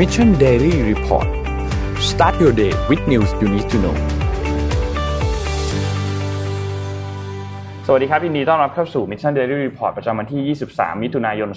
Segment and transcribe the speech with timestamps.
[0.00, 1.28] Mission Daily Report
[2.10, 3.96] start your day with news you need to know
[7.86, 11.48] สวัสดีครับยินดีต้อนรับเข้าสู่ Mission Daily Report ประจำวันที่ 23 มิถุนายน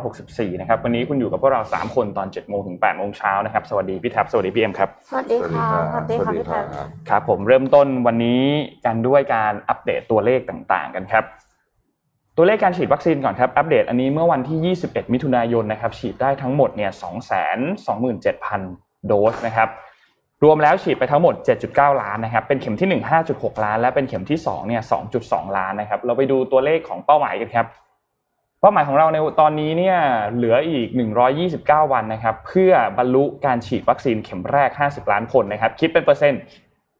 [0.00, 6.66] 2564 นะครับ วันนี้คุณอยู่กับพวกเรา 3 คนตอน 7 โมงถึง 8 โมงเช้านะครับ สวัสดีพี่แท็บ สวัสดีพี่เอ็มครับ สวัสดีค่ะ สวัสดีค่ะพี่แทน
[7.08, 8.42] ครับผมเริ่มต้นวันนี้
[8.86, 11.24] กันด้วยการอัปเดตตัวเลขต่างๆ กันครับ
[12.36, 16.90] ตัวเลขการฉีดวัคซีนก่อนครับอัปเดตอันนี้เมื่อวันที่ 21 มิถุนายนนะครับฉีดได้ทั้งหมดเนี่ย
[18.34, 19.68] 227,000 โดสนะครับ
[20.44, 21.34] รวมแล้วฉีดไปทั้งหมด
[21.68, 24.82] 7.9 ล้านนะครับ เป็นเข็มที่ 1 5.6 ล้าน และเป็นเข็มที่2เนี่ย
[25.20, 27.66] 2.2 ล้านนะครับ เราไปดูตัวเลขของเป้าหมายกันครับ
[28.60, 29.96] เป้าหมายของเราในตอนนี้เนี่ย
[30.34, 30.88] เหลืออีก
[31.40, 36.40] 129 วันนะครับ เพื่อบรรลุการฉีดวัคซีนเข็มแรก 50 ล้านคนนะครับ คิดเป็นเปอร์เซ็นต์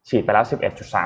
[0.08, 0.44] ฉีดไปแล้ว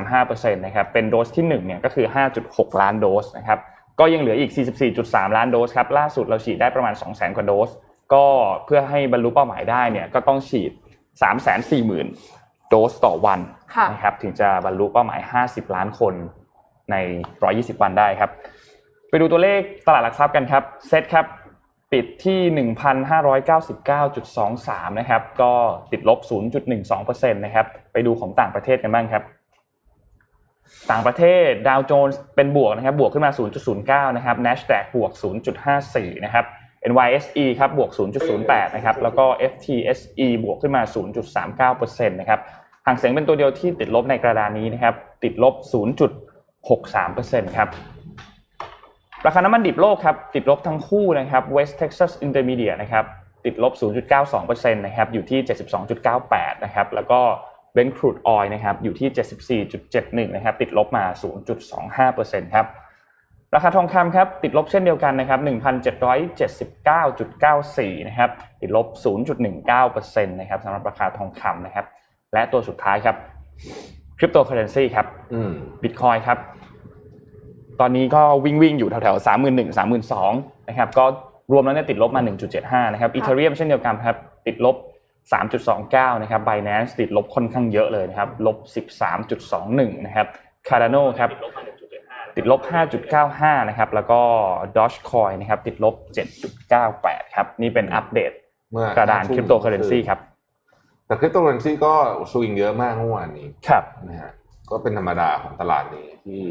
[0.00, 2.06] 11.35%นะครับ เป็นโดสที่1เนี่ยก็คือ
[2.42, 3.58] 5.6 ล้านโดสนะครับ
[4.00, 4.52] ก็ยังเหลืออีก
[4.94, 7.70] 44.3 ล้านโดสครับ ล่าสุดเราฉีดได้ประมาณ 200,000 กว่าโดส
[8.14, 8.24] ก็
[8.64, 10.72] เพื่อให้บรรลุเป้าหมายได้เนี่ยก็ต้องฉีด
[11.50, 13.40] 340,000 โดสต่อวัน
[13.74, 16.14] ค่ะนะครับถึงจะบรรลุเป้าหมาย 50 ล้านคน
[16.90, 16.96] ใน
[17.40, 18.30] 120 วันได้ครับ
[19.08, 21.26] ไปดูตัวเลขตลาดหลักทรัพย์กันครับ เซ็ตครับ
[21.92, 25.52] ปิดที่ 1,599.23 นะครับ ก็
[25.92, 26.18] ติดลบ
[26.80, 29.22] 0.12%นะครับ ไปดูของต่างประเทศกันบ้างครับ
[30.90, 33.32] ต่างประเทศดาวโจนส์เป็นบวกนะครับบวกขึ้นมา
[33.72, 35.12] 0.09 นะครับ NASDAQ บวก
[35.68, 36.44] 0.54 นะครับ
[36.90, 37.90] NYSE ครับบวก
[38.32, 40.82] 0.08 นะครับ แล้วก็ FTSE บวกขึ้นมา
[41.70, 42.40] 0.39%นะครับ
[42.86, 45.54] ห่างเสียงเป็นตัวเดียวที่ติดลบในกระดานนี้นะครับ ติดลบ
[46.54, 47.68] 0.63%ครับ
[49.26, 53.04] ราคาน้ำมันดิบโลกครับติดลบทั้งคู่นะครับ West Texas Intermediate นะครับ
[53.44, 53.72] ติดลบ
[54.22, 55.40] 0.92%นะครับอยู่ที่
[56.02, 57.20] 72.98 นะครับแล้วก็
[57.74, 59.08] Brent crude oil นะครับอยู่ที่
[59.72, 61.04] 74.71นะครับติดลบมา
[62.00, 62.66] 0.25%ครับ
[63.54, 68.86] ราคาทองคำครับติดลบเช่นเดียวกันนะครับ1,779.94นะครับติดลบ
[69.54, 71.86] 0.19%นะครับสำหรับราคาทองคำนะครับ
[72.32, 73.16] และตัวสุดท้ายครับ
[74.18, 76.38] คริปโตเคอเรนซีครับอืมบิตคอยครับ
[77.80, 80.32] ตอนนี้ก็วิ่งวิ่งอยู่แถวๆสามหมื่นหนึ่งสามหมื่นสอง
[80.68, 81.04] นะครับก็
[81.52, 82.22] รวมแล้วเนี่ยติดลบมา
[82.58, 84.16] 1.75นะครับอีเทเรียมเช่นเดียวกันครับ
[84.46, 84.76] ติดลบ
[85.32, 88.56] 3.29 นะครับ Binance ติดลบค่อนข้างเยอะเลยนะครับ ลบ
[89.32, 90.26] 13.21 นะครับ
[90.68, 91.30] Cardano ครับ
[92.36, 92.60] ติดลบ
[93.14, 94.20] 5.95 นะครับ แล้วก็
[94.76, 95.94] Dogecoin นะครับ ติดลบ
[96.64, 98.32] 7.98 ครับ นี่เป็นอัปเดต
[98.72, 100.18] เมื่อกระดานคริปโตเคอเรนซีครับ
[101.06, 101.94] แต่คริปโตเคอเรนซีก็
[102.30, 104.32] สวิงเยอะมากเมื่อวานนี้ ครับ นะฮะ
[104.70, 106.42] ก็เป็นธรรมดาของตลาดนี้ที่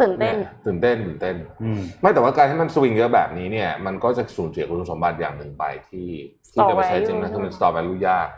[0.00, 6.08] ตื่นเต้นตื่นเต้นตื่นเต้นอืมไม่แต่ว่าการที่มันสวิงเยอะแบบนี้เนี่ย มันก็จะสูญเสียคุณสมบัติอย่างหนึ่งไปที่
[6.52, 8.28] ที่ Store จะไปใช้ value จริงนะคือมัน store value ยาก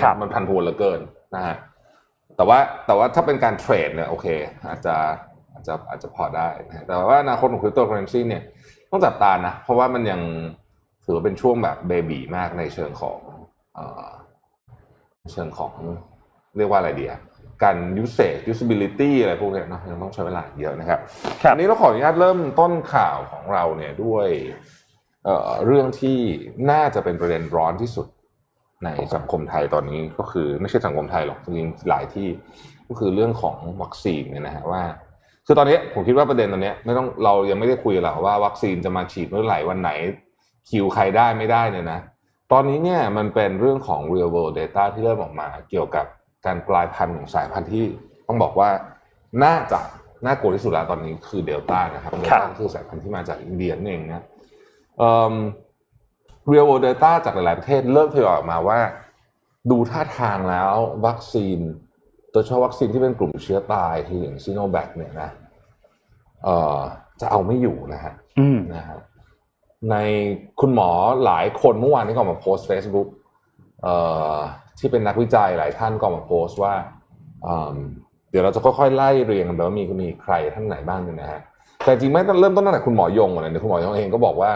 [0.00, 1.00] ครับมันพันพวนเหลือเกิน
[1.34, 1.56] นะฮะ
[2.36, 4.26] แต่ว่าแต่ว่าถ้าเป็นการเทรดเนี่ยโอเค
[4.68, 4.94] อาจจะ
[5.52, 8.42] อาจจะอาจจะพอได้นะแต่ว่าอนาคตของคริปโตเคอเรนซีเนี่ย
[8.90, 10.20] ต้องจับตานะ เพราะว่ามันยัง
[11.04, 13.18] ถือว่าเป็นช่วงแบบเบบีมากในเชิงของ
[13.74, 14.08] เอ่อ
[15.32, 15.72] เชิงของ
[16.56, 17.20] เรียกว่าอะไรดีอะ
[17.62, 20.98] การ usage usability อะไรพวกเนี้ยเนาะยังต้องใช้เวลาเยอะนะครับ
[21.42, 24.28] ครับอันนี้เราขออนุญาตเริ่มต้นข่าวของเราเนี่ยด้วย
[25.24, 26.18] เอ่อเรื่องที่
[26.70, 28.06] น่าจะเป็นประเด็นร้อนที่สุด
[28.84, 32.28] ในสังคมไทยตอนนี้ก็คือไม่ใช่สังคมไทยหรอกจริงๆหลายที่
[32.88, 34.82] ก็คือเรื่องของวัคซีนเนี่ยนะฮะว่า
[35.46, 39.90] คือตอนนี้ผมคิดว่าประเด็นตอนนี้ไม่ต้องเรายังไม่ได้คุยหรอกว่าวัคซีนจะมาฉีดเมื่อไหร่วันไหน
[40.70, 42.00] คิวใครได้ไม่ได้เนี่ยนะ
[42.52, 46.06] ตอนนี้เนี่ยมันเป็นเรื่องของ real world data ที่เริ่มออกมาเกี่ยวกับ
[46.46, 47.84] การกลายพันธุ์ของสายพันธุ์ที่
[48.26, 48.68] ต้องบอกว่า
[49.44, 49.80] น่าจะ
[50.26, 54.24] น่ากลัวที่สุดแล้วตอนนี้คือเดลต้านะครับเดลต้าคือสายพันธุ์ที่มาจากอินเดียนั่นเองนะ
[54.98, 55.34] เอ่อ
[56.50, 58.78] real world data จากหลายๆประเทศเริ่มทยอยออกมาว่า
[59.70, 60.72] ดูท่าทางแล้ว
[61.06, 61.58] วัคซีน
[62.32, 65.30] โดยเฉพาะวัคซีนที่เป็นกลุ่มเชื้อตายคืออย่างซีโนแวคเนี่ยนะ
[66.44, 66.78] เอ่อ
[67.20, 69.00] จะเอาไม่อยู่นะฮะอืมนะครับ
[69.90, 69.96] ใน
[70.60, 70.90] คุณหมอ
[71.24, 73.08] หลายคนเมื่อวานนี้ก็ออกมาโพสต์ Facebook
[73.82, 73.94] เอ่
[74.36, 74.38] อ
[74.78, 76.74] ที่เป็นนักวิจัยหลายท่านก็ออกมาโพสต์ว่า
[77.46, 77.76] อืม
[78.30, 81.40] เดี๋ยวเราจะค่อยๆไล่เรียงกันไปว่ามีมีใครท่านไหนบ้างเนี่ยนะฮะ
[81.84, 84.50] แต่จริงไม่ต้องเริ่มต้นตั้งแต่คุณหมอยงก่อนเลยเนี่ยคุณหมอยงเองก็บอกว่า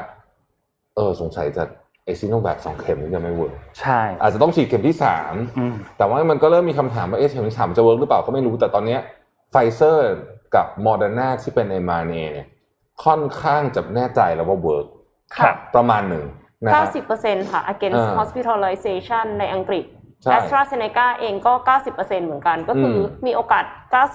[0.96, 1.64] เออสงสัยจะ
[2.04, 8.96] ไอซิโนแวคสองเข็มนี่จะไม่ work ใช่ อาจจะต้องฉีดเข็มที่สามอืมแต่ว่ามันก็เริ่มมีคำถามว่าเอ๊ะเข็มที่สามจะ work หรือเปล่าก็ไม่รู้แต่ตอนเนี้
[9.50, 10.10] ไฟเซอร์
[10.54, 12.46] กับโมเดอร์นาที่เป็นไอ mRNA เนี่ย
[13.04, 14.86] ค่อนข้างจะแน่ใจแล้วว่า work
[15.36, 16.24] ครับประมาณหนึ่ง
[16.64, 16.86] นะฮะ
[17.18, 19.84] 90%ค่ะ against อ่า hospitalization ในอังกฤษ
[20.22, 21.52] ใช่ AstraZeneca เองก็
[21.88, 23.64] 90%เหมือนกัน ก็คืออมมีโอกาส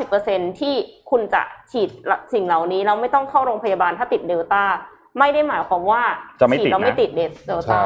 [0.06, 0.76] 90%ที่
[1.12, 1.42] คุณจะ
[1.72, 1.90] ฉีด
[2.34, 4.64] สิ่งเหล่านี้แล้วไม่ต้องเข้าโรงพยาบาลถ้าติดเดลต้า
[5.20, 6.04] ไม่ได้หมายความว่า
[6.42, 7.80] จะไม่ฉีดแล้วไม่ติดนะติดเดลต้า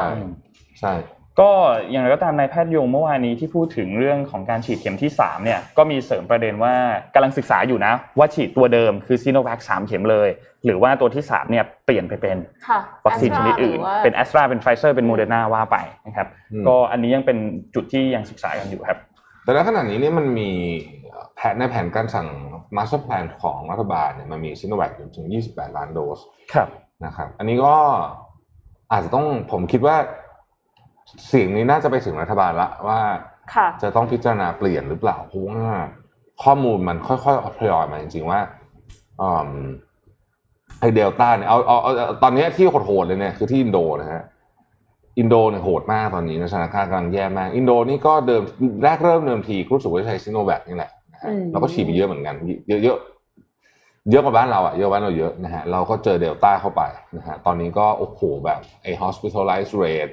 [0.80, 0.92] ใช่
[1.40, 1.50] ก็
[1.90, 6.74] อย่างไรก็ตามนายแพทย์ยงเมื่อวานนี้ที่พูดถึงเรื่องของการฉีดเข็มที่3เนี่ยก็มีเสริมประเด็นว่า
[7.14, 10.28] กำลังศึกษาอยู่นะ ว่าฉีดตัวเดิมคือซีโนแวคสามเข็มเลย
[10.64, 12.36] หรือว่าตัวที่3เนี่ยเปลี่ยนไปเป็น
[12.68, 17.38] ค่ะวัคซีนชนิดอื่นหรืว่าเป็นแอสตราเป็นไฟเซอร์เป็นโมเดอร์นาว่าไปนะครับอืมก็อันนี้ยังเป็น
[17.74, 18.98] จุดที่ยังศึกษากันอยู่ครับ
[19.44, 20.50] แต่ในขณะนี้เนี่ยมันมี
[21.36, 22.28] แผนในแผนการสั่ง
[22.76, 26.20] master plan ของรัฐบาลเนี่ยมันมีซิโนแวคถึง 28 ล้านโดส
[26.54, 26.68] ครับ
[27.04, 27.76] นะครับ อันนี้ก็
[28.92, 29.96] อาจจะต้องผมคิดว่า
[31.28, 33.00] เสียงนี้น่าจะไปถึงรัฐบาลละว่า
[33.54, 35.62] ค่ะจะต้องพิจารณาเปลี่ยนหรือเปล่าเพราะว่า
[36.42, 38.40] ข้อมูลมันค่อยๆทยอยมาจริงๆว่า
[39.20, 39.50] อืม
[40.80, 44.22] ไอเดลต้าเนี่ยเอาเอาเอาเอาตอนนี้ที่โหดๆเลยเนี่ยคือที่อินโดนะฮะ
[45.18, 48.42] อินโดเนี่ยโหดมากตอนนี้สถานการณ์กำลังแย่มาก อินโดนี่ก็เดิม
[48.84, 52.34] แรกเริ่มเดิมทีรู้สึกว่าจะใช้ซิโนแวคนี่แหละนะฮะอืมเราก็ฉีดไปเยอะเหมือนกัน
[52.68, 52.98] เยอะเยอะ
[54.10, 56.82] เยอะกว่าบ้านเราอะเยอะกว่าบ้านเราเยอะนะฮะเราก็เจอเดลต้าเข้าไป
[57.16, 60.12] นะฮะตอนนี้ก็โอ้โหแบบไอ้ hospitalize rate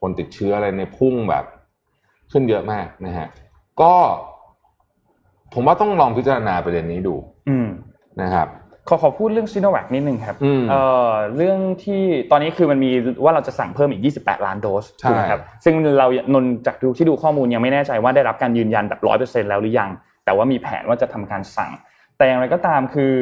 [0.00, 1.44] คนติดเชื้ออะไรในพุ่งแบบ
[2.32, 3.28] ขึ้นเยอะมากนะฮะ
[3.80, 3.92] ก็
[5.54, 7.14] ผมว่าต้องลองพิจารณาประเด็นนี้ดู
[7.48, 7.68] อืม
[8.22, 8.48] นะครับ
[8.88, 12.90] ขอขอพูดเรื่องซีโนแวคนิดนึงครับอืมเอ่อเรื่องที่ตอนนี้คือมันมี
[13.24, 19.90] ว่าเราจะสั่งเพิ่มอีก 28 ล้านโดสใช่ถูกไหมครับซึ่งเรานนจากดูที่ดูข้อมูลยังไม่แน่ใจว่าได้รับการยืนยันแบบร้อยเปอร์เซ็นแล้วหรือยัง
[20.24, 21.70] แต่ว่ามีแผนว่าจะทำการสั่ง
[22.16, 23.14] แต่อย่างไรก็ตามคือ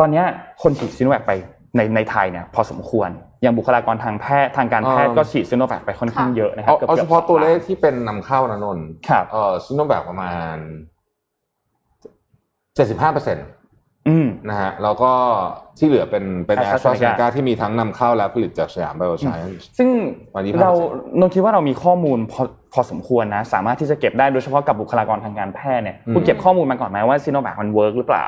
[0.00, 0.24] ตอนเนี้ย
[0.62, 1.32] คนฉีดซีโนแวคไป
[1.76, 3.10] ในในไทยเนี่ยพอสมควร
[3.42, 10.56] อย่างบุคลากรทางแพทย์ทางการแพทย์ก็ฉีดซีโนแวคไปค่อนข้างเยอะนะครัเอาบกือบเอากืเฉอบพาะสองตัวเลขล้านที่เป็นนำเข้านะนนท์ครับเออซิโนแวคประมาณ
[12.74, 13.42] เจ็ดสิบห้าเปอร์เซ็นต์
[14.08, 15.12] อืมนะฮะแล้วก็
[15.78, 19.88] ที่เหลือเป็นเป็นแอสตรา AstraZeneca เซเนกาที่มีทั้งนำเข้าและผลิตจากสยามไบโอไซเอนซ์ซึ่ง
[20.34, 28.26] วันนี้เรา50%นนคิดว่าเรามีข้อมูลพอพอสมควรนะ สามารถที่จะเก็บได้โดยเฉพาะกับบุคลากรทางการแพทย์เนี่ยอืมคุณเก็บข้อมูลมาก่อนไหมว่าซีโนแวคมัน work หรือเปล่า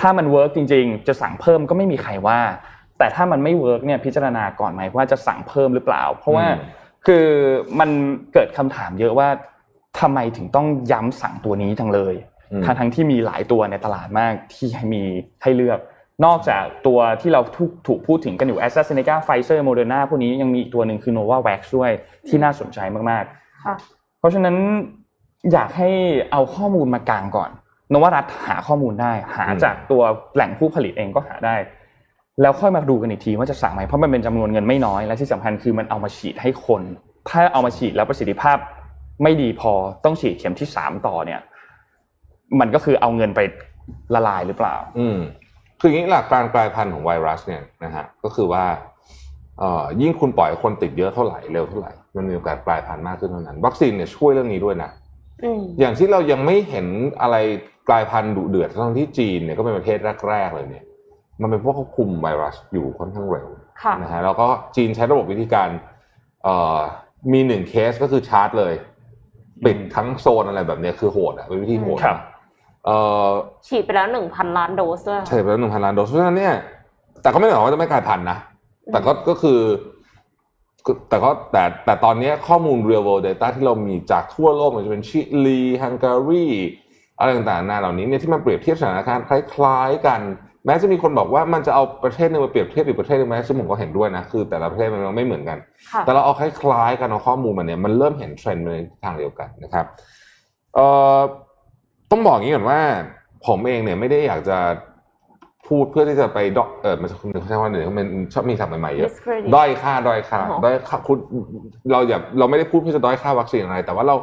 [0.00, 2.38] ถ้ามัน work จริง ๆ จะสั่งเพิ่มก็ไม่มีใครว่า
[3.02, 6.46] แต่ถ้ามันไม่ work เนี่ยพิจารณาก่อนไหมว่าจะสั่งเพิ่มหรือเปล่า เพราะว่า
[7.06, 7.26] คือ
[7.80, 7.90] มัน
[8.32, 9.28] เกิดคำถามเยอะว่า
[10.00, 12.14] ทำไมถึงต้องย้ำสั่งตัวนี้จังเลย
[12.52, 15.02] อืมทั้งทั้งๆที่มีหลายตัวในตลาดมากที่ให้มี
[15.42, 15.78] ให้เลือก
[16.24, 21.12] นอกจากตัวที่เราถูกถูกพูดถึงกันอยู่ a s t r a z e ซ e c a Pfizer Moderna พวกนี้ยังมีอีกตัวหนึ่งคือ
[21.16, 21.90] Novavax ด้วย
[22.28, 22.78] ที่น่าสนใจ
[23.10, 23.24] มาก
[23.64, 24.56] ค่ะๆเพราะฉะนั้น
[25.52, 25.90] อยากให้
[26.32, 27.50] เอาข้อมูลมากลางก่อน
[27.92, 30.02] นวรัฐหาข้อมูลได้ หาอืมจากตัว
[30.34, 31.56] แหล่งผู้ผลิตเองก็หาได้
[32.40, 36.82] แล้วค่อยมาดูกันอีกทีว่าจะสั่งไหมเพราะมันเป็นจำนวนเงินไม่น้อยและที่สำคัญคือมันเอามาฉีดให้คน
[37.28, 38.58] ถ้าเอามาฉีดแล้วประสิทธิภาพ
[39.22, 39.72] ไม่ดีพอ
[40.04, 41.40] ต้องฉีดเข็มที่สามต่อเนี่ย
[42.60, 43.40] มันก็คือเอาเงินไป
[44.14, 45.18] ละลายหรือเปล่า อืม
[45.80, 48.64] คืออย่างนี้หลักการกลายพันธุ์ของไวรัสเนี่ยนะฮะก็คือว่า
[49.58, 54.90] เอ่อยิ่งคุณปล่อยให้คนติดเยอะเท่าไหร่เร็วเท่าไหร่มันมีโอกาสกลายพันธุ์มากขึ้นเท่านั้น วัคซีนเนี่ยช่วยเรื่องนี้ด้วยนะ
[55.44, 56.86] อืมอย่างที่เรายังไม่เห็น
[57.22, 57.36] อะไร
[57.88, 59.98] กลายพันธุ์ดุเดือดทั้งที่จีนเนี่ยก็เป็นประเทศ
[60.28, 60.84] แรกๆเลยเนี่ย
[61.40, 63.48] มันเป็นพวกควบคุมไวรัสอยู่ค่อนข้างเร็ว
[63.82, 64.46] ค่ะนะฮะแล้วก็
[64.76, 65.68] จีนใช้ระบบวิธีการ
[66.44, 66.78] เอ่อ
[67.32, 68.74] มีหนึ่งเคสก็คือชาร์จเลย
[69.64, 72.22] ปิดทั้งโซนอะไรแบบเนี้ยคือโหดอะเป็นวิธีโหดครับนะ
[72.86, 73.26] เอ่อ
[73.68, 76.54] ฉีดไปแล้วหนึ่งพันล้านโดสด้วยใช่ไปแล้วหนึ่งพันล้านโดสเพราะฉะนั้นเนี่ย
[77.22, 78.38] แต่ก็ไม่ได้หมายความว่าจะไม่กลายพันธุ์นะ
[78.92, 79.60] แต่ก็ก็คือ
[80.86, 86.46] ก็แต่ก็แต่แต่ตอนนี้ข้อมูล real world data ที่เรามีจากทั่วโลกมันจะเป็นชิลีฮังการี
[87.18, 90.20] อะไรต่างๆนานาเหล่านี้เนี่ยที่มันเปรียบเทียบสถานการณ์คล้าย ๆ กัน
[90.66, 95.58] แม้จะมีคนบอกว่ามันจะเอาประเทศหนึงมาเปรียบเทียบอีกประเทศหนึงไหมซึ่งผมก็เห็นด้วยนะคือแต่ละประเทศมันไม่เหมือนกัน
[95.92, 98.72] ค่ะแต่เราเอาคล้ายๆกันเอาข้อมูลมาเนี่ยมันเริ่มเห็นเทรนด์ใน
[99.02, 99.86] ทางเดียวกันนะครับ
[100.74, 100.86] เอ่
[101.16, 101.18] อ
[102.10, 102.80] ต้องบอกอย่างนี้ก่อนว่า
[103.46, 104.58] ผมเองเนี่ยไม่ได้อยากจะ
[105.68, 111.18] พูดเพื่อที่จะไปดอกเออมันจะคุณใช้ว่าหนึ่งมันชอบมีคำใหม่ๆเยอะ discredit ด้อยค่าด้อยค่าอ๋อด้อยค่าคุณ
[111.92, 114.16] เราอย่าเราไม่ได้พูดเพื่อจะด้อยค่าวัคซีนอะไร แต่ว่าเรา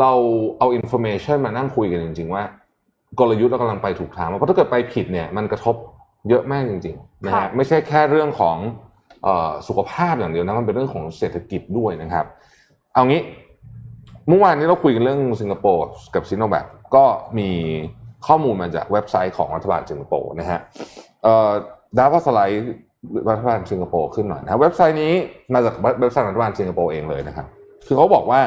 [0.00, 0.12] เรา
[0.58, 2.42] เอา information มานั่งคุยกันจริง ๆ ว่า
[3.18, 5.74] กลยุทธ์เรากำลังไปถูกทางเพราะถ้าเกิดไปผิดเนี่ยมันกระทบ
[6.28, 8.56] เยอะมากจริงๆนะฮะค่ะไม่ใช่แค่เรื่องของ
[9.24, 12.24] เอ่อสุขภาพอย่างเดียวนะมันเป็นเรื่องของเศรษฐกิจด้วยนะครับ
[12.94, 13.22] เอางี้
[14.28, 17.04] เมื่อวานนี้เราคุยกันเรื่องสิงคโปร์กับซิโนแวคก็
[17.38, 17.50] มี
[18.26, 20.60] ข้อมูลมาจากเว็บไซต์ของรัฐบาลสิงคโปร์นะฮะ
[21.22, 21.50] เอ่อ
[21.98, 22.74] ดาวก็สไลด์
[23.30, 25.12] รัฐบาลสิงคโปร์ขึ้นหน่อยนะครับเว็บไซต์นี้
[25.54, 27.46] มาจากเว็บไซต์รัฐบาลสิงคโปร์เองเลยนะครับ
[27.86, 28.40] คือเขาบอกว่า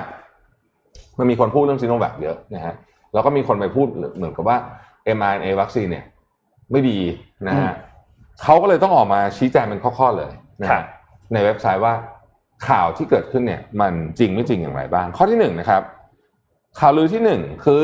[1.19, 2.73] มันมีคนพูดเรื่องซิโนแวคเยอะนะฮะ
[3.15, 4.57] แล้วก็มีคนไปพูดเหมือนกับว่า
[5.17, 6.05] mRNA วัคซีนเนี่ย
[6.71, 6.99] ไม่ดี
[7.47, 7.73] นะฮะ
[8.43, 10.31] เขาก็เลยต้องออกมาชี้แจงเป็นข้อๆเลย
[10.61, 10.85] นะครัฮะบ
[11.33, 11.93] ในเว็บไซต์ว่า
[12.67, 15.81] ข่าวที่เกิดขึ้นเนี่ย มันจริงไม่จริงอย่างไรบ้าง ข้อที่หนึ่งนะครับ
[16.79, 17.77] ข่าวลือที่หนึ่งคื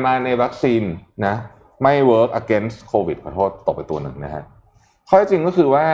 [0.00, 0.82] mRNA วัคซีน
[1.26, 1.34] นะ
[1.82, 4.42] ไม่ work against COVID ขอโทษตกไปตัวหนึ่งนะฮะ
[5.08, 5.86] ข้อเท็จจริงก็คือว่า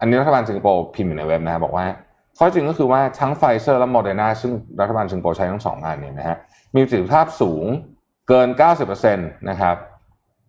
[0.00, 1.86] อันนี้รัฐบาลสิงคโปร์พิมพ์อยู่ในเว็บนะฮะบอกว่า
[2.38, 6.36] ข้อเท็จจริงก็คือว่าทั้งไฟเซอร์และโมเดอร์นาซึ่งรัฐบาลสิงคโปร์ใช้ทั้งสองอันเนี่ยนะฮะ
[6.74, 7.64] มีประสิทธิภาพสูง
[8.32, 8.48] เกิน
[8.98, 9.76] 90%นะครับ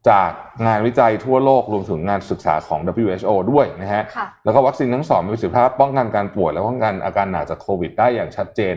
[0.09, 0.31] จาก
[0.65, 8.75] งานวิจัยทั่วโลกรวมถึงงานศึกษาของ WHO ด้วยนะฮะค่ะแล้วก็วัคซีนทั้งสองมีประสิทธิภาพป้องกันการป่วยและป้องกันอาการหนักจากโควิดได้อย่างชัดเจน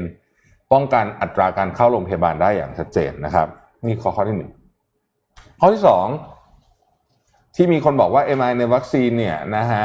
[0.72, 3.48] ป้องกันอัตราการเข้าโรงพยาบาลได้อย่างชัดเจนนะครับ
[3.84, 4.50] นี่ข้อข้อที่หนึ่ง
[5.60, 6.06] ข้อที่สอง
[7.56, 9.84] ที่มีคนบอกว่า m อในวัคซีนเนี่ยนะฮะ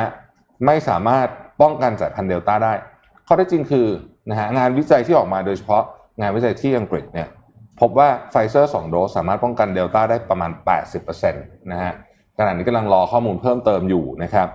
[0.65, 1.27] ไม่สามารถ
[1.61, 2.73] ป้องกันสายพันธุ์เดลต้าได้
[3.27, 3.87] ข้อเท็จจริงคือ
[4.29, 5.83] นะฮะงานวิจัยที่ออกมาโดยเฉพาะ
[6.21, 7.27] งานวิจัยที่อังกฤษเนี่ย
[7.81, 10.51] พบว่าไฟเซอร์2โดสสามารถป้องกันเดลต้าได้ประมาณ
[10.91, 11.93] 80%นะฮะ
[12.37, 14.47] ขณะนี้กำลังรอข้อมูลเพิ่มเติมอยู่นะครับ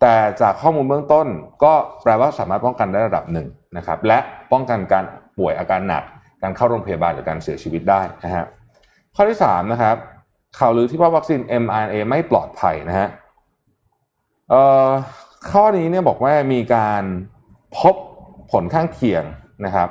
[0.00, 1.26] แต่จากข้อมูลเบื้องต้น
[1.64, 4.18] ก็แปลว่าสามารถป้องกันได้ระดับหนึ่งนะครับ และ
[4.52, 5.04] ป้องกันการ
[5.38, 6.02] ป่วยอาการหนัก
[6.42, 8.44] การเข้าโรงพยาบาลหรือการเสียชีวิตได้นะฮะ
[9.14, 9.96] ข้อที่สามนะครับ
[10.58, 13.08] ข่าวลือที่ว่าวัคซีน mRNA ไม่ปลอดภัยนะฮะ
[15.50, 17.02] ข้อนี้เนี่ยบอกว่ามีการ
[17.78, 17.94] พบ
[18.52, 19.24] ผลข้างเคียง
[19.64, 19.88] นะครับ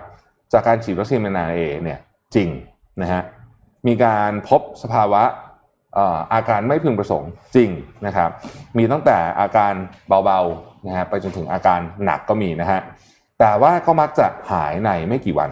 [0.53, 2.00] จากการฉีดวัคซีน mRNA เนี่ย
[2.35, 2.50] จริง
[3.01, 3.22] นะฮะ
[3.88, 5.24] มีการพบสภาวะ
[5.96, 7.70] เอ่ออาการไม่พึงประสงค์จริง
[8.05, 8.29] นะครับ
[8.77, 9.74] มีตั้งแต่อาการ
[10.25, 12.79] เบาๆนะฮะไปจนถึงอาการหนักก็มีนะฮะ
[13.39, 15.50] แต่ว่าก็มักจะหายในไม่กี่วัน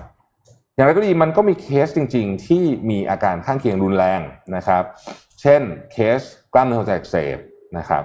[0.75, 4.21] อย่างไรก็ดีมันก็มีเคสจริง ๆ ที่มีอาการข้างเคียงรุนแรง
[4.55, 4.83] นะครับ
[5.41, 6.19] เช่นเคส
[6.53, 7.37] กล้ามเนื้อหัวใจอักเสบ
[7.77, 8.03] นะครับ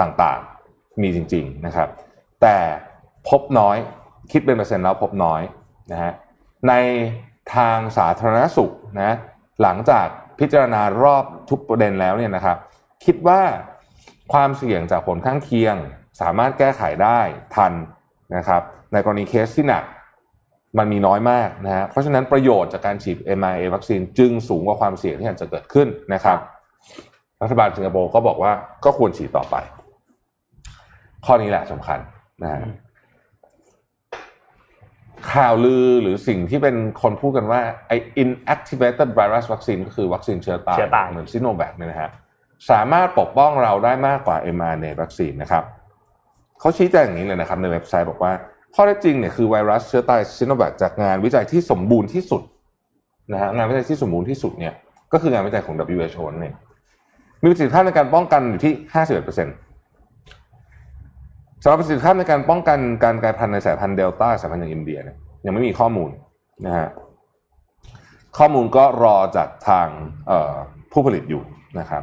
[0.00, 1.88] ต่างๆมีจริง ๆนะครับ
[2.42, 2.56] แต่
[3.28, 3.76] พบน้อย
[4.32, 5.42] คิดเป็นเปอร์เซ็นต์แล้วพบน้อย
[5.92, 6.12] นะฮะ
[6.68, 6.72] ใน
[7.54, 8.72] ทางสาธารณสุข
[9.02, 9.16] นะ
[9.62, 10.06] หลังจาก
[10.38, 12.56] พิจารณารอบทุกประเด็นแล้วเนี่ยนะครับ
[13.04, 13.40] คิดว่า
[14.32, 15.76] ความเสี่ยงจากผลข้างเคียง
[16.20, 17.20] สามารถแก้ไขได้
[17.56, 17.72] ทัน
[18.36, 19.84] นะครับ ในกรณีเคสที่หนัก
[20.78, 26.38] มันมีน้อยมากนะฮะเพราะฉะนั้นประโยชน์จากการฉีด mRNA วัคซีนจึงสูงกว่าความเสี่ยงที่อาจจะเกิดขึ้นนะครับ
[27.42, 28.52] รัฐบาลสิงคโปร์ก็บอกว่า
[28.84, 29.56] ก็ควรฉีดต่อไป
[31.26, 31.98] ข้อนี้แหละสำคัญ
[32.42, 32.60] นะฮะ
[35.32, 42.10] ข่าวลือหรือสิ่งที่เป็นคนพูดกันว่าไอ้ inactivated virus vaccine ก็คือวัคซีนเชื้อตายเชื้อตาย เหมือนซิโนแวคเนี่ยนะฮะ
[42.70, 45.64] สามารถปกป้องเราได้มากกว่า mRNA วัคซีนนะครับ
[46.60, 48.32] เขาชี้แจงอย่างนี้เลยนะครับในเว็บไซต์บอกว่า
[48.74, 52.42] ข้อเท็จจริงเนี่ยคือไวรัสเชื้อตายซิโนแวคจากงานวิจัยที่สมบูรณ์ที่สุด
[53.32, 54.74] นะฮะงานวิจัยที่สมบูรณ์ที่สุดเนี่ย
[55.12, 56.56] ก็คืองานวิจัยของ WHO นั่นเอง
[57.42, 58.72] มีประสิทธิภาพในการป้องกันอยู่ที่
[59.22, 59.63] 51%
[61.66, 66.10] สำหรับประสิทธิภาพในการป้องกันการกลายพันธุ์ในสายพันธุ์เดลต้าสายพันธุ์อย่างอินเดียเนี่ยยังไม่มีข้อมูล
[66.66, 66.88] นะฮะ
[68.38, 69.88] ข้อมูลก็รอจากทาง
[70.92, 71.42] ผู้ผลิตอยู่
[71.78, 72.02] นะครับ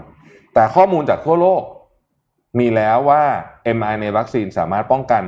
[0.53, 1.63] แต่ข้อมูลจากทั่วโลก
[2.59, 3.23] มีแล้วว่า
[3.77, 5.23] mRNA วัคซีนสามารถป้องกัน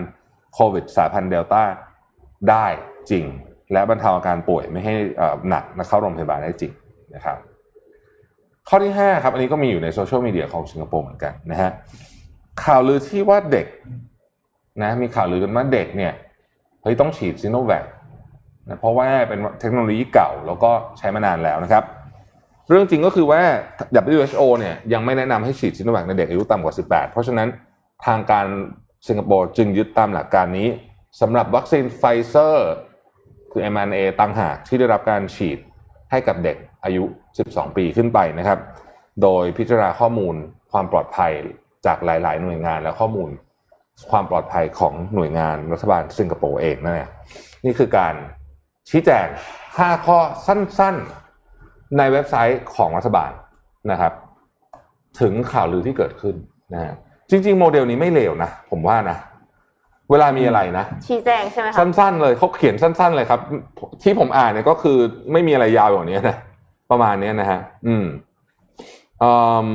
[0.53, 1.63] โควิดสายพันธุ์เดลต้า
[2.49, 2.65] ได้
[3.09, 3.25] จริง
[3.73, 4.93] และบรรเทาอาการป่วยไม่ให้
[5.49, 6.73] หนักและเข้าโรงพยาบาลได้จริง
[7.15, 7.37] นะครับ
[8.69, 11.71] ข้อที่ 5 ครับ อันนี้ก็มีอยู่ในโซเชียลมีเดียของสิงคโปร์เหมือนกันนะฮะ
[12.63, 13.67] ข่าวลือที่ว่าเด็ก
[14.81, 16.13] นะมีข่าวลือกันว่าเด็กเนี่ย
[16.83, 17.85] เฮ้ยต้องฉีดซิโนแวค
[18.67, 21.83] นะเพราะว่าเป็นเทคโนโลยีเก่าแล้วก็ใช้มานานแล้วนะครับ
[22.69, 23.41] เรื่องจริงก็คือว่า
[24.11, 27.47] WHO เนี่ยยังไม่แนะนำให้ฉีดซิโนแวคในเด็กอายุต่ำกว่า 18 เพราะฉะนั้น
[28.05, 28.47] ทางการ
[29.07, 30.67] สิงคโปร์จึงยึดตามหลักการนี้
[31.21, 32.71] สำหรับวัคซีนไฟเซอร์
[33.51, 35.59] คือ mRNA ต่างหากที่ได้รับการฉีด
[36.11, 37.03] ให้กับเด็กอายุ
[37.41, 38.59] 12 ปีขึ้นไปนะครับ
[39.21, 40.35] โดยพิจารณาข้อมูล
[40.71, 41.31] ความปลอดภัย
[41.85, 43.29] จากหลาย ๆ หน่วยงานและข้อมูล
[44.11, 47.09] ความปลอดภัยของหน่วยงานรัฐบาลสิงคโปร์เองนั่นเอง
[47.65, 48.13] นี่คือการ
[48.89, 49.27] ชี้แจง
[49.67, 53.31] 5 ข้อสั้นๆ ในเว็บไซต์ของรัฐบาล
[53.91, 54.13] นะครับ
[55.19, 56.35] ถึงข่าวลือที่เกิดขึ้น
[56.73, 56.93] นะฮะ
[57.29, 59.17] จริง ๆ โมเดลนี้ไม่เลวนะ ผมว่านะ
[60.11, 63.41] เวลามีอะไรนะ ชี้แจงใช่ไหมคะสั้น ๆ เลยเขาเขียนสั้น ๆ เลยครับ
[64.03, 64.97] ที่ผมอ่านเนี่ยก็คือ
[65.31, 66.37] ไม่มีอะไรยาวอย่างนี้นะ
[66.91, 68.05] ประมาณเนี้ยนะฮะอืม
[69.23, 69.31] อื
[69.65, 69.67] ม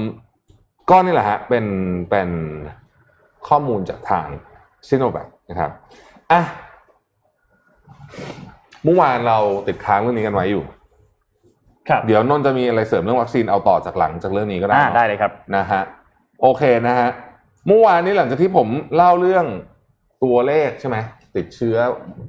[0.90, 1.64] ก็นี่แหละฮะ เป็น
[2.10, 2.28] เป็น
[3.48, 4.26] ข้อมูลจากทาง
[4.88, 5.70] ซิโนแวคนะครับ
[6.32, 6.42] อะ
[8.84, 10.64] เมื่อวานเราติดค้างเรื่องนี้กันไว้อยู่
[11.88, 15.82] ครับ เดี๋ยวนนท์จะมีอะไรเสริมเรื่องวัคซีนเอาต่อจากหลังจากเรื่องนี้ก็ได้อ่าเนอะได้เลยครับนะฮะ
[16.42, 17.08] โอเคนะฮะ
[17.66, 19.46] เมื่อวานนี้หลังจากที่ผมเล่าเรื่อง
[20.24, 20.96] ตัวเลขใช่ไหม
[21.36, 21.76] ติดเชื้อ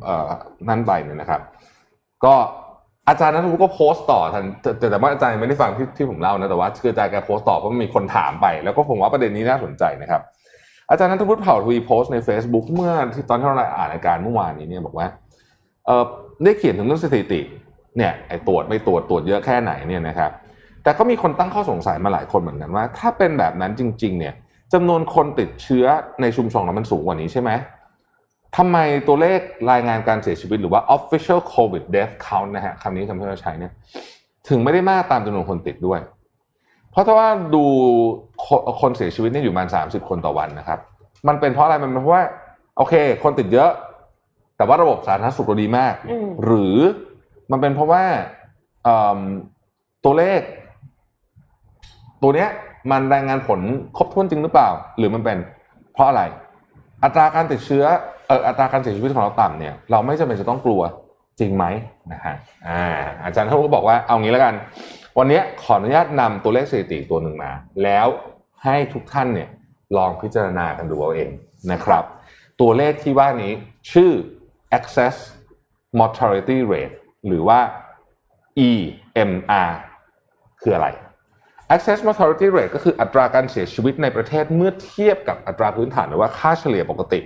[0.03, 0.29] เอ่อ
[0.69, 1.41] นั่นไปเนี่ยนะครับ
[2.25, 2.35] ก็
[3.07, 10.21] อาจารย์นัทวุฒิก็โพสต์ต่อทันแต่แต่แต่ว่าอาจารย์ยังไม่ได้ฟังที่ที่ผมเล่านะแต่ว่าคืออาจารย์แกโพสต์ต่อเพราะมันมีคนถามไป แล้วก็ผมว่าประเด็นนี้น่าสนใจนะครับ
[10.89, 15.07] อาจารย์นัทวุฒิเผ่าทวีโพสต์ใน Facebook เมื่อที่ตอนที่เราอ่านรายการเมื่อวานนี้เนี่ยบอกว่า
[15.85, 16.03] เออ
[16.43, 17.41] ได้เขียนถึงเรื่องสถิติ
[17.97, 20.31] เนี่ยไอ้ตรวจไม่ตรวจตรวจเยอะแค่ไหนเนี่ยนะครับ
[20.83, 24.33] แต่ก็มีคนตั้งข้อสงสัยมาหลายคนเหมือนกันว่า ถ้าเป็นแบบนั้นจริง ๆ เนี่ย
[24.73, 25.85] จำนวนคนติดเชื้อ
[26.21, 27.51] ในชุมชนเรามันสูงกว่านี้ใช่ไหม
[28.57, 28.77] ทำไม
[29.07, 29.39] ตัวเลข
[29.71, 33.71] รายงานการเสียชีวิตหรือว่า official covid death count นะฮะคำนี้คำที่เราใช้เนี่ย
[34.49, 35.99] ถึงไม่ได้มากตามจำนวนคนติดด้วย
[36.91, 37.63] เพราะถ้าว่าดู
[38.45, 40.79] คนคนเสียชีวิตเนี่ยอยู่ประมาณสามสิบคนต่อวันนะครับ
[41.27, 42.23] มันเป็นเพราะอะไรมันเป็นเพราะว่า
[42.77, 42.93] โอเค
[43.23, 43.71] คนติดเยอะ
[44.57, 46.75] แต่ว่าระบบสาธารณสุขเราดีมากอืมหรือ
[47.51, 48.03] มันเป็นเพราะว่า
[48.83, 49.19] เอิ่ม
[50.05, 50.41] ตัวเลข
[52.21, 52.49] ตัวเนี้ย
[52.91, 53.59] มันรายงานผล
[53.97, 55.37] ครบถ้วนจริงหรือเปล่า หรือมันเป็น
[55.93, 56.21] เพราะอะไร
[57.03, 57.85] อัตราการติดเชื้อ
[58.27, 60.81] เอออัตราการเสียชีวิตของเราต่ำเนี่ยเราไม่จำเป็นจะต้องกลัว
[61.39, 61.65] จริงไหม
[62.13, 62.35] นะฮะ
[62.67, 62.83] อ่า
[63.23, 64.53] อาจารย์เขาก็บอกว่าเอางี้แล้วกัน
[65.21, 67.51] วันนี้ขออนุญาตนำตัวเลขสถิติตัวหนึ่งมา
[67.83, 68.07] แล้ว
[68.63, 69.49] ให้ทุกท่านเนี่ย
[69.97, 71.29] ลองพิจารณากันดูเอาเอง
[71.71, 72.03] นะครับ
[72.61, 73.53] ตัวเลขที่ว่านี้
[73.91, 74.11] ชื่อ
[74.77, 75.15] access
[75.99, 76.95] mortality rate
[77.27, 77.59] หรือว่า
[78.69, 79.71] EMR
[80.61, 80.87] คืออะไร
[81.75, 87.19] access mortality rate ก็คืออัตราการเสียชีวิตในประเทศเมื่อเทียบกับอัตราพื้นฐานหรือว่าค่าเฉลี่ยปกติ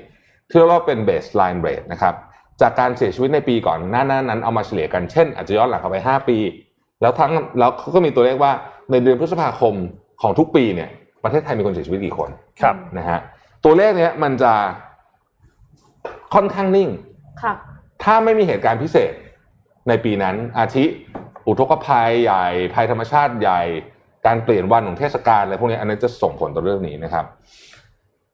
[0.50, 2.16] ที่เราเป็น baseline rate นะครับ
[2.62, 6.40] จากการเสียชีวิตในปีก่อนหน้านั้นเอามาเฉลี่ยกันเช่น อาจจะย้อนหลังกลับไป 5 ปี
[7.04, 8.52] แล้วทั้งแล้วเขาก็มีตัวเลขว่า
[8.92, 9.74] ในเดือนพฤษภาคม
[10.22, 10.90] ของทุกปีเนี่ย
[11.24, 12.30] ประเทศไทยมีคนเสียชีวิตกี่คน
[12.62, 13.20] ครับนะฮะ
[13.64, 14.54] ตัวเลขเนี้ยมันจะ
[16.34, 16.90] ค่อนข้างนิ่ง
[17.44, 17.54] ค่ะ
[18.04, 19.14] ถ้าไม่มีเหตุการณ์พิเศษ
[19.90, 20.86] ในปีนั้น อาทิ
[21.48, 23.62] อุทกภัยใหญ่ภัยธรรมชาติใหญ่
[24.26, 27.26] การเปลี่ยนวันของเทศกาลอะไรพวกนี้อันนี้จะส่งผลต่อเรื่องนี้นะครับ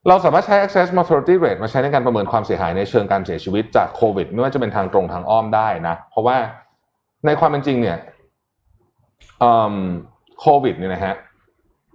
[0.07, 6.37] เราสามารถใช้ access mortality rate มาใช้ในการประเมินความเสียหายในเชิงการเสียชีวิตจากโควิด ไม่ว่าจะเป็นทางตรงทางอ้อมได้นะ เพราะว่า
[7.25, 7.97] ในความเป็นจริงเนี่ย
[10.39, 11.15] โควิดเนี่ยนะฮะ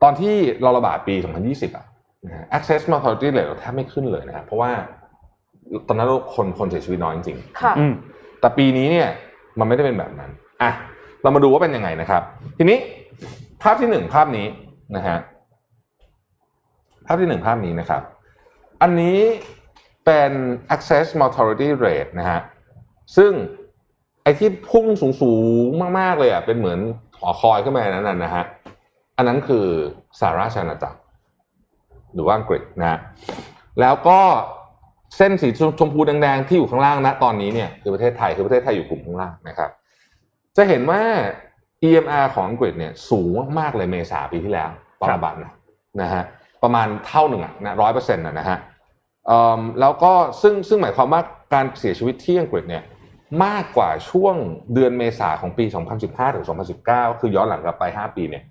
[0.02, 1.14] ตอนที่เราระบาดปี
[1.46, 1.86] 2020 อะ
[2.26, 4.70] นะฮะ access mortality rate เราแทบไม่ขึ้นเลยนะครับเพราะว่า
[5.88, 7.92] ตอนนั้นเราคนคนเสียชีวิตน้อยจริงๆค่ะอืม
[8.40, 9.08] แต่ปีนี้เนี่ย
[9.58, 10.30] มันไม่ได้เป็นแบบนั้น
[10.62, 10.70] อะ
[11.22, 12.22] เรามาดูว่าเป็นยังไงนะครับ
[12.58, 12.78] ทีนี้
[13.62, 14.46] ภาพที่หนึ่งภาพนี้
[14.96, 15.18] นะฮะ
[17.06, 18.02] ภาพที่หนึ่งภาพนี้นะครับ
[18.82, 19.18] อันนี้
[20.04, 20.32] เป็น
[20.74, 22.40] access mortality rate นะฮะ
[23.16, 23.32] ซึ่ง
[24.24, 24.86] ไอ้ที่พุ่ง
[25.22, 25.34] สู
[25.66, 26.78] งๆมากๆเลยอะเป็นเหมือน
[27.18, 28.44] หอคอยขึ้นมานั้นนะฮะ
[29.16, 29.66] อันนั้นคือ
[30.20, 30.98] สหราชอาณาจักร
[32.14, 32.98] หรือว่าอังกฤษนะ
[33.80, 34.20] แล้วก็
[35.16, 39.70] เส้นสีชมพูแดงๆที่อยู่ข้างล่างนะตอนนี้เนี่ยคือประเทศไทยคือประเทศไทยอยู่กลุ่มข้างล่างนะครับ
[40.56, 41.00] จะเห็นว่า
[41.86, 43.28] EMR ของอังกฤษเนี่ยสูง
[43.58, 45.52] มากๆเลยเมษาปีที่แล้วตอนระบาดนะ
[46.00, 46.22] นะฮะ
[46.62, 48.58] ประมาณเท่าหนึ่งอะนะร้อยเปอร์เซ็นต์นะฮะ
[49.80, 50.12] แล้วก็
[50.42, 51.20] ซึ่งซึ่งหมายความว่า
[51.54, 52.82] การเสียชีวิตที่อังกฤษเนี่ย
[53.44, 54.34] มากกว่าช่วง
[54.74, 55.64] เดือนเมษาของปี
[56.00, 56.46] 2015 ถึง
[56.84, 58.44] 2019 คือย้อนหลังกลับไป 5 ปีเนี่ย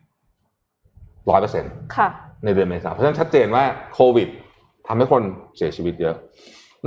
[1.30, 2.10] ร้อยเปอร์เซ็นต์ค่ะ
[2.46, 3.64] ในเดือนเมษาเพราะฉะนั้นชัดเจนว่า
[3.94, 4.28] โควิด
[4.88, 5.24] ทำให้คน
[5.58, 6.16] เสียชีวิตเยอะ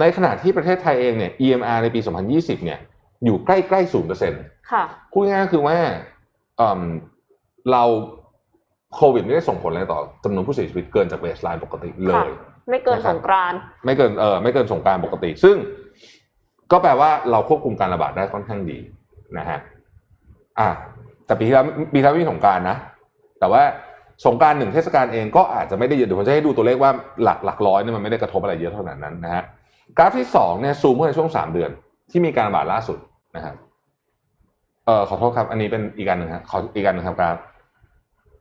[0.00, 2.00] ในขณะที่ประเทศไทยเองเนี่ย EMR ในปี
[2.33, 2.78] 2020 เนี่ย
[3.25, 5.77] อยู่ใกล้ๆศูนย์เปอร์เซ็นต์ค่ะพูดง่ายๆก็คือว่า
[6.57, 6.81] เอิ่ม
[7.72, 7.85] เรา
[8.94, 12.31] โควิดไม่ได้ส่งผลอะไรต่อจำนวนผู้เสียชีวิตเกินจากเบสไลน์ปกติเลค่ะย
[12.70, 15.57] ไม่เกินนะครับสงกรานต์ไม่เกินเออไม่เกินสงกรารปกติ ซึ่ง
[16.72, 18.79] ก็แปลว่าเราควบคุมการระบาดได้ค่อนข้างดี
[19.38, 19.59] นะฮะ
[20.59, 20.68] อะ
[21.26, 22.76] แต่ปีที่แล้วปีที่แล้วมีสงการนะ
[23.40, 23.62] แต่ว่า
[24.26, 26.90] สงการหนึ่งเทศกาลเองก็อาจจะไม่ได้เยอะเดี๋ยวผมจะให้ดูตัวเลขว่า
[27.22, 29.44] หลักหลักร้อยเนี่ยมันไม่ได้กระทบอะไรเยอะเท่านั้นนะฮะ
[29.96, 31.70] กราฟที่สองเนี่ยซูมเมื่อในช่วงสามเดือน
[32.11, 32.98] ที่มีการระบาดล่าสุด
[33.37, 33.55] นะครับ
[34.87, 37.37] เออขอโทษครับ อันนี้เป็นอีกการหนึ่งฮะขออีกการหนึ่งครับกราฟ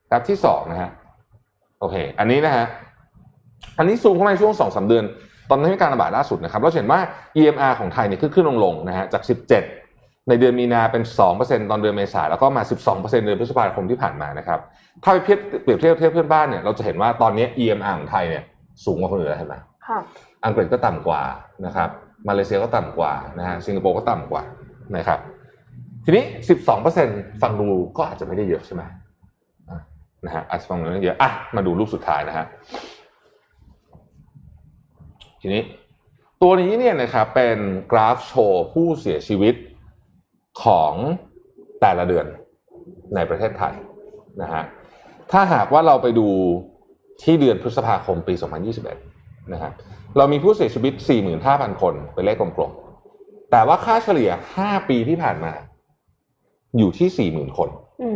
[0.09, 0.89] กราฟที่สองนะฮะ
[1.79, 2.65] โอเค อันนี้นะฮะ
[3.77, 5.03] อันนี้ซูมเข้ามาในช่วงสองสาเดือน
[5.49, 6.99] ตอนที่มีการระบาดล่าสุดนะครับเราจะเห็นว่า
[7.39, 9.23] EMR ของไทยเนี่ยขึ้นขึ้นลงลงๆนะฮะจาก
[9.73, 11.03] 17 ในเดือนมีนาเป็น
[11.37, 14.59] 2%ตอนเดือนเมษาแล้วก็มา 12%เดือนพฤษภาคมที่ผ่านมานะครับ
[15.03, 18.43] ถ้าไปเทียบเปรียบเทียบเทียบเพื่อนบ้านเนี่ยเราจะเห็นว่าตอนนี้ EMR ของไทยเนี่ย
[18.85, 19.55] สูงกว่าคนอื่นแล้วเห็นไหม
[19.87, 19.97] ค่ะ
[20.45, 21.21] อังกฤษก็ต่ำกว่า
[21.65, 21.89] นะครับ
[22.27, 24.43] มาเลเซียก็ต่ำกว่านะฮะสิงคโปร์ก็ต่ำกว่า
[24.97, 25.19] นะครับ
[26.05, 26.23] ทีนี้
[26.83, 28.81] 12%ฟังดูก็อาจจะไม่ได้เยอะใช่ไหม
[29.69, 29.79] อะ
[30.25, 32.45] นะฮะอาจจะฟังดูไม่ได้เยอะอะมาดูรูปสุดท้ายนะฮะ
[35.45, 35.65] ทีนี้
[36.41, 37.57] ตัวนี้เนี่ยนะครับเป็น
[37.91, 39.55] กราฟโชว์ผู้เสียชีวิต
[40.63, 40.93] ของ
[41.81, 42.25] แต่ละเดือน
[43.15, 43.73] ในประเทศไทย
[44.41, 44.63] นะฮะ
[45.31, 46.27] ถ้าหากว่าเราไปดู
[47.23, 48.33] ที่เดือนพฤษภาคมปี
[48.93, 49.73] 2021 นะครับ
[50.17, 50.93] เรามีผู้เสียชีวิต
[51.37, 54.29] 45,000 คนเป็นเลขกลมๆ แต่ว่าค่าเฉลี่ย
[54.59, 55.53] 5 ปีที่ผ่านมา
[56.77, 57.69] อยู่ที่ 40,000 คน
[58.01, 58.09] อื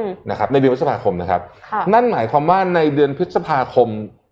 [0.00, 3.88] มนะครับในเดือนพฤษภาคมนะครับค่ะนั่นหมายความว่าในเดือนพฤษภาคม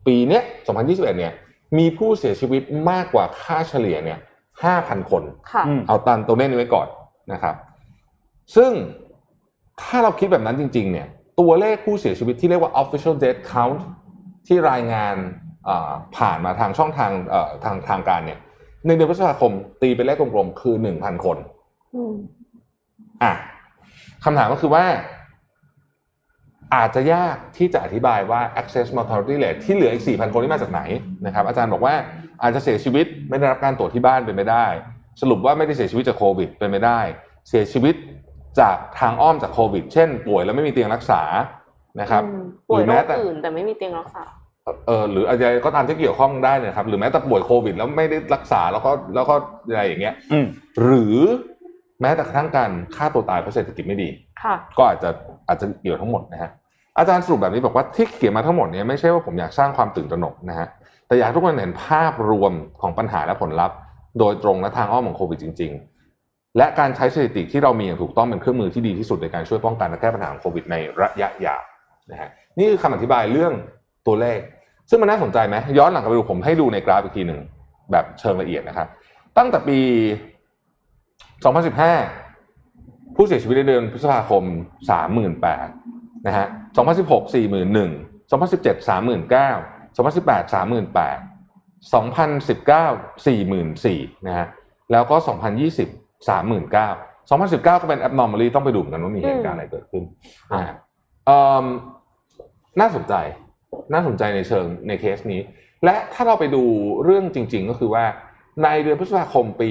[0.07, 0.43] ปีเนี้ย
[0.77, 1.35] 2021 เนี่ย
[1.79, 4.19] มีผู้เสียชีวิตมากกว่าค่าเฉลี่ยเนี่ย
[4.65, 6.89] 5,000คน ค่ะอืมเอาตันตัวเลขนี้ไว้ก่อน
[7.33, 7.55] นะครับ
[8.57, 8.73] ซึ่ง
[9.81, 11.09] ถ้าเราคิดแบบนั้นจริง ๆ เนี่ย
[11.41, 13.81] ตัวเลขผู้เสียชีวิตที่เรียกว่า official death count
[14.47, 15.15] ที่รายงาน
[15.69, 18.39] อ่าผ่านมาทางช่องทางเอ่อทางทางการเนี่ย
[18.87, 19.53] ในเดือนพฤษภาคม
[19.83, 21.37] ตีเป็นเลขกลมๆคือ1,000คน
[21.95, 22.15] อืม
[23.23, 23.33] อะ
[24.25, 24.85] คำถามก็คือว่า
[26.75, 30.81] อาจจะยากที่จะอธิบายว่า access mortality rate ที่เหลืออีก 4,000 คนที่มาจากไหน
[31.27, 31.95] นะครับอาจารย์บอกว่า
[32.43, 34.67] อาจจะเสียชีวิตไม่ได้รับการตรวจที่บ้านเป็นไปได้
[35.21, 37.01] สรุปว่าไม่ได้เสียชีวิตจากโควิดเป็นไปได้
[37.49, 37.95] เสียชีวิต
[38.61, 41.23] จากทางอ้อมจากโควิด เช่น ป่วยแล้วไม่มีเตียงรักษา
[42.01, 44.23] นะครับอืมหป่วรืยอโรแม้คแต่อื่นแต่ไม่มีเตียงรักษา
[44.87, 49.35] เออหรืออะไรก็ตามที่เกี่ยวข้องได้เนยครับ หรือแม้แต่ป่วยโควิด แล้วไม่ได้รักษาแล้วก็แล้วก็
[49.69, 50.47] อะไรอย่างเงี้ยอืม
[50.83, 51.17] หรือ
[52.01, 54.09] แม้แต่กระทั่งการฆ่าตัวตายเพราะเศรษฐกิจไม่ดี
[54.43, 55.11] ค่ะก็อาจจะ
[55.49, 56.51] อาจจะเกี่ยวทั้งหมดนะฮะ
[56.99, 60.69] อาจารย์สรุปแบบนี้บอกว่าที่เขียนมาทั้งหมดเนี่ยไม่ใช่ว่าผมอยากสร้างความตื่นตระหนกนะฮะ
[61.07, 63.77] แต่อยากให้ทุกคนเห็นภาพรวมของปัญหาและผลลัพธ์
[64.19, 65.73] โดยตรงและทางอ้อมของโควิดจริง
[66.15, 71.63] ๆ และการใช้สถิติที่เรามีอย่างถูกต้องเป็นเครื่องมือที่ดีที่สุดในการช่วยป้องกันและแก้ปัญหาของโควิดในระยะยาว
[72.11, 73.53] นะฮะนี่คือคำอธิบายเรื่อง
[74.07, 74.39] ตัวเลข
[74.91, 77.41] ซึ่งมันน่าสนใจไหมย้อนหลังกลับไปดูผมให้ดูในกราฟอีกทีหนึ่ง
[77.93, 78.89] แบบเชิงละเอียดนะครับ
[79.37, 79.79] ตั้งแต่ปี
[81.47, 84.43] 2015 ผู้เสียชีวิตในเดือนพฤษภาคม
[85.49, 89.29] 38,000 นะฮะ2016 41,000 2017 39,000
[89.97, 91.39] 2018 38,000
[91.93, 94.47] 2019 44,000นะฮะ
[94.93, 96.97] แล้วก็ 2020 39,000
[97.31, 100.03] 2019 ก็เป็น abnormally ต้องไปดูเหมือนกันว่ามีเหตุการณ์อะไรเกิดขึ้น
[100.53, 100.63] อ่า
[101.27, 101.65] เอิ่ม
[102.81, 103.15] น่าสนใจ
[103.93, 105.41] น่าสนใจในเชิงในเคสนี้
[105.85, 106.63] และถ้าเราไปดู
[107.05, 108.05] เรื่องจริง ๆ ก็คือว่า
[108.63, 109.71] ในเดือนพฤษภาคมปี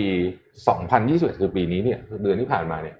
[0.70, 2.96] 2021 คือปีนี้เนี่ยเดือนที่ผ่านมาเนี่ย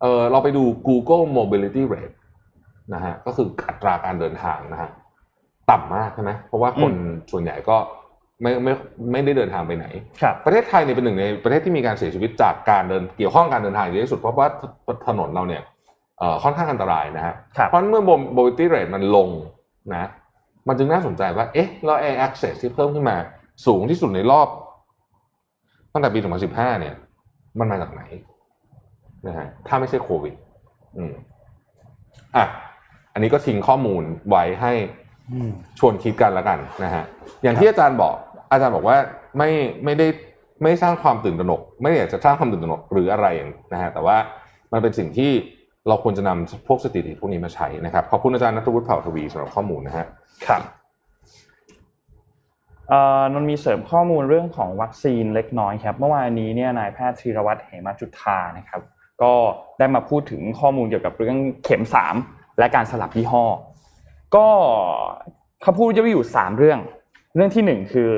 [0.00, 2.14] เออเราไปดู Google Mobility Rate
[2.94, 4.90] นะฮะก็คืออัตราการเดินทางนะฮะ
[5.70, 6.92] ต่ำมากใช่ไหมเพราะว่าคน
[7.32, 7.76] ส่วนใหญ่ก็
[8.42, 8.72] ไม่ไม่
[9.12, 9.86] ไม่ได้เดินทางไปไหน
[10.22, 14.48] ครับประเทศไทยเนี่ยเป็นหนึ่งในประเทศที่มีการเสียชีวิตจากการเดินเกี่ยวข้องการเดินทางเยอะที่สุดเพราะว่า
[15.08, 15.62] ถนนเราเนี่ย
[16.18, 18.02] เอ่อค่อนข้างอันตรายนะฮะครับเพราะฉะนั้นเมื่อ
[18.36, 19.28] mobility rate มันลง
[19.92, 20.08] นะ
[20.68, 23.16] มันจึงน่าสนใจว่าเอ๊ะแล้ว air access ที่เพิ่มขึ้นมา
[23.66, 24.48] สูงที่สุดในรอบ
[25.92, 26.18] ตั้งแต่ปี
[26.50, 26.94] 2015 เนี่ย
[27.58, 28.02] มันมาจากไหน
[29.26, 30.34] นะฮะถ้าไม่ใช่โควิด
[30.96, 31.12] อืม
[32.36, 32.44] อะ
[33.14, 34.72] อันนี้ก็ทิ้งข้อมูลไว้ให้
[35.32, 37.04] อืมชวนคิดกันแล้วกันนะฮะ
[37.42, 38.14] อย่างที่อาจารย์บอก
[38.52, 38.96] อาจารย์บอกว่า
[39.38, 39.50] ไม่
[39.84, 40.06] ไม่ได้
[40.62, 44.16] ไม่สร้างความตื่นตระหนก ไม่ได้อยากจะสร้างความตื่นตระหนกหรืออะไรอย่างนะฮะแต่ว่า
[44.72, 45.30] มันเป็นสิ่งที่
[45.88, 50.06] เราควรจะนำพวกสถิติพวกนี้มาใช้นะครับขอบคุณอาจารย์นัทวุฒิเผ่าทวีสำหรับข้อมูลนะฮะ
[50.46, 50.62] ครับ
[52.88, 58.80] เอ่อนนท์มีเสริมข้อมูลเรื่องของวัคซีนเล็กน้อยครับเมื่อวานนี้เนี่ยนายแพทย์ธีรวัตรเหมจุฑานะครับ
[59.22, 59.32] ก็
[59.78, 62.14] ได้มาพูดถึงข้อมูลเกี่ยวกับเรื่องเข็มสาม
[62.58, 63.44] และการสลับยี่ห้อ
[64.36, 64.46] ก็
[65.62, 66.78] เขาพูดจะมีอยู่สามเรื่อง
[67.36, 68.10] เรื่องที่หนึ่งคือ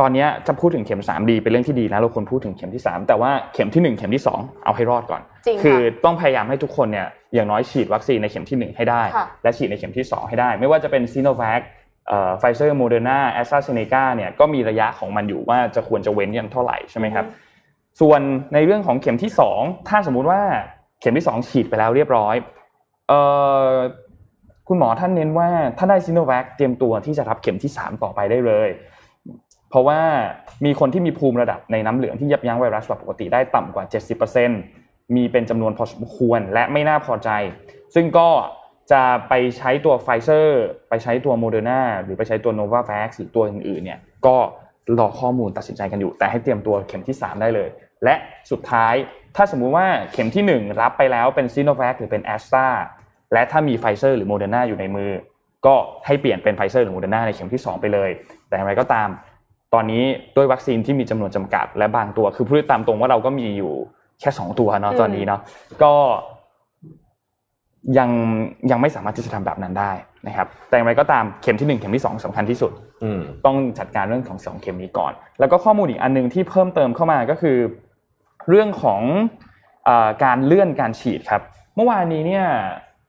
[0.00, 11.60] ตอนเนี้ยจะพูดถึงเข็มสามดีเป็นเรื่องที่ดีนะเราควรพูดถึงเข็มที่สามแต่ว่าเข็มที่หนึ่งเข็มที่สองเอาให้รอดก่อนจริงค่ะคือต้องพยายามให้ทุกคนเนี่ยอย่างน้อยฉีดวัคซีนในเข็มที่หนึ่งให้ได้ค่ะและฉีดในเข็มที่ 2 ให้ได้ ไม่ว่าจะเป็นซีโนแวค
[12.38, 17.26] ไฟเซอร์โมเดอร์นาแอสตราเซเนกาเนี่ยก็มีระยะของมันอยู่ว่าจะควรจะเว้นกันเท่าไหร่ใช่ไหมครับ
[18.00, 18.20] ส่วน
[18.54, 19.30] ในเรื่องของเข็มที่
[19.60, 20.40] 2 ถ้าสมมุติว่า
[21.00, 22.34] เข็มที่ 2 ฉีดไปแล้วเรียบร้อย
[23.08, 23.20] เอ่
[23.70, 23.74] อ
[24.68, 28.68] คุณหมอท่านเน้นว่าถ้าได้ซีโนแวคเตรียมตัวที่จะรับเข็มที่ 3 ต่อไปได้เลย
[29.70, 30.00] เพราะว่า
[30.64, 33.84] มีคนที่มีภูมิระดับในน้ำเหลืองที่ยับยั้งไวรัสแบบปกติได้ต่ำกว่า
[34.48, 37.30] 70%มีเป็นจำนวนพอสมควรและไม่น่าพอใจ
[37.94, 38.28] ซึ่งก็
[38.92, 44.36] จะไปใช้ตัวไฟเซอร์ไปใช้ตัวโมเดอร์นาหรือไปใช้ตัวโนวาแ x หรือตัวอื่นๆเนี่ยก็
[44.98, 47.68] รอข้อมูลตัดสินใจกันอยู่ แต่ให้เตรียมตัวเข็มที่ 3 ได้เลย
[48.04, 48.14] และ
[48.50, 48.94] สุดท้าย
[49.36, 52.66] ถ้าสมมุติว่าเข็มที่ 1 รับไปแล้วเป็นซีโนแวคหรือเป็นแอสตรา
[53.32, 55.10] และถ้ามีไฟเซอร์หรือโมเดอร์นาอยู่ในมือ
[55.66, 55.74] ก็
[56.06, 58.10] ให้เปลี่ยนเป็นไฟเซอร์หรือโมเดอร์นาในเข็มที่ 2 ไปเลย
[58.48, 59.08] แต่อย่างไรก็ตาม
[59.74, 60.02] ตอนนี้
[60.36, 63.72] ด้วยวัคซีนที่มีจำนวนจำกัด และบางตัวคือพูดตามตรงว่าเราก็มีอยู่
[64.20, 65.40] แค่สองตัวเนาะอืมตอนนี้เนาะ
[65.82, 65.92] ก็
[67.98, 68.10] ยัง
[68.70, 69.92] ยังไม่สามารถที่จะทำแบบนั้นได้
[70.26, 72.72] นะครับ แต่อย่างไรก็ตามเข็มที่หนึ่งเข็มที่สองสำคัญที่สุด
[73.04, 77.56] อืมต้องจัดการเรื่องของสองเข็มนี้ก่อน แล้วก็ข้อมูลอีกอันหนึงที่เพิ่มเติมเข้ามาก็คือ
[78.48, 79.00] เรื่องของ
[79.84, 81.42] เออการเลื่อนการฉีดครับ
[81.76, 82.46] เมื่อวานนี้เนี่ย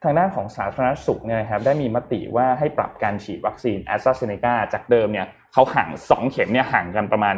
[0.04, 7.36] ทางด้านของสาธารณสุขเนี่ยนะครับได้มีมติว่าให้ปรับการฉีดวัคซีนแอสตราเซเนกาจากเดิมเนี่ยเขาห่างสองเข็มเนี่ยห่างกันประมาณ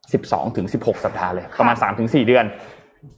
[0.00, 2.44] 12ถึง16 สัปดาห์เลย ประมาณ3ถึง4เดือน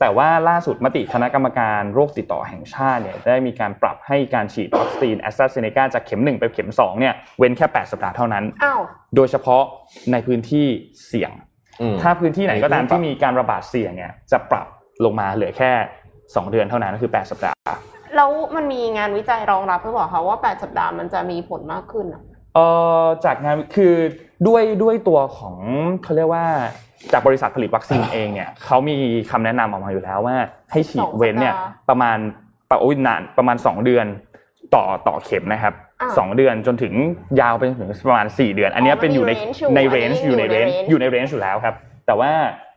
[0.00, 8.80] แต่ว่าล่าสุดมติคณะกรรมการโรคติดต่อแห่งชาติเนี่ยได้มีการปรับให้การฉีดวัคซีนแอสตราเซเนกาจากเข็ม 1 ไปเข็ม2เนี่ยเว้นแค่ 8 สัปดาห์เท่านั้นอ้าว
[9.16, 9.62] โดยเฉพาะ
[10.12, 10.66] ในพื้นที่
[11.08, 11.32] เสี่ยง
[11.80, 14.66] อืมถ้าพื้นที่ไหนก็ตามมีปรับที่มีการระบาดเสี่ยงเนี่ยจะปรับ
[15.04, 15.72] ลงมาเหลือแค่
[16.14, 17.56] 2 เดือนเท่านั้นก็คือ 8 สัปดาห์
[18.16, 22.22] แล้วมันมีงานวิจัยรองรับหรือเปล่าคะว่า 8 สัปดาห์มันจะมีผลมากขึ้นอะ
[22.54, 22.66] เอ่
[23.02, 23.94] อจากงานคือ
[24.46, 25.56] ด้วยด้วยตัวของ
[26.02, 26.46] เขาเรียกว่า
[27.12, 28.96] จากบริษัทผลิตวัคซีนเองเนี่ยเขามี
[29.30, 30.36] คำแนะนำออกมาอยู่แล้วว่า
[30.72, 31.54] ให้ฉีดเว้นเนี่ย
[31.88, 32.18] ประมาณ
[32.70, 34.06] ประโอ้ยนานประมาณ 2 เดือน
[34.74, 36.92] ต่อต่อเข็มนะครับอ่าสองเดือนจนถึง
[37.40, 41.74] ยาวไปจนถึงประมาณ 4 เดือน อันเนี้ยอ๋อเป็นอยู่ในมันมี range อยู่ในเรนจ์อันนี้อยู่ในเรนจ์อยู่ใน range อยู่ในเรนจ์อยู่แล้วครับ
[42.06, 42.69] แต่ว่าเอ่อ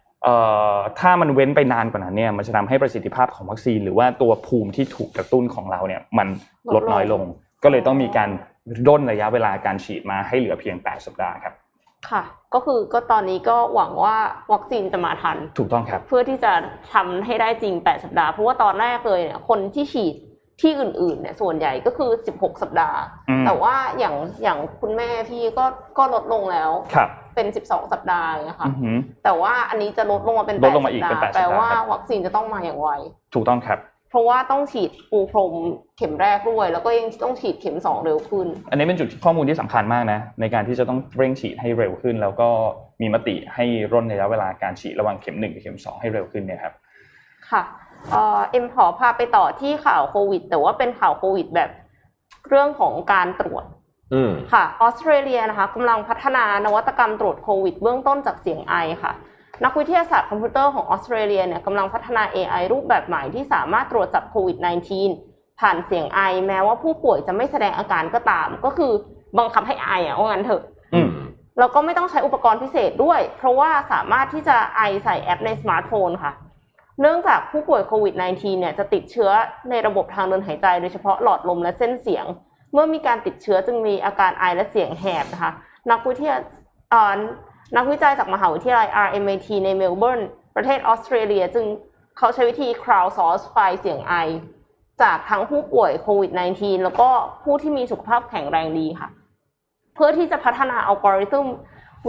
[0.99, 6.27] ถ้ามันเว้นไปนานกว่านั้นเนี่ยมันจะทำให้ประสิทธิภาพของวัคซีน หรือว่าตัวภูมิที่ถูกกระตุ้นของเราเนี่ยมัน
[6.75, 7.23] ลดน้อยลง
[7.63, 8.29] ก็เลยต้องมีการ
[8.87, 11.53] ร่นระยะเวลาการฉีดมาให้เหลือเพียง 8 สัปดาห์ครับ
[12.09, 14.17] ค่ะ ก็คือก็ตอนนี้ก็หวังว่า
[14.53, 16.53] วัคซีนจะมาทัน ถูกต้องครับ เพื่อที่จะ
[16.93, 20.15] ทำให้ได้จริง 8 สัปดาห์ เพราะว่าตอนแรกเลยเนี่ยคนที่ฉีด
[20.61, 25.65] ที่อื่นๆเนี่ยส่วนใหญ่ก็คือ 16 สัปดาห์อืมแต่ว่าอย่างอย่างคุณแม่พี่ก็
[25.97, 32.89] ก็ลดลงแล้วครับ เป็น 12 สัปดาห์อย่างเงี้ยค่ะอือหือแต่ว่าอันนี้จะลดลงมาเป็นลดลง8มาอีกสัปเป็นดาห์8สัปดาห์แปลว่าครับวัคซีนจะต้องมาอย่างไว
[33.33, 35.53] ถูกต้องครับ เพราะว่าต้องฉีดปูพรม
[35.97, 42.49] เข็มแรกด้วย แล้วก็ยังต้องฉีดเข็มสองเร็วขึ้น อันนี้เป็นจุดข้อมูลที่สำคัญมากนะ ในการที่จะต้องเร่งฉีดให้เร็วขึ้น แล้วก็
[43.01, 46.73] มีมติให้ร่นระยะเวลาการฉีดระหว่างเข็มหนึ่งกับเข็มสองให้เร็วขึ้นเนี่ยครับ
[47.49, 47.63] ค่ะ
[48.11, 51.69] เอ่อเอ็มขอพาไปต่อที่ข่าวโควิด แต่ว่าเป็นข่าวโควิดแบบ
[52.49, 53.82] เรื่องของการตรวจอืม
[54.53, 59.13] ค่ะออสเตรเลียนะคะกำลังพัฒนานวัตกรรมตรวจโควิด เบื้องต้นจากเสียงไอค่ะ
[59.63, 64.57] นักวิทยาศาสตร์คอมพิวเตอร์ของออสเตรเลียเนี่ยกำลังพัฒนา AI รูปแบบใหม่ที่สามารถตรวจจับโควิด
[65.07, 68.91] -19 ผ่านเสียงไอ แม้ว่าผู้ป่วยจะไม่แสดงอาการก็ตาม ก็คือ
[69.37, 70.61] บังคับให้ไออะว่างั้นเถอะ
[70.93, 71.09] อืม
[71.59, 76.31] แล้วก็ไม่ต้องใช้อุปกรณ์พิเศษด้วย เพราะว่าสามารถที่จะไอใส่แอปในสมาร์ทโฟนค่ะ
[77.01, 79.31] เนื่องจากผู้ป่วยโควิด -19 เนี่ยจะติดเชื้อ
[79.69, 82.25] ในระบบทางเดินหายใจโดยเฉพาะหลอดลมและเส้นเสียง
[82.73, 85.51] เมื่อมีการติดเชื้อจึงมีอาการไอและเสียงแหบนะคะ
[85.91, 86.37] นักวิทยา
[87.77, 90.21] นักวิจัยจากมหาวิทยาลัย RMIT ในเมลเบิร์น
[90.55, 91.65] ประเทศออสเตรเลียจึง
[92.17, 94.13] เขาใช้วิธี crowdsource ไฟเสียงไอ
[95.01, 97.09] จากทั้งผู้ป่วยโควิด -19 แล้วก็
[97.43, 99.09] ผู้ที่มีสุขภาพแข็งแรงดีค่ะ
[99.95, 101.47] เพื่อที่จะพัฒนาอัลกอริทึม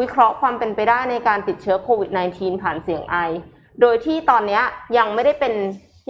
[0.01, 3.17] วิเคราะห์ความเป็นไปได้ในการติดเชื้อโควิด -19 ผ่านเสียงไอ
[3.81, 4.61] โดยที่ตอนนี้
[4.99, 5.55] ยังไม่ได้เป็น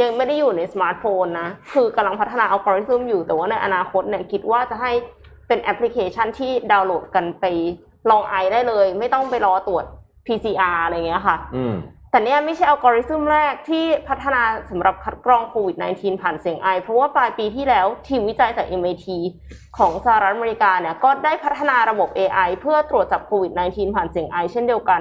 [0.01, 4.93] ยังไม่ได้อยู่ในสมาร์ทโฟนนะ คือกำลังพัฒนาอัลกอริทึมอยู่ แต่ว่าในอนาคตเนี่ยคิดว่าจะให้
[5.49, 7.45] เป็นแอปพลิเคชันที่ดาวน์โหลดกันไป
[8.11, 9.85] ลองไอได้เลย ไม่ต้องไปรอตรวจ
[10.27, 11.75] PCR อะไรเงี้ยค่ะอืม
[12.11, 19.07] แต่เนี่ยไม่ใช่อัลกอริทึมแรกที่พัฒนาสำหรับคัดกรองโควิด -19 ผ่านเสียงไอ เพราะว่าปลายปีที่แล้วทีมวิจัยจาก MIT
[19.79, 25.01] ของสหรัฐอเมริกาเนี่ยก็ได้พัฒนาระบบ AI เพื่อตรวจจับโควิด -19 ผ่านเสียงไอเช่นเดียวกัน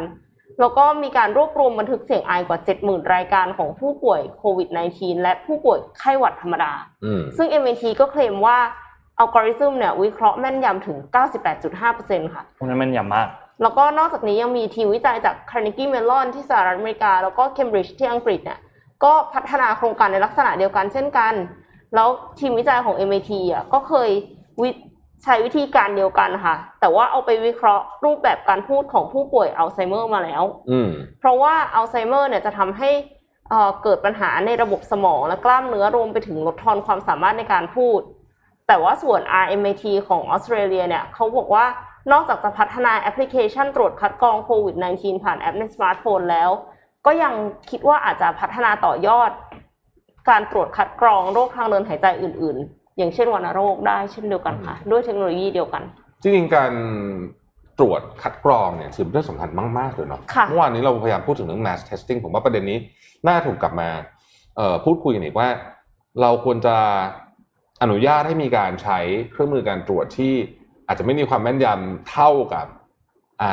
[0.60, 6.74] แล้วก็มีการรวบรวมบันทึกเสียงไอกว่า 70,000 รายการของผู้ป่วยโควิด -19 และผู้ป่วยไข้หวัดธรรมดา
[7.06, 8.58] อืมซึ่ง MIT ก็เคลมว่า
[9.20, 10.98] อัลกอริทึมเนี่ยวิเคราะห์แม่นยำถึง
[11.66, 13.28] 98.5%ค่ะพวกนั้นมันยำมาก
[13.62, 18.60] แล้วก็นอกจากนี้ยังมีทีมวิจัยจาก Carnegie Mellon ที่สหรัฐอเมริกา แล้วก็ Cambridge ที่อังกฤษเนี่ย
[19.04, 21.34] ก็พัฒนาโครงการในลักษณะเดียวกันเช่นกัน
[21.96, 22.08] แล้ว
[22.40, 24.10] ทีมวิจัยของ MIT อะก็เคย
[24.62, 24.70] วิ
[25.24, 32.90] ใช้วิธีการเดียวกันค่ะ แต่ว่าเอาไปวิเคราะห์รูปแบบการพูดของผู้ป่วยอัลไซเมอร์มาแล้วอืมเพราะว่าอัลไซเมอร์เนี่ยจะทำให้
[33.50, 38.02] เอ่อเกิดปัญหาในระบบสมองและกล้ามเนื้อรวมไปถึงลดทอนความสามารถในการพูด
[38.68, 41.66] แต่ว่าส่วน RMIT ของออสเตรเลียเนี่ยเขาบอกว่า
[42.12, 46.50] นอกจากจะพัฒนาแอปพลิเคชันตรวจคัดกรองโควิด -19 ผ่านแอปในสมาร์ทโฟนแล้ว
[47.06, 47.34] ก็ยัง
[47.70, 49.32] คิดว่าอาจจะพัฒนาต่อยอด
[50.30, 55.84] การตรวจคัดกรองโรคทางเดินหายใจอื่น ๆ อย่างเช่นวัณโรคได้เช่นเดียวกันค่ะ ด้วยเทคโนโลยีเดียวกัน
[56.22, 56.74] จริงๆการ
[57.80, 62.78] ตรวจคัดกรองเนี่ยถือเป็นเรื่องสำคัญมาก ๆ เลยเนาะค่ะเมื่อวานนี้เราพยายามพูดถึงเรื่อง mass testing ผมว่าประเด็นนี้
[63.28, 63.90] น่าถูกกลับมา
[64.56, 65.48] เอ่อพูดคุยกันอีกว่า
[66.22, 66.76] เราควรจะ
[67.84, 69.00] อนุญาตให้มีการใช้
[69.32, 70.34] เครื่องมือการตรวจที่
[70.88, 72.66] อาจจะไม่มีความแม่นยำเท่ากับ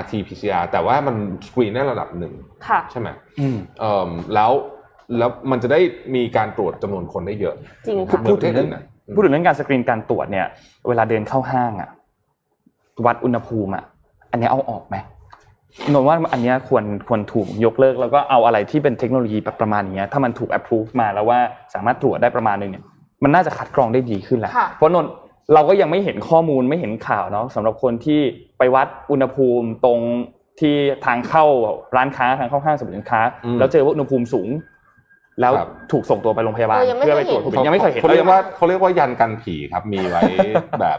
[0.00, 2.32] RT-PCR แต่ว่ามันสกรีนได้ระดับหนึ่ง
[2.68, 3.08] ค่ะใช่ไหม
[3.40, 4.52] อืมเอ่อแล้ว
[5.18, 5.80] แล้วมันจะได้
[6.14, 7.54] มีการตรวจจำนวนคนได้เยอะ
[7.86, 8.82] จริงพูค่ะดพูดถึงเรื่องนะ
[9.14, 10.46] พูดถึงเรื่องการสกรีนการตรวจเนี่ย
[10.88, 11.90] เวลาเดินเข้าห้างอะ
[13.06, 13.84] วัดอุณหภูมิอะ
[14.30, 14.96] อันนี้เอาออกไหม
[15.92, 21.38] นนว่าอันเนี้ยควรควรถูกยกเลิก แล้วก็เอาอะไรที่เป็นเทคโนโลยีแบบประมาณอย่างเงี้ยถ้ามันถูก approve มาแล้วว่า
[21.74, 22.84] สามารถตรวจได้ประมาณนึงเนี่ย
[23.22, 25.06] มันน่าจะคัดกรองได้ดีขึ้นแหละค่ะเพราะนน
[25.54, 28.20] เราก็ยังไม่เห็นข้อมูลไม่เห็นข่าวเนาะสำหรับคนที่
[28.58, 29.98] ไปวัดอุณหภูมิตรง
[30.60, 31.44] ที่ทางเข้า
[31.96, 34.48] ร้านค้าทางเข้าห้างสรรพสินค้าอืมแล้วเจอว่าอุณหภูมิสูง
[35.40, 40.22] แล้วครับถูกส่งตัวไปโรงพยาบาลเออยังไม่เพื่อไปเคยตรวจเห็นโควิดยังไม่เคยเห็นเขาเรียกว่าเขาเรียกว่ายันกันผีครับ มีไว้
[40.80, 40.98] แบบ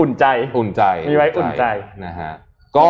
[0.00, 0.24] อุ่นใจ
[0.58, 1.64] อุ่นใจมีไว้อุ่นใจ
[2.04, 2.32] นะฮะ
[2.78, 2.88] ก็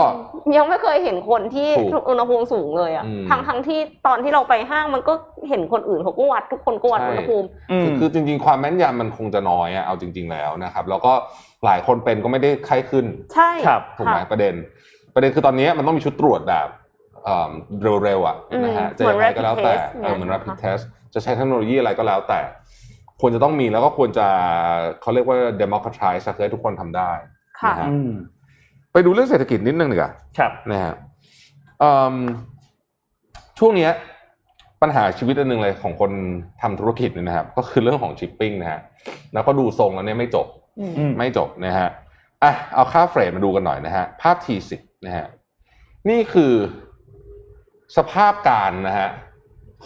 [0.56, 5.14] ยังไม่เคยเห็นคนที่ถูกอุณหภูมิสูงเลยอะอืมทั้งทั้งที่ตอนที่เราไปห้างมันก็
[5.48, 11.12] เห็นคนอื่นเขาก็วัดทุกคนก็วัดใช่อุณหภูมิอืมคือคือจริง ๆ ความแม่นยำมันคงจะน้อยอะเอาจริง ๆแล้วนะครับ แล้วก็
[11.64, 14.54] หลายคนเป็นก็ไม่ได้ไข้ขึ้น ใช่ครับถูกไหมค่ะประเด็น
[15.14, 16.68] ประเด็นคือตอนนี้มันต้องมีชุดตรวจแบบ
[17.24, 17.50] เอ่อ
[18.04, 20.82] เร็วๆอะอืมนะฮะจะเหมืยัอนงไงก็แล้วแต่ rapid test เออเหมือนเนี่ย rapid test
[21.14, 22.40] จะใช้เทคโนโลยีอะไรก็แล้วแต่
[23.20, 24.26] ควรจะต้องมีแล้วก็ควรจะ
[25.00, 27.10] เขาเรียกว่า democratize คือให้ทุกคนทำได้
[27.60, 28.10] ค่ะนะฮะอืม
[28.92, 30.94] ไปดูเรื่องเศรษฐกิจนิดนึงดีกว่าครับนะฮะ
[31.80, 32.14] เอิ่ม
[33.58, 33.92] ช่วงเนี้ย
[34.82, 36.12] ปัญหาชีวิตอันหนึ่งเลยของคน
[36.62, 38.80] ทำธุรกิจเนี่ยนะครับ ก็คือเรื่องของชิปปิ้งนะฮะ
[39.32, 40.46] แล้วก็ดูทรงแล้วเนี่ยไม่จบ
[40.78, 41.88] อืมอืมไม่จบนะฮะ
[42.42, 44.72] อะเอาค่า freight มาดูกันหน่อยนะฮะภาพ T10
[45.06, 45.26] นะฮะ
[46.10, 46.52] นี่คือ
[47.96, 49.10] สภาพการนะฮะ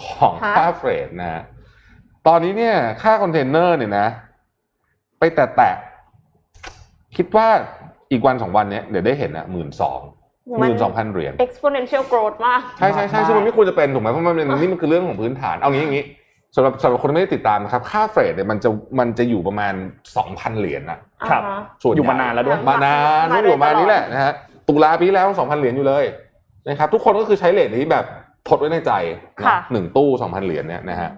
[0.03, 1.42] ของฮะค่า freight นะฮะ
[2.27, 4.09] ตอนนี้เนี่ยค่าคอนเทนเนอร์เนี่ยนะ
[5.19, 5.75] ไปแตะแตะ
[7.16, 7.49] คิดว่า
[8.11, 10.01] อีกวันสองวันเนี้ยเดี๋ยวได้เห็นนะหมื่นสอง
[10.59, 16.07] หมื่นสองพันเหรียญ exponential growth มาก ใช่ใช่ใช่ซึ่งมันไม่ควรจะเป็นถูกไหมเพราะมันเป็นนี่มันคือเรื่องของพื้นฐาน เอางี้อย่างนี้
[16.57, 19.75] สำหรับสำหรับคนที่ไม่ได้ติดตามนะครับ ค่าเฟรดเนี่ยมันจะมันจะอยู่ประมาณ
[20.16, 20.99] สองพันเหรียญนะ
[21.31, 24.33] ครับอ่าฮะส่วนอยู่มานานแล้วด้วยมานานมานู่นโดยอยู่มาตลอดนี้แหละนะฮะ
[24.69, 26.05] ตุลาปีที่แล้วสองพันเหรียญอยู่เลย
[26.69, 28.05] นะครับทุกคนก็คือใช้เลทนี้แบบ
[28.49, 28.93] ทดไว้ในใจ
[29.37, 31.11] เนอะค่ะหนึ่งตู้สองพันเหรียญเนี่ยนะฮะ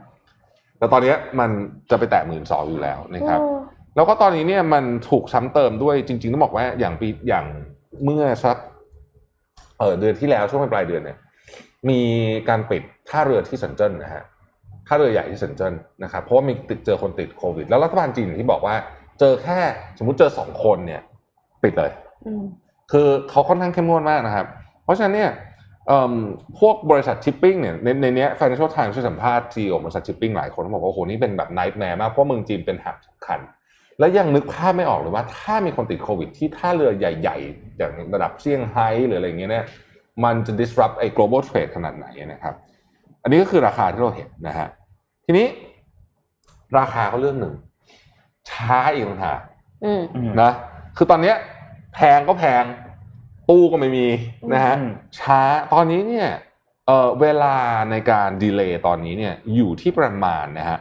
[0.79, 1.51] แต่ตอนเนี้ยมัน
[1.91, 3.49] จะไปแตะหมื่นสองอยู่แล้วนะครับโอ้
[3.97, 7.47] แล้วก็ตอนนี้เนี่ยมันถูกซ้ำเติมด้วยจริงๆต้องบอกว่าอย่างปีอย่าง
[8.05, 8.57] เมื่อสัก
[9.79, 11.19] เออเดือนที่แล้วช่วงปลายเดือนเนี่ย
[11.91, 12.01] มี
[12.49, 14.23] การปิดท่าเรือที่เซินเจิ้นนะฮะ
[14.87, 18.75] ท่าเรือใหญ่ที่เซินเจิ้นนะครับเพราะว่ามีติดเจอคนติดโควิด แล้วรัฐบาลจีนอย่างที่บอกว่า
[19.21, 19.59] เจอแค่
[19.99, 21.01] สมมุติเจอสองคนเนี่ย
[21.63, 21.93] ปิดเลย
[22.27, 22.43] อืม
[22.93, 24.47] คือเขาค่อนข้างเข้มงวดมากนะครับ
[24.89, 25.33] เพราะฉะนั้นเนี่ย
[25.89, 26.13] เอิ่ม
[26.59, 33.41] พวกบริษัทชิปปิ้งเนี่ยในในเนี้ย Financial Times ช่วยสัมภาษณ์ CEO บริษัทชิปปิ้งหลายคนเขาบอกว่าโอ้โหนี่เป็นแบบ nightmare มากเพราะเมืองจีนเป็น hub สำคัญ
[33.99, 39.65] และยังนึกภาพไม่ออกเลยว่า ถ้ามีคนติดโควิด ที่ท่าเรือใหญ่ๆ อย่างระดับเซี่ยงไฮ้หรืออะไรอย่างเงี้ยเนี่ย
[40.25, 42.55] มันจะ disrupt ไอ้ global trade ขนาดไหนนะครับ
[43.23, 44.69] อันนี้ก็คือราคาที่เราเห็นนะฮะ
[45.27, 45.47] ทีนี้
[46.79, 47.55] ราคาก็เรื่องหนึ่ง
[48.51, 49.41] ช้าอีกต่างหาก
[49.85, 50.53] อืมอืมนะ
[50.97, 51.37] คือตอนเนี้ย
[51.95, 52.65] แพงก็แพง
[53.49, 54.07] ตู้ก็ไม่มี
[54.53, 55.41] นะฮะอืมช้า
[55.73, 56.29] ตอนนี้เนี่ย
[56.87, 57.57] เอ่อเวลา
[57.91, 60.79] ในการดีเลย์ตอนนี้เนี่ยอยู่ที่ประมาณนะฮะ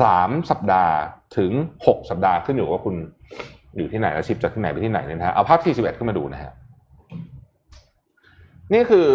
[0.00, 0.94] สามสัปดาห์
[1.36, 1.52] ถึง
[1.86, 2.94] หกสัปดาห์ขึ้นอยู่ว่าคุณ
[3.76, 6.52] อยู่ที่ไหนแล้วชิปจากที่ไหนไปที่ไหนเนี่ยนะฮะเอาภาพที่สิบเอ็ดขึ้นมาดูนะฮะ
[8.72, 9.08] นี่คือ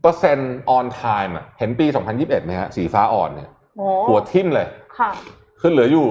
[0.00, 4.66] เปอร์เซ็นต์ on time อะเห็นปี 2021ไหมฮะสีฟ้าอ่อนเนี่ยโอ้หัวทิ่มเลย
[4.98, 5.10] ค่ะ
[5.60, 6.06] ขึ้นเหลืออยู่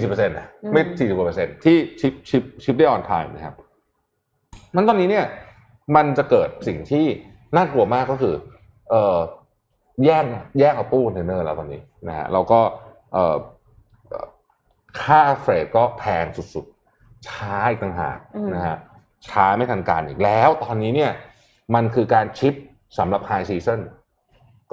[0.00, 3.54] 40%นะอืมไม่ 40กว่าเปอร์เซ็นต์ที่ชิปชิปชิปได้ออนไทม์นะครับ
[4.76, 5.26] มันตอนนี้เนี่ย
[5.96, 7.06] มันจะเกิดสิ่งที่
[7.56, 8.34] น่ากลัวมากก็คือ
[8.90, 9.18] เอ่อ
[10.04, 10.24] แย่ง
[10.58, 12.60] แย่งเอาตู้คอนเทนเนอร์แล้วตอนนี้นะฮะแล้วก็
[13.12, 13.36] เอ่อ
[14.08, 14.26] เอ่อ
[15.02, 18.76] ค่า freight ก็แพงสุดๆ ช้าอีกต่างหากอืมนะฮะ
[19.28, 21.12] ช้าไม่ทันการอีกแล้ว ตอนนี้เนี่ย
[21.74, 22.54] มันคือการ ship
[22.98, 23.80] สำหรับไฮซีซั o น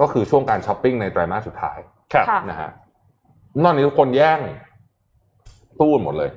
[0.00, 1.78] ก็คือช่วงการช้อปปิ้งในไตรมาสสุดท้าย
[2.12, 2.70] ครับค่ะนะฮะ
[3.62, 4.40] ตอนนี้ทุกคนแย่ง
[5.80, 6.30] ตู้หมดเลย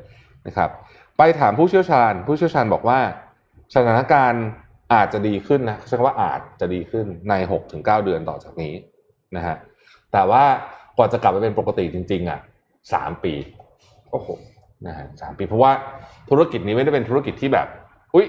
[0.48, 0.70] นะครับ
[1.18, 3.00] ไปถามผู้เชี่ยวชาญ ผู้เชี่ยวชาญบอกว่า
[3.74, 4.46] สถานการณ์
[4.94, 8.74] อาจจะดีขึ้นนะใช้คำว่าอาจจะดีขึ้นในหกถึงเก้าเดือนต่อจากนี้
[9.36, 9.56] นะฮะ
[10.14, 10.44] แต่ว่า
[10.98, 12.40] กว่าจะกลับไปเป็นปกติจริงๆอะ
[12.94, 13.34] สามปี
[14.12, 14.28] โอ้โห
[14.88, 15.72] นะฮะสามปี เพราะว่า
[16.30, 17.68] ธุรกิจนี้ไม่ได้เป็นธุรกิจที่แบบ
[18.16, 18.28] อุ้ย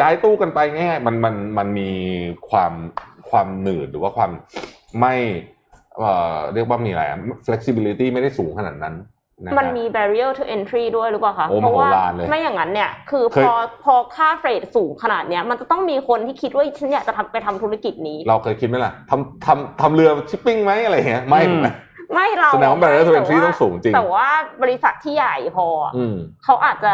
[0.00, 1.90] ย้ายตู้กันไปง่ายมันมันมันมี
[2.50, 2.72] ความ
[3.30, 4.30] ความหนืดหรือว่าความ
[5.00, 5.14] ไม่
[5.98, 7.02] เอ่อเรียกว่ามีอะไร
[7.46, 8.94] flexibility ไม่ได้สูงขนาดนั้น
[9.58, 21.68] มันมี barrier to entry ด้วยหรือเปล่าคะโอ้เพราะว่าโหฬารเลยไม่อย่างนั้นเนี่ย คือเคพยอพอค่าเฟรดสูงขนาดเนี้ย มันจะต้องมีคนที่คิดว่าฉันอยากจะทำไปทำธุรกิจนี้ เราเคยคิดไหมล่ะทำทำทำเรือชิปปิ้งไหมอะไรเงี้ย ไม่อืมถูกไหม
[22.14, 24.28] ไม่เราแสดงว่า barrier to แต่ entry ต้องสูงจริง แต่ว่า
[24.62, 26.92] บริษัทที่ใหญ่พออะอืมเขาอาจจะ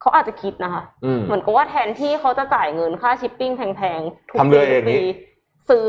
[0.00, 5.00] เขาอาจจะคิดนะคะอืมเหมือนกับว่าแทนที่เขาจะจ่ายเงินค่าชิปปิ้งแพงๆทุกทำเรือเองปีนี่
[5.68, 5.88] ซื้อ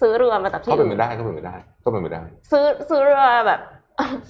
[0.00, 3.60] ซื้อเรือมาจากที่ก็เป็นอื่ไปนได้ก็เป็นไปได้ก็เป็นไปได้ ซื้อซื้อเรือแบบ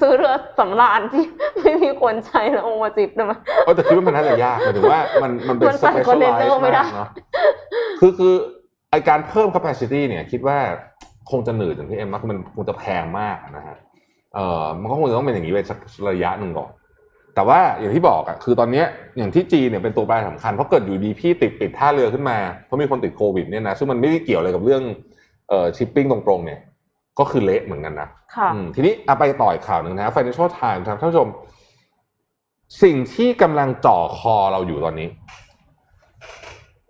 [0.01, 1.25] ซื้อเรือสำราญที่
[1.63, 3.33] ไม่มีคนใช้แล้วเอามา ship ได้ไหม
[3.65, 7.09] เออแต่คิดว่ามันน่าจะยากหมายถึงว่ามันมันเป็นมันใส่ specialized คอนเทนเนอร์ไม่ได้มากเนาะ
[8.01, 8.35] คือคือ
[8.91, 10.59] ไอการเพิ่ม capacity เนี่ย คิดว่า
[11.31, 13.77] คงจะหนืดอย่างที่เอ็มว่ามันคงจะแพงมากนะฮะ
[14.35, 15.79] เออมันก็คงจะต้องเป็นอย่างนี้ไปสัก
[16.11, 16.71] ระยะหนึ่งก่อน
[17.35, 18.87] แต่ว่าอย่างที่บอกอะคือตอนเนี้ย
[19.19, 24.83] อย่างที่จีนเนี่ยเป็นตัวแปรสำคัญเพราะเกิดอยู่ดีพี่ติดปิดท่าเรือขึ้นมาเพราะมีคนติดโควิดเนี่ยนะซึ่งมันไม่ได้เกี่ยวอะไรกับเรื่อง
[25.49, 26.61] เอ่อชิปปิ้งตรงๆเนี่ย
[27.19, 31.29] ก็คือเละเหมือนกันนะค่ะอืมทีนี้เอาไปต่ออีกข่าวหนึ่งนะ Financial Times ครับท่านผู้ชม
[32.83, 35.09] สิ่งที่กำลังจ่อคอเราอยู่ตอนนี้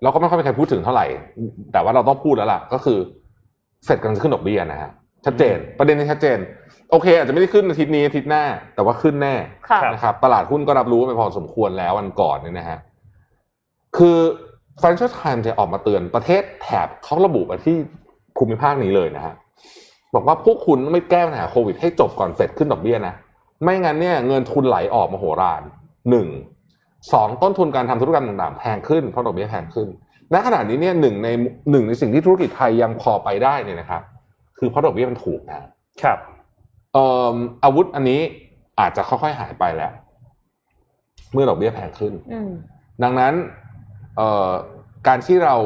[0.03, 1.07] เราก็ไม่ค่อยมีใครพูดถึงเท่าไหร่
[1.73, 2.99] แต่ว่าเราต้องพูดแล้วล่ะ ก็คือ
[3.85, 4.91] เฟดกำลังจะขึ้นดอกเบี้ยนะฮะ
[5.27, 6.39] ชัดเจน ประเด็นนี้ชัดเจน
[6.91, 9.35] โอเค อาจจะไม่ได้ขึ้นอาทิตย์นี้อาทิตย์หน้า แต่ว่าขึ้นแน่
[9.69, 12.79] ค่ะนะครับตลาดหุ้นก็รับรู้ไปพอสมควรแล้ววันก่อนเนี่ยนะฮะ
[13.97, 14.19] คือ
[14.81, 17.77] Financial Times จะออกมาเตือนประเทศแถบเขาระบุมาที่
[18.37, 19.35] ภูมิภาคนี้เลยนะฮะ
[20.15, 23.15] บอกว่าพวกคุณไม่แก้ปัญหาโควิดให้จบก่อนเฟดขึ้นดอกเบี้ยนะ
[23.63, 25.63] ไม่งั้นเนี่ยเงินทุนไหลออกมาโหฬาร
[26.11, 26.29] หนึ่ง
[27.13, 29.89] สองต้นทุนการทำธุรกรรมต่างๆแพงขึ้นเพราะดอกเบี้ยแพงขึ้น
[30.33, 31.29] ณขณะนี้เนี่ยหนึ่งใน
[31.71, 34.03] หนึ่งในสิ่งที่ธุรกิจไทยยังพอไปได้เนี่ยนะครับ
[34.59, 35.59] คือเพราะดอกเบี้ยมันถูกนะ
[36.03, 36.19] ครับ
[36.93, 38.21] เอ่ออาวุธอันนี้
[38.81, 39.93] อาจจะค่อยๆหายไปแล้ว
[41.33, 42.51] เมื่อดอกเบี้ยแพงขึ้นอืม
[43.03, 43.33] ดังนั้น
[44.17, 44.51] เอ่อ
[45.07, 45.57] การที่เรา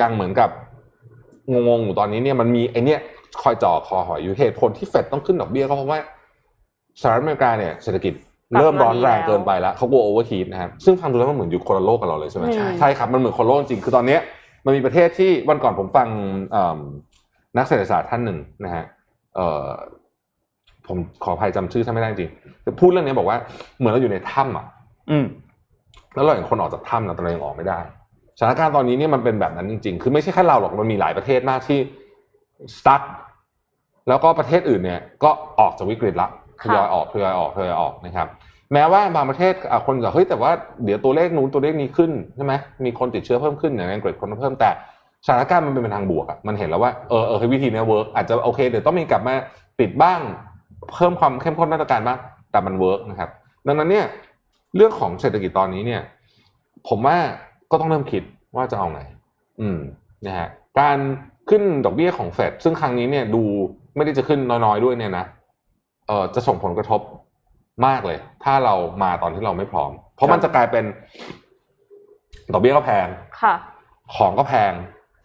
[0.00, 0.50] ยังเหมือนกับ
[1.52, 3.00] งงๆอยู่ตอนนี้เนี่ยมันมีไอเนี้ย
[3.42, 5.98] คอยจ่อคอหอยอยู่เหตุผลที่เฟดต้องขึ้นดอกเบี้ยก็เพราะว่า
[7.00, 8.14] สหรัฐอเมริกาเนี่ยเศรษฐกิจ
[8.58, 14.20] เริ่มร้อนแรงเกินไปแล้วเขากลัว overheat นะครับซึ่งฟังดูแล้วมันเหมือนอยู่คนละโลกกับเราเลยใช่ไหมอืมใช่ครับมันเหมือนคนละโลกจริงคือตอนเนี้ย
[14.64, 16.08] มันมีประเทศที่วันก่อนผมฟัง
[16.50, 16.78] เอิ่ม
[17.56, 18.84] นักเศรษฐศาสตร์ท่านหนึ่งนะฮะ
[19.36, 19.66] เอ่อ
[20.86, 22.30] ผมขออภัยจำชื่อท่านไม่ได้จริง
[22.62, 23.38] แต่พูดเรื่องนี้บอกว่า
[23.78, 24.66] เหมือนเราอยู่ในถ้ำอะ
[25.10, 25.26] อืม
[26.14, 27.80] แล้วเราเห็นคนออกจากถ้ำนะแต่เรายังออกไม่ได้
[28.38, 31.78] สถานการณ์ตอนนี้เนี่ยมันเป็นแบบนั้นจริง ๆ คือไม่ใช่แค่เราหรอกมันมีหลายประเทศมากที่
[32.76, 33.02] stuck
[34.08, 35.30] แล้วก็ประเทศอื่นเนี่ยก็
[35.60, 38.28] ออกจากวิกฤตละค่ะทยอยออกทยอยออกทยอยออกนะครับ
[38.72, 40.50] แม้ว่าบางประเทศอะคนก็เฮ้ยแต่ว่า
[40.84, 42.52] เดี๋ยวตัวเลขนู้นตัวเลขนี้ขึ้นใช่ไหม
[42.84, 44.70] มีคนติดเชื้อเพิ่มขึ้นอย่างในอังกฤษคนเพิ่มแต่
[45.26, 49.34] สถานการณ์มันเป็นทางบวกอะมันเห็นแล้วว่าเออเออเฮ้ยวิธีเนี้ย work อาจจะโอเคเดี๋ยวต้องมีกลับมา
[49.78, 50.20] ปิดบ้าง
[50.94, 52.18] เพิ่มความเข้มข้นมาตรการบ้าง
[52.50, 53.30] แต่มันเวิร์กนะครับ
[53.66, 54.06] ดังนั้นเนี่ย
[54.76, 56.02] เรื่องของเศรษฐกิจตอนนี้เนี่ย
[56.88, 57.16] ผมว่า
[57.70, 58.22] ก็ต้องเริ่มคิด
[58.56, 59.00] ว่าจะเอาไง
[59.60, 59.78] อืม
[60.26, 60.48] นะฮะ
[60.80, 60.98] การ
[61.50, 63.42] ขึ้นดอกเบี้ยของเฟดซึ่งครั้งนี้เนี่ยดู
[63.96, 65.26] ไม่ได้จะขึ้นน้อยๆด้วยเนี่ยนะ
[66.08, 67.00] เออจะส่งผลกระทบ
[67.86, 70.84] มากเลย ถ้าเรามาตอนที่เราไม่พร้อม เพราะมันจะกลายเป็น
[72.52, 73.06] ดอกเบี้ยก็แพง
[73.42, 73.54] ค่ะ
[74.14, 74.72] ของก็แพง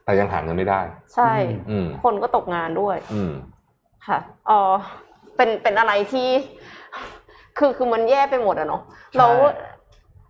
[0.05, 0.81] แต่ยังหาเงินไม่ได้
[1.15, 1.33] ใช่
[1.69, 3.33] อืมคนก็ตกงานด้วย อืม
[4.07, 4.73] ค่ะเออ
[5.35, 6.29] เป็นเป็นอะไรที่
[7.57, 8.81] คือคือมันแย่ไปหมดอะเนาะ
[9.17, 9.33] แล้ว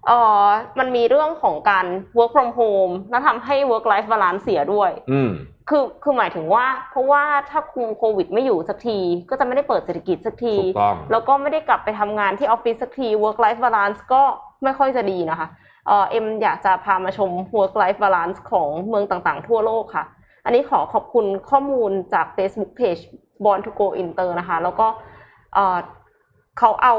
[0.07, 0.11] เอ
[0.43, 0.45] อ
[0.79, 1.85] มันมีเรื่องของการ
[2.17, 5.31] work from home แล้วทำให้ work life balance เสียด้วย อืม
[5.69, 8.97] คือคือหมายถึงว่า เพราะว่าถ้าคุมโควิดไม่อยู่สักที
[9.29, 14.23] ก็จะไม่ได้เปิดเศรษฐกิจสักที ถูกต้อง แล้วก็ไม่ได้กลับไปทำงานที่ออฟฟิศสักที work life balance ก็
[14.63, 15.47] ไม่ค่อยจะดีนะคะ
[15.87, 20.05] เออเอ็มอยากจะพามาชม work life balance ของเมืองต่างๆ ทั่วโลกค่ะ
[20.45, 23.01] อันนี้ขอขอบคุณข้อมูลจาก Facebook Page
[23.43, 24.87] Born to Go Inter นะคะ แล้วก็
[25.53, 25.77] เอ่อ
[26.59, 26.95] เขาเอา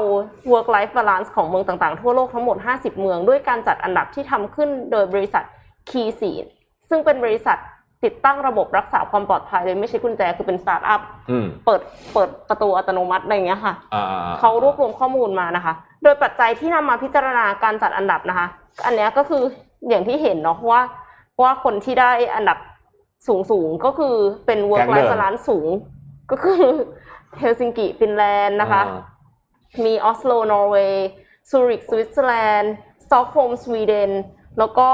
[0.51, 5.43] work life balance ของเมืองต่างๆ ทั่วโลกทั้งหมด 50 เมือง ด้วยการจัดอันดับที่ทำขึ้นโดยบริษัท
[5.89, 6.45] Key Seed
[6.89, 7.57] ซึ่งเป็นบริษัท
[8.03, 11.01] ติดตั้งระบบรักษาความปลอดภัยเลยไม่ใช่กุญแจคือเป็นสตาร์ทอัพ
[11.31, 11.81] อืมเปิด
[12.13, 18.47] เปิดประตูอัตโนมัติอะไรอย่างเงี้ยค่ะอ่าๆๆเขารวบรวมข้อมูลมานะคะ โดยปัจจัยที่นำมาพิจารณาการจัดอันดับนะคะ
[18.85, 19.43] อันเนี้ยก็คือ
[19.89, 20.81] อย่างที่เห็นเนาะว่า
[21.41, 22.57] ว่าคนที่ได้อันดับ
[23.27, 25.69] สูงสูงๆก็คือเป็น work life balance สูง
[26.31, 26.61] ก็คือ
[27.39, 29.01] เฮลซิงกิฟินแลนด์นะคะอ่า
[29.85, 31.09] มีออสโลนอร์เวย์
[31.49, 32.73] ซูริกสวิตเซอร์แลนด์
[33.05, 34.11] สต็อกโฮล์มสวีเดน
[34.59, 34.89] แล้วก็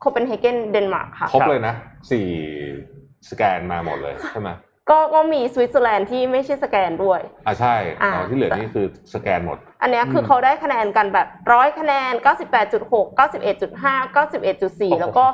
[0.00, 1.74] โคเปนเฮเกนเดนมาร์กค่ะ ครบเลยนะ
[2.10, 2.26] สี่
[3.30, 4.50] สแกนฯ มาหมดเลยใช่ไหม
[4.90, 12.12] ก็ก็มีสวิตเซอร์แลนด์ที่ไม่ใช่สแกนด้วย อ่าใช่อ่า แต่ที่เหลือนี่คือสแกนหมด อันเนี้ยคือเขาได้คะแนนกันแบบร้อยคะแนน
[12.60, 15.24] 98.6 91.5 91.4 แล้วก็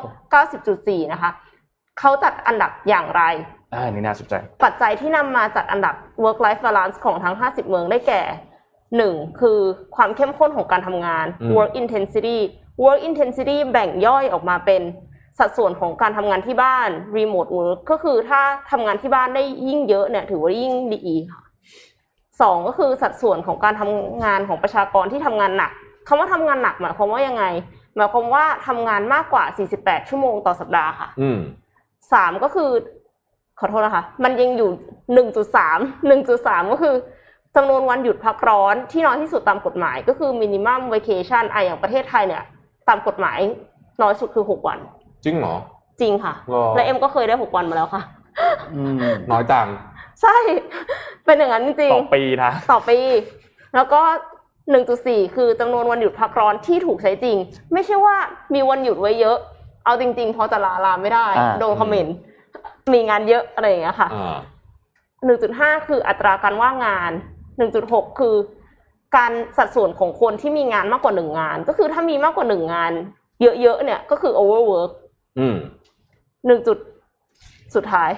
[0.52, 1.30] 90.4 นะคะ
[2.00, 3.22] เขาจัดอันดับอย่างไร
[3.74, 8.22] อ่านี่น่าสนใจ ปัจจัยที่นำมาจัดอันดับ work life balance ของทั้ง 50 เมืองได้แก่
[8.90, 9.40] 1.
[9.40, 9.58] คือ
[9.96, 12.38] ความเข้มข้นของการทำงานอืม work intensity
[12.84, 14.82] work intensity แบ่งย่อยออกมาเป็น
[15.38, 21.42] สัดส่วนของการทำงานที่บ้าน remote work ก็คือถ้าทำงานที่บ้านได้ยิ่งเยอะเนี่ยถือว่ายิ่งดีค่ะ
[22.40, 25.72] สองก็คือสัดส่วนของการทำงานของประชากรที่ทำงานหนัก
[26.08, 27.44] คำว่าทำงานหนักหมายความว่ายังไง
[27.96, 29.44] หมายความว่าทำงานมากกว่า
[29.76, 31.38] 48 ชั่วโมงต่อสัปดาห์ค่ะอืม
[32.12, 32.70] สามก็คือ
[33.58, 34.70] ขอโทษนะคะ มันยังอยู่
[35.14, 36.94] หนึ่งจุดสามหนึ่งจุดสามก็คือ
[37.56, 42.42] จำนวนวันหยุดพักร้อนที่น้อยที่สุดตามกฎหมาย ก็คือมินิมัมว a เคชันอะอย่างประเทศไทยเนี่ย
[42.88, 43.38] ตามกฎหมาย
[44.02, 44.78] น้อยสุดคือหกวัน
[45.24, 45.54] จริงเหรอ
[46.00, 48.02] จริงค่ะ หรอ และเอ็มก็เคยได้หกวันมาแล้วค่ะ
[48.74, 48.96] อืม
[49.30, 49.66] น้อยจัง
[50.22, 50.36] ใช่
[51.24, 52.98] เป็นอย่างนั้นจริงต่อปีนะๆต่อปี
[53.74, 54.00] แล้วก็
[54.70, 57.36] หนึ่งจุดสี่คือจำนวนวันหยุดพักร้อนที่ถูกใช้จริง
[57.72, 58.16] ไม่ใช่ว่า
[58.54, 59.38] มีวันหยุดไว้เยอะ
[59.84, 62.16] เอาจริง ๆ พอจะลาลาไม่ได้ อ่า โดนคอมเมนต์
[62.92, 64.38] มีงานเยอะอะไรอย่างเงี้ยค่ะ อ่า
[65.24, 67.12] หนึ่งจุดห้าคืออัตราการว่างงาน
[67.60, 68.34] หนึ่งจุดหกคือ
[69.16, 72.92] การสัดส่วนของคนที่มีงานมากกว่าหนึ่งงาน ก็คือถ้ามีมากกว่าหนึ่งงาน
[73.42, 74.90] เยอะๆเนี่ยก็คือ overwork
[75.38, 75.56] อืม
[76.46, 76.78] หนึ่งจุด
[77.74, 78.10] สุดท้าย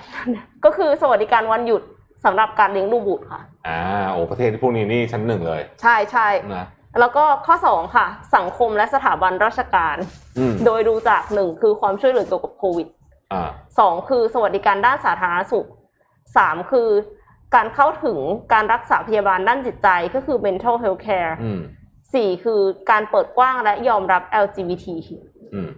[0.65, 1.83] ก็คือสวัสดิการวันหยุด
[2.25, 3.79] สำหรับการเลี้ยงดูบุตรค่ะ อ่า
[4.13, 6.67] โอ้ประเทศพวกนี้นี่ชั้นหนึ่งเลย ใช่ใช่นะ
[7.01, 9.97] แล้วก็ข้อสองค่ะ สังคมและสถาบันราชการ
[10.39, 12.89] อืมโดยดูจากหนึ่งคือความช่วยเหลือเกี่ยวกับโควิด
[13.33, 15.69] อ่าสองคือสวัสดิการด้านสาธารณสุข
[16.37, 16.89] สามคือ
[17.55, 18.19] การเข้าถึง
[18.53, 21.61] การรักษาพยาบาลด้านจิตใจก็คือ mental health care อืม
[22.15, 24.87] สี่คือการเปิดกว้างและยอมรับ LGBT
[25.55, 25.69] อืม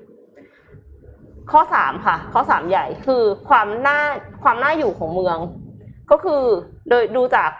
[1.50, 4.00] ข้อสามค่ะ ข้อสามใหญ่คือความน่า
[4.42, 5.38] ความน่าอยู่ของเมือง
[6.10, 6.42] ก็คือ
[6.88, 7.50] โดยดูจาก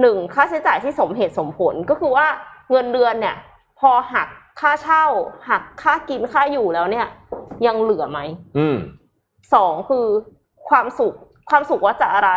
[0.00, 2.26] หนึ่งค่าใช้จ่ายที่สมเหตุสมผลก็คือว่า
[2.70, 3.36] เงินเดือนเนี่ย
[3.80, 4.28] พอหัก
[4.60, 5.04] ค่าเช่า
[5.48, 7.06] หักค่ากินค่าอยู่แล้วเนี่ย
[7.66, 8.20] ยังเหลือไหม
[8.58, 8.76] อืม
[9.54, 10.06] สองคือ
[10.68, 11.14] ความสุข
[11.50, 12.30] ความสุขวัดจากอะไร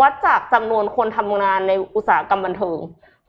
[0.00, 2.78] วัดจากจำนวนคนทำงานในอุตสาหกรรมบันเทิง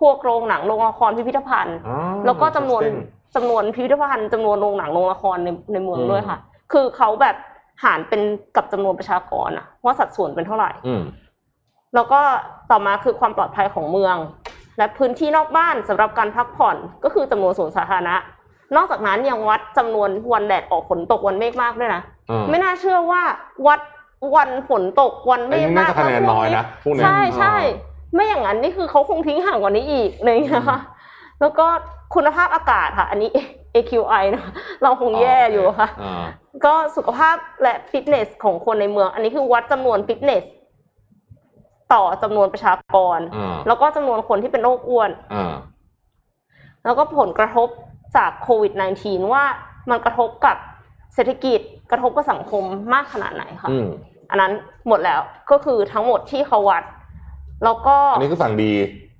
[0.01, 6.37] พวกโรงหนังโรงละครพิพิธภัณฑ์อ๋อแล้วก็จำนวน interesting จำนวนพิพิธภัณฑ์จำนวนโรงหนังโรงละครในในเมืองอืมด้วยค่ะ
[6.73, 7.35] คือเขาแบบ
[7.83, 8.21] หารเป็น
[8.55, 11.03] กับจำนวนประชากรอะว่าสัดส่วนเป็นเท่าไหร่อืม
[11.95, 12.19] แล้วก็
[12.71, 14.15] ต่อมาคือความปลอดภัยของเมือง
[14.77, 18.15] และพื้นที่นอกบ้านสำหรับการพักผ่อนก็คือจำนวนสวนสาธารณะ
[18.75, 23.21] นอกจากนั้นยังวัดจำนวนวันแดดออกฝนตกวันเมฆมากด้วยนะอ่าไม่น่าเชื่อว่า
[23.67, 23.79] วัด
[24.35, 30.79] วันฝนตกวันเมไอ้ฆนี่น่ามากจะคะแนนน้อยนะพวกเนี้ยใช่ใช่อ่าไม่อย่างนั้นนี่คือเขาคงทิ้งห่างกว่านี้อีกอะไรอย่างเลยนะคะ
[31.41, 31.65] แล้วก็
[32.15, 33.29] คุณภาพอากาศค่ะ อันนี้
[33.75, 34.51] AQI นะคะ
[34.83, 36.25] เราคงแย่อยู่ค่ะ อ่า
[36.65, 40.45] ก็สุขภาพและฟิตเนสของคนในเมือง อันนี้คือวัดจำนวนฟิตเนส
[41.93, 45.53] ต่อจำนวนประชากร อ่า แล้วก็จำนวนคนที่เป็นโรคอ้วน อ่า
[46.85, 47.67] แล้วก็ผลกระทบ
[48.15, 49.43] จากโควิด -19 ว่า
[49.89, 50.57] มันกระทบกับ
[51.15, 51.59] เศรษฐกิจ
[51.91, 52.63] กระทบกับสังคม
[52.93, 53.87] มากขนาดไหนค่ะอืม
[54.29, 54.51] อันนั้น
[54.87, 56.83] หมดแล้วก็คือทั้งหมดที่เขาวัด
[57.63, 58.71] แล้วก็อันนี้คือฝั่งดี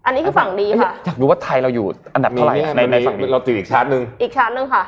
[0.06, 1.86] อันนี้คือฝั่งดีค่ะอยากรู้ว่าไทยเราอยู่
[2.16, 4.84] อันดับมีเท่าไหร่เนี่ยในในมีฝั่งนี้เราติดอีกชาร์ตหนึ่งอีกชั้นหนึ่งค่ะ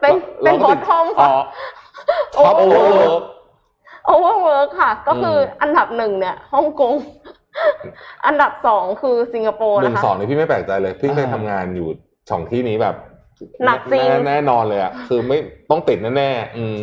[0.00, 1.32] เป็นเราเป็นเราบก็อติทดทอมอ๋อค่ะ
[2.34, 3.22] ท็อปโอเวอร์
[4.06, 6.92] โอเวอร์เวิร์กค่ะ ก็คืออมอันดับหนึ่งเนี่ยฮ่องกง
[8.26, 11.88] อันดับสองคือสิงคโปร์หนึ่นะงคะสองนี่พี่ไม่แปลกใจเลยพี่เคยอ่าทำงานอยู่
[12.30, 12.96] สองที่นี้แบบ
[13.64, 15.38] หนักจริงแน่แน่นอนเลยอะคือไม่
[15.70, 16.76] ต้องติดแน่ๆอืม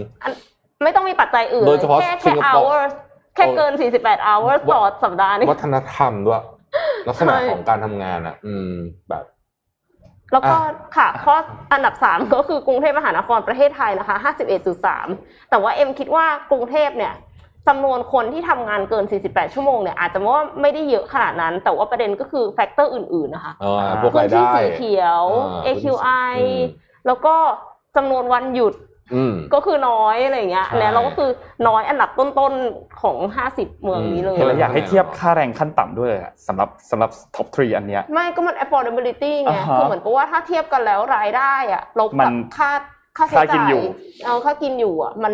[0.84, 2.94] ไม่ต้องมีปัจจัยอื่นโดยเฉพาะแค่สิแค่งคโปร์ hours
[3.36, 6.42] แค่เกิน 48 hours ต่อสัปดาห์นี่วัฒนธรรมด้วย
[7.08, 8.72] ลักษณะใช่ของการทำงานอะ อืม
[9.10, 9.24] แบบ
[10.34, 11.36] แล้วก็อะค่ะข้อ
[11.74, 14.16] อันดับสามก็คือกรุงเทพมหานครประเทศไทยนะคะ
[14.84, 17.14] 51.3 แต่ว่าเอ็มคิดว่ากรุงเทพเนี่ย
[17.68, 26.62] จำนวนคนที่ทำงานเกิน 48 ชั่วโมงเนี่ยอาจจะว่าไม่ได้เยอะขนาดนั้น แต่ว่าประเด็นก็คือ factor อื่นๆนะคะเออพวกรายได้พื้นที่สีเขียวอ่า AQI อืม
[27.08, 27.36] แล้วก็
[27.96, 28.74] จำนวนวันหยุด
[29.16, 31.30] อืมก็คือน้อยอะไรอย่างเงี้ยใช่แล้วเราก็คือ
[31.68, 33.18] น้อยอันดับต้นๆของ
[33.52, 42.72] 50 เมืองนี้เลยอืมเราอยากให้เทียบค่าแรงขั้นต่ำด้วยอะสำหรับสำหรับ top three อันเนี้ย ไม่ก็มัน affordability ไงอ่าฮะคือเหมือนกับว่าถ้าเทียบกันแล้วรายได้อะมันลบกับค่า
[43.18, 43.84] ค่าใช้ค่ากินจ่ายอยู่
[44.26, 45.34] เอาค่ากินอยู่อะมัน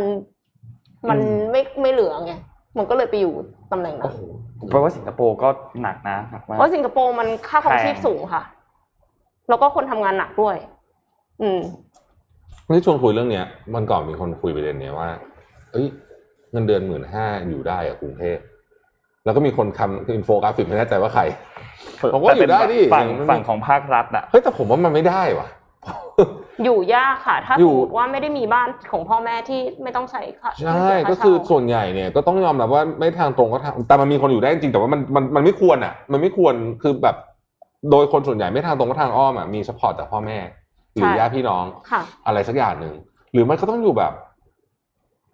[1.10, 2.34] มันอืมไม่ไม่เหลือไง
[2.78, 3.34] มันก็เลยไปอยู่
[3.72, 4.14] ตำแหน่งนั้น
[4.72, 5.50] แปลว่าสิงคโปร์ก็
[5.82, 8.44] หนักนะหนักมากเพราะสิงคโปร์มันค่าครองชีพแพงสูงค่ะ
[9.50, 10.56] แล้วก็คนทำงานหนักด้วย
[11.42, 11.60] อืม
[12.70, 13.46] นี่ชวนคุยเรื่องเนี้ย
[13.76, 15.10] มันก่อนมีคนคุยประเด็นเนี้ยว่า
[15.72, 15.88] เอ้ย
[16.52, 18.38] เงินเดือนหมื่นห้าอยู่ได้อะกรุงเทพ
[19.26, 21.24] แล้วก็มีคนทำอินโฟกราฟิกไม่แน่ใจว่าใคร
[22.14, 25.48] ผมว่าอยู่ได้ดิฝั่งมันฝั่งของภาครัฐอะเฮ้ยแต่ผมว่ามันไม่ได้ว่ะ
[26.64, 37.16] อยู่ยากค่ะ ถ้าอยู่สมมติว่าไม่ได้มีบ้านของพ่อแม่ที่ไม่ต้องใช้ค่าใช่ไม่เสียาก็คือเช่าส่วนใหญ่เนี่ยก็ต้องยอมรับว่าไม่ทางตรงก็ทางแต่มันมีคนอยู่ได้จริงแต่ว่ามันมันมันไม่ควรอะ มันไม่ควรคือแบบ
[37.92, 40.38] โดยคนส่วนใหญ่ไม่ทางตรงก็ทางอ้อมอะมี support จากพ่อแม่
[40.96, 42.96] หรือญาติพี่น้องค่ะอะไรสักอย่างหนึ่ง
[43.34, 44.14] หรือมันก็ต้องอยู่แบบ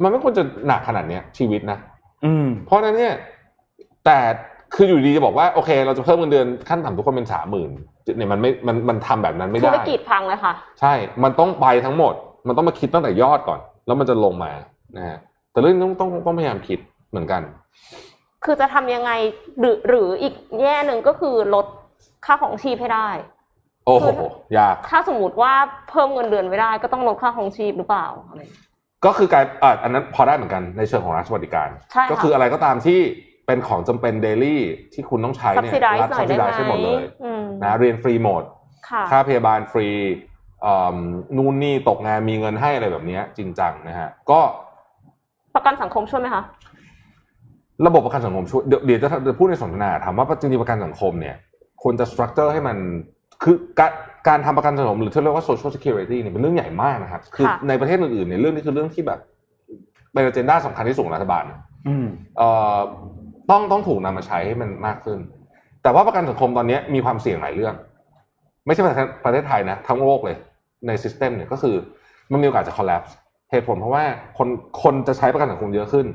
[0.04, 1.78] มันไม่ควรจะหนักขนาดเนี้ยชีวิตนะ
[2.26, 3.16] อืม เพราะฉะนั้นเนี่ย
[4.06, 4.20] แต่
[4.76, 7.72] คืออยู่ดีจะบอกว่าโอเคเราจะเพิ่มเงินเดือนขั้นต่ำทุกคนเป็นสามหมื่น
[8.18, 10.94] เนี่ยมันไม่มันมันทำแบบนั้นไม่ธุได้รกิจพังเลยค่ะ ใช่
[11.24, 12.14] มันต้องไปทั้งหมด
[12.48, 14.52] มันต้องมาคิดตั้งแต่ยอดก่อน แล้วมันจะลงมา
[14.98, 15.18] นะฮะ
[15.52, 17.42] แต่เรื่องนี้ต้องต้องต้องพยายามคิดเหมือนกัน
[18.46, 19.12] คือจะทำยังไง
[19.60, 21.66] หรือหรืออีกแง่หนึ่งก็คือลด
[22.26, 23.10] ค่าของชีพให้ได้
[23.86, 24.08] โอ้โห
[24.58, 25.54] ยากถ้าสมมติว่า
[25.90, 28.66] เพิ่มเงินเดือนไม่ได้ ก็ต้องลดค่าของชีพหรือเปล่าอะไรอย่างเงี้ย
[29.06, 33.00] ก็คือการอ่าอันนั้นพอได้เหมือนกันในเชิงของรัฐสวัสดิการใช่ค่ะก็คืออะไรก็ตามที่
[33.50, 34.62] เป็นของจำเป็นเดลี่
[34.94, 38.44] ที่คุณต้องใช้เนี่ย subsidize รัฐหน่อยได้ subsidize ไหมให้หมดเลยอืมนะเรียนฟรีหมด
[38.90, 39.88] ค่ะค่าพยาบาลฟรี
[40.66, 40.98] อืม
[41.38, 44.40] นู่นนี่ตกงานมีเงินให้อะไรแบบเนี้ยจริงจังนะฮะก็
[45.56, 46.44] ประกันสังคมช่วยไหมคะ
[47.88, 51.36] ระบบประกันสังคมช่วยเดี๋ยวเดี๋ยวจะจะพูดในสนทนาถามว่าจริงๆประกันสังคมเนี่ย
[51.84, 52.78] ควรจะสตรัคเจอร์ให้มัน
[53.44, 53.92] คือการ
[54.28, 59.20] การทำประกันสังคมหรือที่เรียกว่า social security เนี่ยเป็นเรื่องใหญ่มากนะครับ คือค่ะในประเทศอื่นๆเนี่ยเรื่องนี้คือเรื่องที่แบบ
[60.14, 61.44] เป็น a เจนดาสำคัญที่สุดของรัฐบาล
[61.88, 62.80] อืมเอ่อ
[63.52, 65.20] ต้องต้องถูกนำมาใช้ให้มันมากขึ้น
[65.84, 67.74] แต่ว่าประกันสังคมตอนนี้มีความเสี่ยงหลายเรื่อง
[68.66, 70.38] ไม่ใช่ประเทศประเทศไทยนะ ทั้งโลกเลย
[70.88, 71.76] ในซิสเต็มเนี่ยก็คือ
[72.32, 73.12] มันมีโอกาสจะ collapse
[73.52, 74.04] เหตุผลเพราะว่า
[74.38, 74.48] คน
[74.84, 76.08] คนจะใช้ประกันสังคมเยอะขึ้น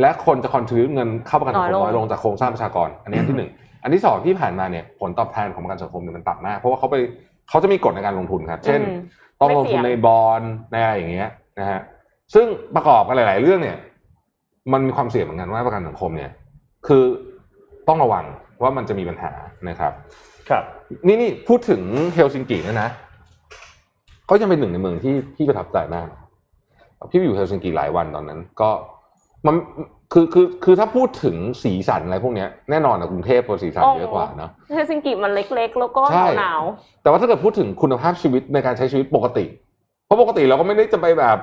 [0.00, 3.50] และคนจะ contribute เงินเข้าประกันสังคมน้น้ออยยลลงงจากโครงสร้างประชากร อันนี้อันที่หนึ่ง
[3.82, 6.96] อันที่สองที่ผ่านมาเนี่ยผลตอบแทนของประกันสังคมเนี่ยมันต่ำมาก เพราะว่าเขาไป
[7.48, 9.00] เขาจะมีกฎในการลงทุนครับ เช่นอืม
[9.40, 11.28] ต้องลงไม่เสี่ทุนยงในบอลในอะไรอย่างเงี้ย
[11.60, 11.80] นะฮะ
[12.34, 12.46] ซึ่ง
[12.76, 13.76] ประกอบกันหลาย ๆ เรื่องเนี่ย
[14.72, 16.30] มันมีความเสี่ยงเหมือนกันว่าประกันสังคมเนี่ย
[16.86, 17.04] คือ
[17.88, 18.24] ต้องระวัง
[18.62, 19.32] ว่ามันจะมีปัญหา
[19.68, 19.92] นะครับ
[20.48, 20.64] ครับ
[21.06, 21.80] นี่นี่พูดถึง
[22.14, 22.88] เฮลซิงกิเนยนะ
[24.30, 26.06] ก็ยังเป็นหนึ่งในเมืองที่ที่ประทับใจมาก
[27.10, 28.70] พี่ไปอยู่เฮลซิงกิหลายวันตอนนั้น ก็
[29.46, 29.54] มัน
[30.12, 36.62] คือคือคือถ้าพูดถึงสีสันอะไรพวกเนี้ยแน่นอนอะกรุงเทพคนสีสันเยอะกว่าเนาะเฮลซิงกิมันเล็ก ๆ แล้วก็ใช่หนาว
[37.02, 39.44] แต่ว่าถ้าเกิดพูดถึงคุณภาพชีวิตในการใช้ชีวิตปกติ
[40.06, 41.38] เพราะปกติเราก็ไม่ได้จะไปแบบ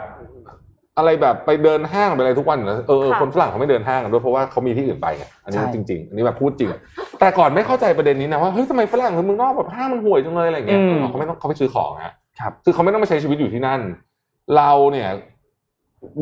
[0.97, 6.69] อะไรแบบไปเดินห้างไปอะไรทุกวันอยู่แล้วเออเออค่ะคนฝรั่งเขาไม่เดินห้างกันด้วยเพราะว่าเขามีที่อื่นไปไงอันนี้ใช่จริง ๆ อันนี้แบบพูดจริง
[7.19, 13.81] แต่ก่อนไม่เข้าใจประเด็นนี้นะว่าเฮ้ยทำไมฝรั่งคนเมืองนอกแบบห้างมันห่วยจังเลยอะไรเงี้ยเออเขาไม่ต้องเขาไปซื้อของฮะครับคือเขาไม่ต้องมาใช้ชีวิตอยู่ที่นั่น
[14.55, 15.09] เราเนี่ย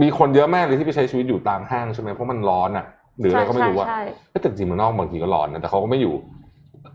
[0.01, 2.85] มีคนเยอะมากเลยที่ไปใช้ชีวิตอยู่ตามห้างใช่ไหมเพราะมันร้อนอะ
[3.19, 4.01] หรืออะไรก็ไม่รู้อะใช่
[4.31, 6.15] แต่จริงๆเมืองนอกบางทีก็ร้อนนะแต่เขาก็ไม่อยู่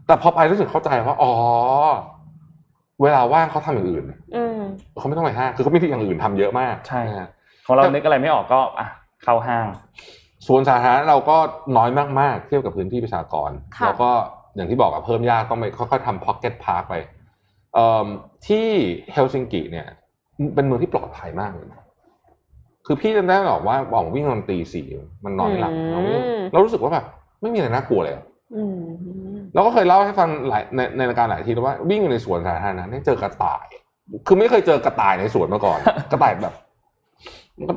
[0.07, 1.33] แต่พอไปรู้สึกเข้าใจว่าอ๋อ
[3.03, 4.05] เวลาว่างเขาทำอย่างอื่น
[4.37, 4.61] อืม
[4.99, 7.29] เขาไม่ต้องไปห้างคือเขามีที่อย่างอื่นทำเยอะมากใช่นะฮะ
[7.67, 8.87] ของเรานึกอะไรไม่ออกก็อะ
[9.25, 9.67] เข้าห้าง
[10.47, 11.37] ส่วนสาธารณะเราก็
[11.77, 11.91] น้อย
[12.21, 14.11] มากๆ เทียบกับพื้นที่ประชากรค่ะแล้วก็
[14.57, 16.95] อย่างที่บอกอะเพิ่มยากต้องไปค่อยๆทำ pocket park ไป
[17.75, 18.07] เอ่อ
[18.47, 18.67] ที่
[19.12, 19.87] เฮลซิงกิเนี่ย
[20.55, 21.83] เป็นเมืองที่ปลอดภัยมากเลยนะ
[22.87, 24.87] คือพี่จำได้หรอกว่าบอกวิ่งตอนตีสี่
[25.25, 27.05] มันนอนไม่หลับอืมเราวิ่งเรารู้สึกว่าแบบ
[27.41, 28.25] ไม่มีอะไรน่ากลัวเลยอะ
[28.57, 28.79] อืม
[29.55, 33.67] เราก็เคยเล่าให้ฟังหลายในในรายการหลายทีแล้วว่าวิ่งอยู่ในสวนสาธารณะเนี่ยเจอกระต่าย
[34.27, 35.79] คือไม่เคยเจอกระต่ายในสวนมาก่อน
[36.12, 36.55] กระต่ายแบบ
[37.59, 37.74] มันก็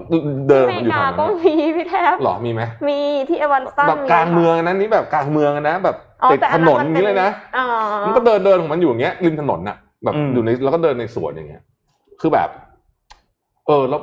[0.49, 2.99] เดินอเมมันริอยู่กาแถวก็นั้นมีพี่แทบหรอมีไหมมี
[3.29, 7.65] ที่เอวานสตันแบบกลางเมืองนั้นนี่แบบกลางเมืองนะแบบอ๋อติดแต่ถอันนมันี้เลยนะอ่า
[8.05, 11.61] มันก็เดินเดินของมันอยู่อย่างเงี้ยริมถนนน่ะ แบบอืมอยู่ในแล้วก็เดินในสวนอย่างเงี้ย
[12.21, 12.49] คือแบบ
[13.67, 14.01] เออแล้ว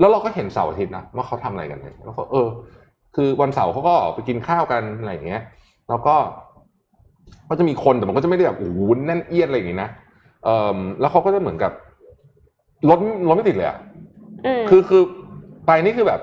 [0.00, 2.48] แล้วเราก็เห็นเสาร์อาทิตย์นะว่าเขาทำอะไรกันเนี่ยแล้วก็เออ
[3.14, 5.42] คือวันเสาร์เขาก็ออกไปกินข้าวกันอะไรอย่างเงี้ย
[5.88, 6.14] แล้วก็
[7.48, 9.90] ก็จะมีคนแต่มันก็จะไม่ได้แบบโอ้โหแน่นเอียดอะไรอย่างงี้นะ
[10.44, 11.72] เออแล้วเขาก็จะเหมือนกับ
[12.88, 12.98] รถ
[13.28, 13.93] รถไม่ติดเลยอะอืม
[14.70, 15.02] คือคือ
[15.66, 16.20] ไปนี่คือแบบ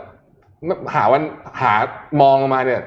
[0.94, 1.24] หาวัน
[1.62, 1.74] หา
[2.22, 2.82] มองออกมาเนี่ย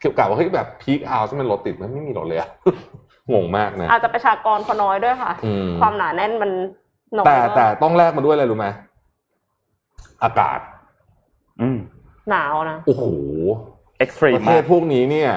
[0.00, 2.48] เกี่ยวกับว่าเฮ้ยแบบพีคเอาที่มันรถติดมันไม่มีรถเลยอะ
[3.32, 6.50] งงมากนะ อาจจะประชากรเขาน้อยด้วยค่ะอืมความหนาแน่นมัน
[7.16, 8.66] น้อยแต่มากแต่ต้องแลกมาด้วยอะไรรู้ไหม
[10.22, 10.58] อากาศ
[11.60, 11.78] อืม
[12.30, 13.04] หนาวนะโอ้โห
[13.98, 15.30] extreme มากประเทศพวกนี้เนี่ย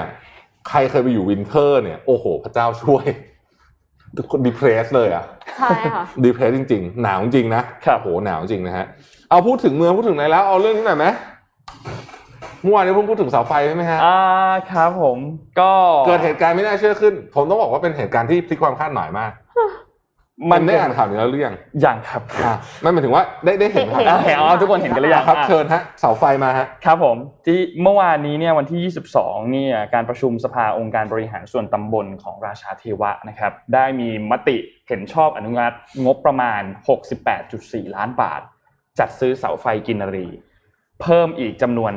[0.68, 3.04] ใครเคยไปอยู่ winter เนี่ย โอ้โห พระเจ้าช่วย
[4.46, 5.24] depressed เลยอะ
[5.58, 8.86] ใช่ค่ะ depressed จริง ๆ หนาวจริงนะครับโอ้โหหนาวจริงนะฮะ
[9.30, 11.06] เอาพูดถึงเมืองพูดถึงไหนแล้วเอาเรื่องนี้หน่อยไหม
[12.62, 14.18] เมื่อวานนี้เพิ่งพูดถึงเสาไฟใช่ไหมฮะอ่า
[14.72, 15.18] ครับผม
[15.60, 15.72] ก็
[16.06, 19.32] เกิดเหตุการณ์ไม่น่าเชื่อขึ้น ผมต้องบอกว่าเป็นเหตุการณ์ที่พลิกความคาดหมายมาก
[20.50, 27.16] มัมันนได้อ่านข่าวนี้แล้วหรือยังอย่างครับอะไม่หมายถึงว่าได้ได้เห็นข่าวเห็นอะเห็นอ๋อทุกคนเห็นกันหรือยังครับอะเชิญฮะเสาไฟมาฮะครับผม
[27.46, 34.56] ที่เมื่อวานนี้เนี่ยวันที่ 22เนี่ยการประชุมสภาองค์การบริหารส่วนตำบลของราชาเทวะนะครับได้มีมติ
[34.88, 36.62] เห็นชอบอนุมัติงบประมาณ
[37.28, 38.40] 68.4 ล้านบาท
[38.98, 40.28] จัดซื้อเสาไฟกินรี
[41.02, 41.92] เพิ่มอีกจำนวน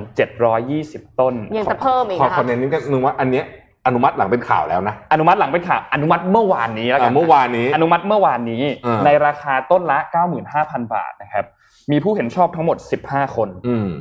[0.57, 3.45] 720 ต้นยังจะเพิ่มอีกขอนะขอคะเน้นนิดนึงว่าอันเนี้ย
[3.85, 8.63] อนุมัติหลังเป็นข่าวแล้วนะ อนุมัติหลังเป็นข่าวอนุมัติเมื่อวานนี้แล้วกันเมื่อวานนี้ อนุมัติเมื่อวานนี้
[9.05, 9.99] ในราคาต้นละ
[10.45, 11.45] 95,000 บาทนะครับ
[11.91, 12.77] มีผู้เห็นชอบทั้งหมด
[13.07, 13.49] 15 คน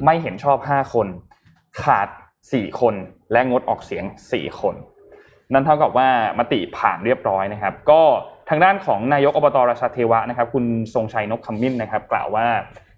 [0.04, 1.06] ไม่เห็นชอบ 5 คน
[1.82, 2.08] ขาด
[2.44, 2.94] 4 คน
[3.32, 4.74] และงดออกเสียง 4 คน
[5.52, 6.08] นั่นเท่ากับว่า
[6.38, 8.02] มติผ่านเรียบร้อยนะครับ ก็
[8.48, 10.64] ทางด้านของนายกอบตราชาเทวะนะครับ คุณ
[10.94, 12.46] ทรงชัยนกคำมิ้นนะครับ กล่าวว่า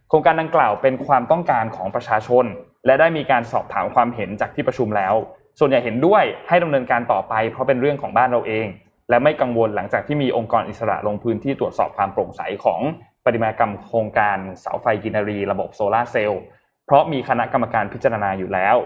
[0.09, 2.45] โครงการดังกล่าวเป็นความต้องการของประชาชน
[2.87, 5.15] และได้มีการสอบถามความเห็นจากที่ประชุมแล้ว
[5.61, 8.67] ส่วนใหญ่เห็นด้วยให้ดำเนินการต่อไป เพราะเป็นเรื่องของบ้านเราเอง
[9.11, 12.81] และไม่กังวลหลังจากที่มีองค์กรอิสระลงพื้นที่ตรวจสอบความโปร่งใสของ
[13.25, 16.41] ปฏิมากรรมโครงการเสาไฟกินรี ระบบโซลาร์เซลล์
[16.87, 18.77] เพราะมีคณะกรรมการพิจารณาอยู่แล้ว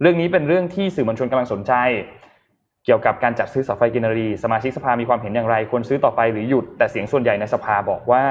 [0.00, 1.72] เรื่องนี้เป็นเรื่องที่สื่อมวลชนกำลังสนใจ
[2.84, 8.22] เกี่ยวกับการจัดซื้อเสาไฟกินรี สมาชิกสภามีความเห็นอย่างไรควรซื้อต่อไปหรือหยุด แต่เสียงส่วนใหญ่ในสภาบอกว่า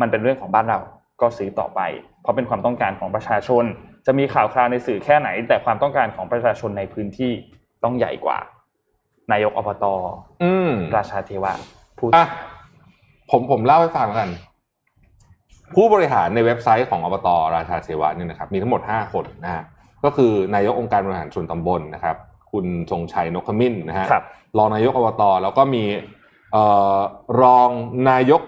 [0.00, 0.80] มันเป็นเรื่องของบ้านเรา
[1.20, 1.80] ก็ซื้อต่อไป
[2.22, 3.64] เพราะเป็นความต้องการของประชาชน
[4.06, 7.32] จะมีข่าวคราวในสื่อแค่ไหน แต่ความต้องการของประชาชนในพื้นที่
[7.84, 8.38] ต้องใหญ่กว่า
[9.32, 9.84] นายกอบต
[10.42, 11.52] อืมราชาเทวะ
[11.98, 12.26] พูดอะ
[13.30, 14.30] ผมผมเล่าให้ฟังแล้วกัน
[15.74, 19.62] ผู้บริหารในเว็บไซต์ของอบตราชาเทวะเนี่ยนะครับ มีทั้งหมดห้าคนนะฮะ
[20.04, 22.16] ก็คือนายกองค์การบริหารส่วนตำบลนะครับ
[22.52, 24.24] คุณทรงชัยนกขมิ้นนะฮะครับ
[24.58, 25.84] รองนายกอบตแล้วก็มี
[26.52, 26.64] เอ่
[26.96, 26.98] อ
[27.42, 27.68] รอง
[28.10, 28.40] นายก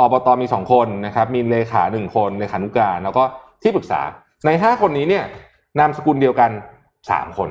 [0.00, 3.22] อบตมีสองคนนะครับ มีเลขาหนึ่งคนเลขานุการ แล้วก็
[3.62, 4.00] ที่ปรึกษา
[4.46, 5.24] ในห้าคนนี้เนี่ย
[5.78, 6.50] นามสกุลเดียวกัน
[7.10, 7.50] สามคน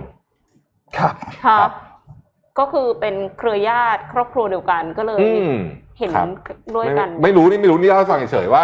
[0.97, 1.15] ครับ
[1.45, 1.71] ครับ
[2.59, 5.57] ก็คือเป็นเครือญาติครอบครัวเดียวกันก็เลย อืม
[5.99, 6.27] เห็นครับ
[6.75, 8.63] ด้วยกันไม่ไม่รู้นี่ไม่รู้นี่เล่าให้ฟังเฉยๆว่า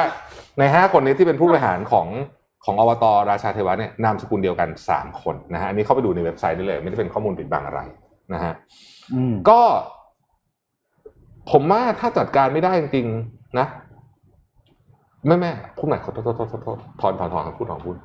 [0.59, 2.07] ในห้าคนนี้ที่เป็นผู้บริหารของ
[2.65, 7.81] ของอบตราชาเทวะเนี่ยนามสกุลเดียวกันสามคนนะฮะอันนี้เข้าไปดูในเว็บไซต์ได้เลย ไม่ได้เป็นข้อมูลปิดบังอะไร
[8.33, 8.53] นะฮะ
[9.13, 9.59] อืม ก็
[11.51, 13.67] ผมว่าถ้าจัดการไม่ได้จริงๆนะ
[15.27, 17.95] แม่แม่พูดใหม่ขอโทษโทษโทษโทษโทษถอนถอนถอนคำพูดถอนพูด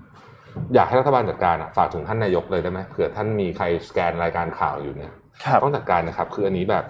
[0.74, 5.12] อยากให้รัฐบาลจัดการอะฝากถึงท่านนายกเลยได้ไหมเผื่อท่านมีใครสแกนรายการข่าวอยู่เนี่ย
[5.44, 6.84] ครับต้องจัดการนะครับ คืออันนี้แบบ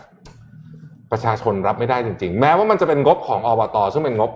[1.12, 4.30] ประชาชนรับไม่ได้จริง ๆ แม้ว่ามันจะเป็นงบของอบตซึ่งเป็นงบ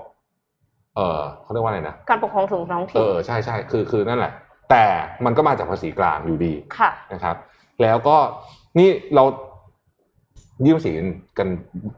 [0.97, 4.33] เออเขาเรียกว่าอะไรนะการปกครองส่วนท้องเอถิ่นอใช่ใช่คือคือนั่นแหละ
[4.71, 4.85] แต่
[5.25, 7.37] มันก็มาจากภาษีกลางอยู่ดีค่ะนะครับ
[7.83, 8.17] แล้วก็
[8.79, 9.25] นี่เรา
[10.65, 10.93] ยื่นภาษี
[11.39, 11.95] กันเอ๊ะ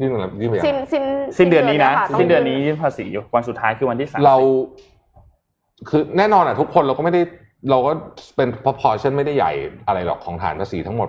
[0.00, 1.04] ยื่นอะไรยื่นไปยังสิ้นสิ้น
[1.38, 4.36] สิ้นเดือนนี้นะค่ต้งสิ้นเดือนนี้ยื่นภาษีวันสุดท้ายคือวันที่สามเรา
[5.88, 7.22] คือแน่นอนอะทุกคนเราก็ไม่ได้
[7.70, 7.90] เราก็
[8.36, 9.52] เป็น proportion ไม่ได้ใหญ่
[9.86, 11.08] อะไรหรอกของฐานภาษีทั้งหมด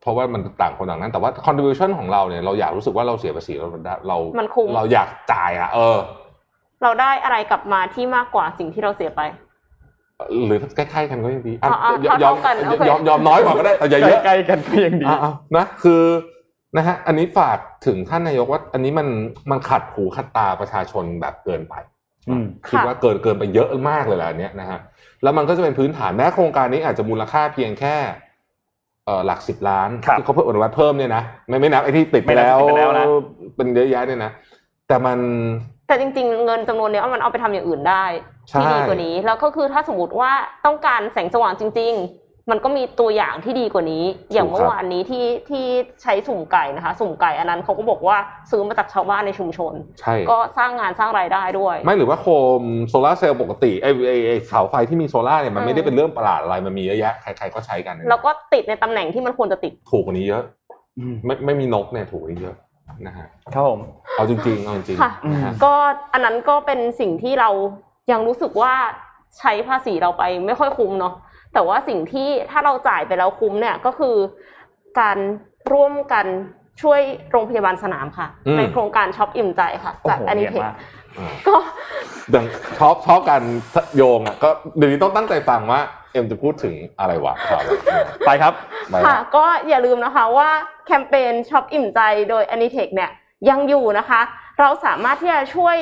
[0.00, 5.98] เพราะว่ามันต่างคนต่างนั้น แต่ว่า contribution ของเราเนี่ยเราอยากรู้สึกว่าเราเสียภาษีเราได้เรามันคุ้มเราอยากจ่ายอะ เออ
[6.82, 9.22] เราได้อะไรกลับมาที่มากกว่าสิ่งที่เราเสียไป
[10.46, 16.02] หรือใกล้ๆกันก็ยังดีอะอะอะยอมเท่าๆกันโอเคยอมยอมน้อยกว่าก็ได้แต่อย่าเยอะใกล้ๆกันก็ยังดีอะๆนะคือ
[16.76, 19.08] นะฮะอันนี้ฝากถึงท่านนายกว่า อันนี้มัน
[19.50, 21.74] มันขัดหูขัดตาประชาชนแบบเกินไป
[22.28, 24.78] อืมคิดว่าเกินเกินไปเยอะมากเลยแหละอันเนี้ยนะฮะ
[25.22, 27.96] แล้วมันก็จะเป็นพื้นฐานแม้โครงการนี้อาจจะมูลค่าเพียงแค่
[29.04, 33.06] เอ่อหลักสิบล้านครับที่เขาเพิ่มอนุมัติเพิ่มเนี่ยนะไม่ไม่นับไอ้ที่ติดไปแล้วไม่นับติดไปแล้วนะ
[33.56, 34.30] เป็นเยอะแยะเนี่ยนะ
[34.88, 35.18] แต่มัน
[35.86, 38.04] แต่จริง ๆ เงินจำนวนเนี้ยมันเอาไปทำอย่างอื่นได้
[38.48, 40.32] ใช่ที่ดีกว่านี้ แล้วก็คือถ้าสมมติว่า
[40.66, 41.94] ต้องการแสงสว่างจริง
[42.50, 45.64] มันก็มีตัวอย่างที่ดีกว่านี้ อย่างถูกครับเมื่อวานนี้ที่ที่
[46.02, 48.16] ใช้สุ่มไก่นะคะ สุ่มไก่อันนั้นเขาก็บอกว่า
[48.50, 52.26] ซื้อมาจากชาวบ้านในชุมชน ใช่ ก็สร้างงานสร้างรายได้ด้วย ไม่หรือว่าโค
[52.60, 60.42] มโซลาร์เซลล์ปกติไอ้ไอ้ไอ้เสาไฟที่มีโซลาร์เนี่ยมันไม่ได้เป็นเรื่องประหลาดอะไรมันมีเยอะแยะใครๆก็ใช้กัน แล้วก็ติดในตำแหน่งที่มันควรจะติดถูกกว่านี้เยอะ
[61.26, 62.56] ไม่ไม่มีนกเนี่ยถูกกว่านี้เยอะ
[63.06, 63.80] นะฮะครับผม
[64.16, 65.74] เอาจริงๆเอาจริงค่ะๆนะฮะก็
[66.12, 67.50] อันนั้นก็เป็นสิ่งที่เรา
[68.12, 68.74] ยังรู้สึกว่า
[69.38, 71.14] ใช้ภาษีเราไปไม่ค่อยคุ้มเนาะ
[71.58, 74.16] แต่ว่าสิ่งที่ถ้าเราจ่ายไปแล้วคุ้มเนี่ยก็คือ
[75.00, 75.18] การ
[75.72, 76.26] ร่วมกัน
[76.82, 77.00] ช่วย
[77.30, 80.74] โรงพยาบาลสนามค่ะอืมในโครงการช็อปอิ่มใจค่ะโอ้จากโหอันนี้เนียนเทคมาก
[81.48, 81.56] ก็
[82.34, 82.46] ดัง
[82.78, 83.42] ชอบชอบการ
[83.96, 85.80] โยงอะก็เดี๋ยวนี้ต้องตั้งใจฟังว่า
[86.12, 88.52] เอ็มจะพูดถึงอะไรวะข่าวอะไรเนี่ยไปครับ
[88.90, 90.50] ไปค่ะละก็อย่าลืมนะคะว่า
[90.86, 92.00] แคมเปญช็อปอิ่มใจ
[92.30, 93.10] โดย Anitech เนี่ย
[93.48, 94.20] ยังอยู่นะคะ
[94.60, 95.76] เราสามารถที่จะช่วย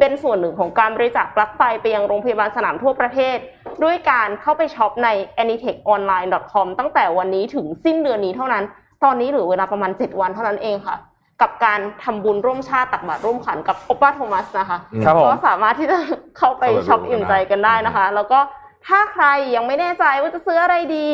[0.00, 3.36] เป็นส่วนหนึ่งของการบริจาคปลั๊กไฟไปยังโรงพยาบาลสนามทั่วประเทศ
[3.84, 5.08] ด้วยการเข้าไปช็อปใน
[5.42, 8.64] anitechonline.com ตั้งแต่วันนี้ถึงสิ้นเดือนนี้เท่านั้น
[9.04, 10.96] ตอนนี้เหลือเวลาประมาณ 7 วันเท่านั้นเองค่ะ
[11.40, 15.98] กับการทำบุญร่วมชาติตักบาตรร่วมขันกับโอป้าโทมัสนะคะครับผมก็สามารถที่จะ
[16.38, 18.38] เข้าไปช็อปอิ่มใจกันได้นะคะ แล้วก็
[18.86, 21.06] ถ้าใครยังไม่แน่ใจว่าจะซื้ออะไรดี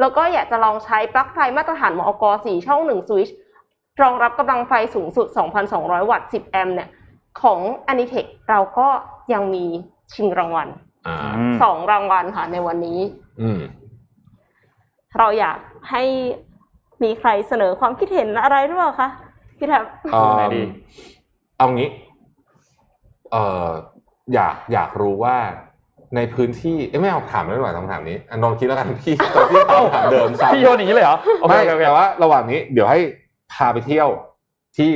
[0.00, 3.36] แล้วก็อยากจะลองใช้ปลั๊กไฟมาตรฐานมอก4ช่อง1สวิตช์
[4.02, 5.26] รองรับกำลังไฟสูงสุด
[5.68, 6.88] 2,200 วัตต์ 10 แอมป์เนี่ย
[7.42, 7.60] ของ
[7.92, 8.88] Anitech เราก็
[9.32, 9.64] ยังมี
[10.14, 10.68] ชิงรางวัล
[11.06, 13.00] อ่าอืมสองรางวัลค่ะในวันนี้
[13.40, 13.60] อืม
[15.18, 15.58] เราอยาก
[15.90, 16.02] ให้
[17.02, 19.08] มีใครเสนอความคิดเห็นอะไรหรือเปล่าคะ
[19.58, 19.82] พี่แทบ
[20.12, 20.62] เอ่อไหนดี
[21.58, 21.88] เอางี้
[23.32, 23.68] เอ่อ
[24.34, 25.36] อยากอยากรู้ว่า
[26.16, 29.14] ในพื้นที่เอ้ยไม่เอาถามไม่ไหวคำถามนี้อันนนท์คิดแล้วกันพี่
[29.50, 33.00] พี่ตอบคำถามเดิมซ้ำพี่โยนอย่างนี้เลยเหรอโอเคไม่โอเคโอเคแต่ว่าระหว่างนี้เดี๋ยวให้
[33.52, 34.08] พาไปเที่ยว
[34.76, 34.90] ที่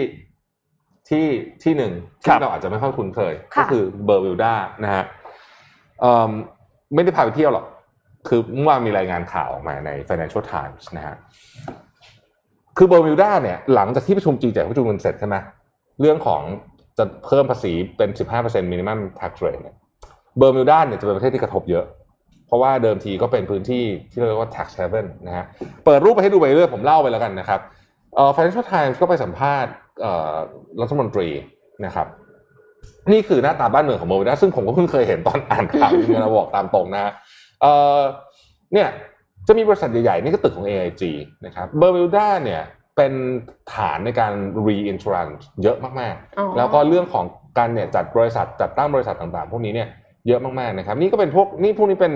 [1.11, 1.27] ที่
[1.63, 1.93] ที่หนึ่ง
[2.25, 4.55] ครัที่บเราอาจจะไม่ค่อยคุ้นเคยค่ะก็คือเบอร์วิลดา
[4.85, 5.05] นะฮะ
[6.01, 6.31] เอ่อ
[6.95, 7.67] ไม่ได้พาไปเที่ยวหรอก
[8.29, 11.17] คือเมื่อวานมีรายงานข่าวออกมาใน Financial Times นะฮะ
[12.77, 15.37] คือเบอร์มิวดาเนี่ยหลังจากที่ประชุม G7 ประชุมกันเสร็จใช่ไหม
[16.01, 16.43] เรื่องของ
[16.99, 19.77] จะเพิ่มภาษีเป็น 15% minimum tax rate เนี่ย
[20.39, 21.85] เบอร์มิวดาเนี่ยจะเป็นประเทศที่กระทบเยอะ
[22.47, 25.45] เพราะว่าเดิมทีก็เป็นพื้นที่ที่เรียกว่า tax haven นะฮะ
[25.85, 27.61] เปิดรูปไปให้ดูไปเรื่อยผมเล่าไปแล้วกันนะครับ
[28.15, 29.89] เอ่อ Financial Times ก็ไปสัมภาษณ์เอ่อ
[30.80, 31.28] รัฐมนตรี
[31.86, 32.07] นะครับ
[33.12, 37.12] นี่คือหน้าตาบ้านเมืองของเบอร์มิวดาซึ่งผมก็เพิ่งเคยเห็นตอนอ่านข่าวนี่นะบอกตามตรงนะฮะ
[37.61, 37.99] เอ่อ
[38.74, 38.88] เนี่ย
[39.49, 41.03] จะมีบริษัทใหญ่ๆ นี่ก็ตึกของ AIG
[41.47, 42.62] นะครับเบอร์มิวดาเนี่ย
[42.97, 43.12] เป็น
[43.74, 44.32] ฐานในการ
[44.66, 47.24] reinsurance เยอะมากๆอ๋อแล้วก็เรื่องของ
[47.59, 49.88] การเนี่ยจัดบริษัทจัดตั้งบริษัทต่างๆ พวกนี้เนี่ย
[50.28, 52.14] เยอะมากๆนะครับนี่ก็เป็นพวกนี่พวกนี้เป็น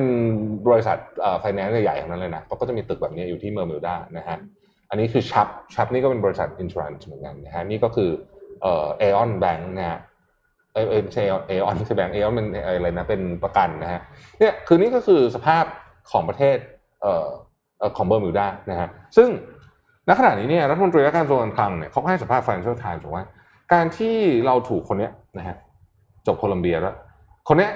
[0.68, 4.38] บริษัทเอ่อไฟแนนซ์ใหญ่ๆทั้งนั้นเลยนะเขาก็จะมีตึกแบบนี้อยู่ที่เบอร์มิวดานะฮะ
[4.95, 8.11] อันนี้คือ Chubb Chubb นี่ก็เป็นบริษัทอินช r รันเหมือนกันนะฮะนี่ก็คือ
[8.62, 10.01] เออ Aon แบงค์นะฮะ
[10.74, 14.01] เออเออไม่ใช่ Aon ไม่ใช่แบงค์ Aon เป็นอะไรนะเป็นประกันนะฮะ
[14.38, 15.64] เนี่ยคือนี่ก็คือสภาพ
[16.11, 16.57] ของประเทศ
[17.03, 17.26] เอ่อ
[17.78, 19.28] เออของเบอร์มิวดานะฮะซึ่ง
[20.09, 23.24] ณขณะนี้เนี่ยรัฐมนตรีว่าการกระทรวงการคลังเนี่ยเขาให้สัมภาษณ์ Financial Times บอกว่า
[23.72, 24.16] การที่
[24.47, 25.57] เราถูกคนเนี้ยนะฮะ
[26.26, 26.97] จบโคลัมเบียแล้ว
[27.49, 27.70] คนเนี้ย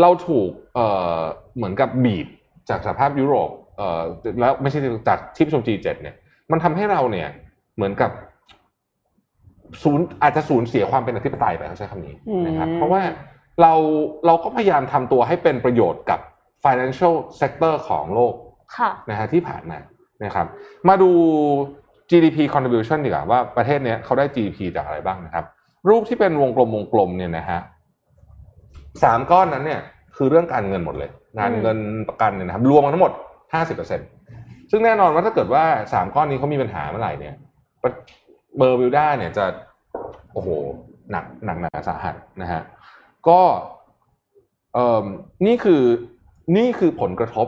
[0.00, 0.86] เราถูกเอ่
[1.18, 1.20] อ
[1.56, 2.26] เหมือนกับบีบ
[2.68, 4.00] จากสภาพยุโรปเอ่อ
[4.40, 6.16] แล้วไม่ใช่จากที่ประชุม G7 เนี่ย
[6.52, 7.28] มันทำให้เราเนี่ย
[7.76, 8.10] เหมือนกับ
[9.82, 12.14] ศูนย์อาจจะสูญเสียความเป็นอธิปไตยไปเขาใช้คำนี้
[12.46, 13.02] นะครับอืมเพราะว่า
[13.60, 13.72] เรา
[14.26, 16.20] เราก็พยายามทำตัวให้เป็นประโยชน์กับ
[16.64, 18.34] financial sector ของโลก
[18.76, 19.78] ค่ะนะฮะที่ผ่านมา
[20.24, 20.46] นะครับ
[20.88, 21.10] มาดู
[22.10, 25.44] GDP contribution ดีกว่าว่าประเทศเนี้ยเขาได้ GDP จากอะไรบ้างนะครับ
[25.88, 27.60] รูปที่เป็นวงกลมวงกลมเนี่ยนะฮะ
[29.02, 29.80] สามก้อนนั้นเนี่ย
[30.16, 31.78] คือเรื่องการเงินหมดเลย งานอืมเงิน
[32.08, 33.12] ประกันเนี่ยนะครับ รวมกันทั้งหมด
[33.52, 33.98] 50%ซึ่
[34.78, 37.34] งแน่นอนว่าถ้าเกิดว่าสามก้อนนี้เขามีปัญหาเมื่อไหร่เนี่ย
[38.56, 39.44] เบอร์วิลด้าเนี่ยจะ
[40.32, 40.48] โอ้โห
[41.10, 42.62] หนักหนักหนาสาหัสนะฮะ
[43.28, 43.40] ก็
[44.74, 45.04] เอ่อ
[45.46, 45.82] นี่คือ
[46.56, 47.46] นี่คือผลกระทบ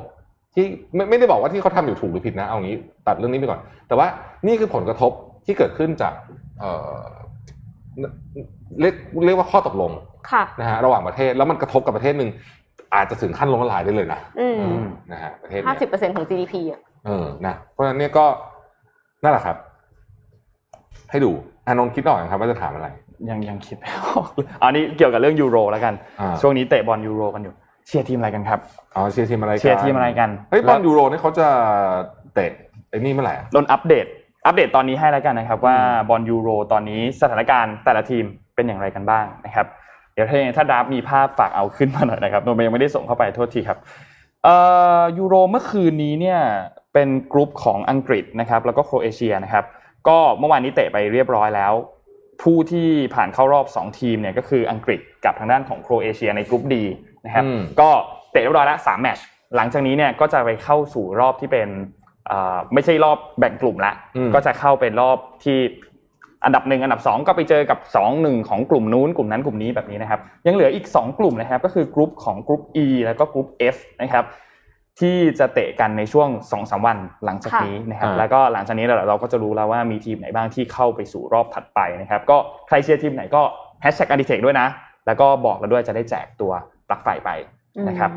[0.55, 0.65] ที่
[0.95, 4.07] ไม่ไม่ได้บอกว่าที่เขาทำอยู่ถูกหรือผิดนะเอางี้ ตัดเรื่องนี้ไปก่อน แต่ว่า
[4.47, 5.13] นี่คือผลกระทบ
[5.47, 6.15] ที่เกิดขึ้นจาก
[6.61, 7.01] เอ่อ
[8.81, 8.95] เรียก
[9.25, 9.93] เรียกว่าข้อตกลง
[10.31, 12.31] ค่ะนะฮะระหว่างประเทศแล้วมันกระทบกับประเทศหนึ่ง
[12.95, 18.27] อาจจะถึงขั้นล้มละลายได้เลยนะอืมเออนะฮะประเทศห้าเนี้สิบเปอร์เซ็นต์ของ GDP อะ เออนะเพราะฉะนั้นเนี่ยก็
[19.23, 19.57] นั่นแหละครับ
[21.11, 21.31] ให้ดู
[21.67, 22.89] อานนท์คิดหน่อยครับว่าจะถามอะไร
[23.31, 27.55] ยังยังคิดไม่ออกเลยอันนี้เกี่ยวกับเรื่องยูโรแล้วกันอ่าช่วงนี้เตะบอลยูโรกันอยู่
[27.87, 28.61] เชียร์ทีมอะไรกันครับ
[28.95, 31.49] อ๋อเชียร์ทีมอะไรกันเชียร์ทีมอะไรกันเฮ้ยบอลยูโรนี่เขาจะ
[32.35, 32.51] เตะ
[32.91, 34.07] ไอ้นี่เมื่อไหร่อะโนมอัปเดต
[34.47, 35.77] อัปเดตตอนนี้ให้แล้วกันนะครับ ว่า
[36.09, 38.25] บอลยูโรตอนนี้สถานการณ์แต่ละทีม
[38.55, 39.67] เป็นอย่างไรกันบ้างนะครับ
[40.15, 43.79] เดี๋ยวถ้ายังไงถ้าดราฟมีภาพฝากเอาขึ้นมาหน่อยนะครับโนมยังไม่ได้ส่งเข้าไปโทษทีครับ
[44.45, 44.55] เอ่
[45.01, 46.41] อยูโรเมื่อคืนนี้เนี่ย
[46.95, 49.65] เป็นกรุ๊ปของอังกฤษนะครับแล้วก็โครเอเชียนะครับ
[50.09, 51.73] ก็เมื่อวานนี้เตะไปเรียบร้อยแล้ว
[52.43, 56.85] ผู้ที่ผ่านเข้ารอบ 2 ทีมเนี่ยก็คืออังกฤษกับทางด้านของโครเอเชียในกรุ๊ป D
[57.25, 57.89] นะครับอืมก็
[58.33, 59.25] เตะเรียบร้อยแล้ว3แมตช์
[59.57, 61.69] หลังจากนี้เนี่ยก็จะไปเข้าสู่รอบที่เป็น
[62.27, 65.59] เอ่อไม่ใช่รอบแบ่งกลุ่มละอืมก็จะเข้าเป็นรอบที่
[66.45, 74.25] อันดับหนึ่งอันดับสองก็ไปเจอกับสองหนึ่งของกลุ่มนู้นกลุ่มนั้นกลุ่มนี้แบบนี้นะครับยังเหลืออีก 2 กลุ่มนะครับก็คือกลุ่มของกลุ่ม E แล้วก็กลุ่ม F นะครับ
[75.01, 82.37] ที่จะเตะกันในช่วง2อสวันหลังจากนี้นะครับค่ะแล้วก็หลังจากนี้เราเราก็จะรู้แล้วว่ามีทีมไหนบ้างที่เข้าไปสู่รอบถัดไปนะครับก็
[82.69, 83.43] ใครเชียร์ทีมไหนก็
[83.83, 84.67] แฮชแท็กอันดิเทคด้วยนะ
[85.07, 86.53] แล้วก็บอกเราด้วยจะได้แจกตัว
[86.89, 87.31] ปลั๊กไฟไป
[87.89, 88.11] นะครับ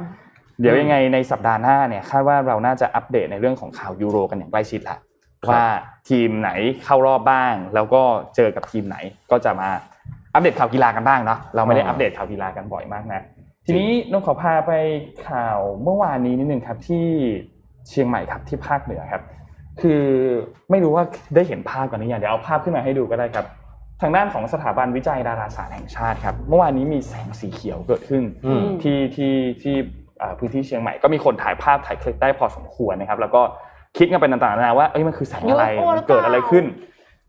[0.60, 4.98] เดี๋ยวยังไงในสัปดาห์หน้าเนี่ยคาดว่าเราน่าจะอัปเดตในเรื่องของข่าวยูโรกันอย่างใกล้ชิดละ
[5.50, 5.64] ว่า
[6.10, 6.50] ทีมไหน
[6.84, 8.02] เข้ารอบบ้าง แล้วก็
[8.36, 8.98] เจอกับทีมไหน
[9.32, 9.70] ก็จะมา
[10.34, 13.22] อัปเดตข่าวกีฬากันบ้างเนาะเราไม่ได้อ่าอัปเดตข่าวกีฬากันบ่อยมากนะ
[13.66, 14.72] ทีนี้นงขอพาไป
[15.28, 17.06] ข่าวเมื่อวานนี้นิดนึงครับที่
[17.90, 19.24] เชียงใหม่ครับที่ภาคเหนือครับ
[19.82, 20.04] คือ
[20.72, 21.04] ไม่รู้ว่า
[21.36, 23.46] ได้เห็นภาพกันหรือยังเดี๋ยวเอาภาพขึ้นมาให้ดูก็ได้ครับ
[24.02, 29.76] ทางด้านของสถาบันวิจัยดาราศาสตร์แห่งชาติครับเมื่อวานนี้มีแสงสีเขียวเกิดขึ้นอืมที่ที่ที่
[30.22, 33.42] อ่าพื้นที่เชียงใหม่ก็มีคนถ่ายภาพถ่ายคลิปได้พอสมควรนะครับ แล้วก็
[33.98, 36.66] คิดกันเป็นต่างๆนานาว่าเอ้ยมันคือแสงอะไร UFO หรือเปล่ามันเกิดอะไรขึ้น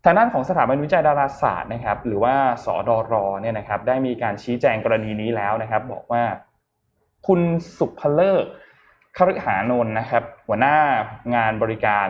[0.07, 2.35] ทางด้านของสถาบันวิจัยดาราศาสตร์นะครับหรือว่า
[2.65, 6.23] สอดรเนี่ยนะครับได้มีการชี้แจงกรณีนี้แล้วนะครับ บอกว่า
[7.27, 7.41] คุณ
[7.77, 8.45] สุภเลิก
[9.17, 10.77] คฤหานนท์นะครับ หัวหน้า
[11.35, 12.07] งานบริการ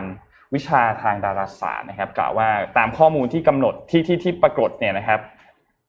[0.54, 5.20] วิชาทางดาราศาสตร์นะครับ กล่าวว่าตามข้อมูลที่กำหนดที่ที่ที่ปรากฏเนี่ยนะครับ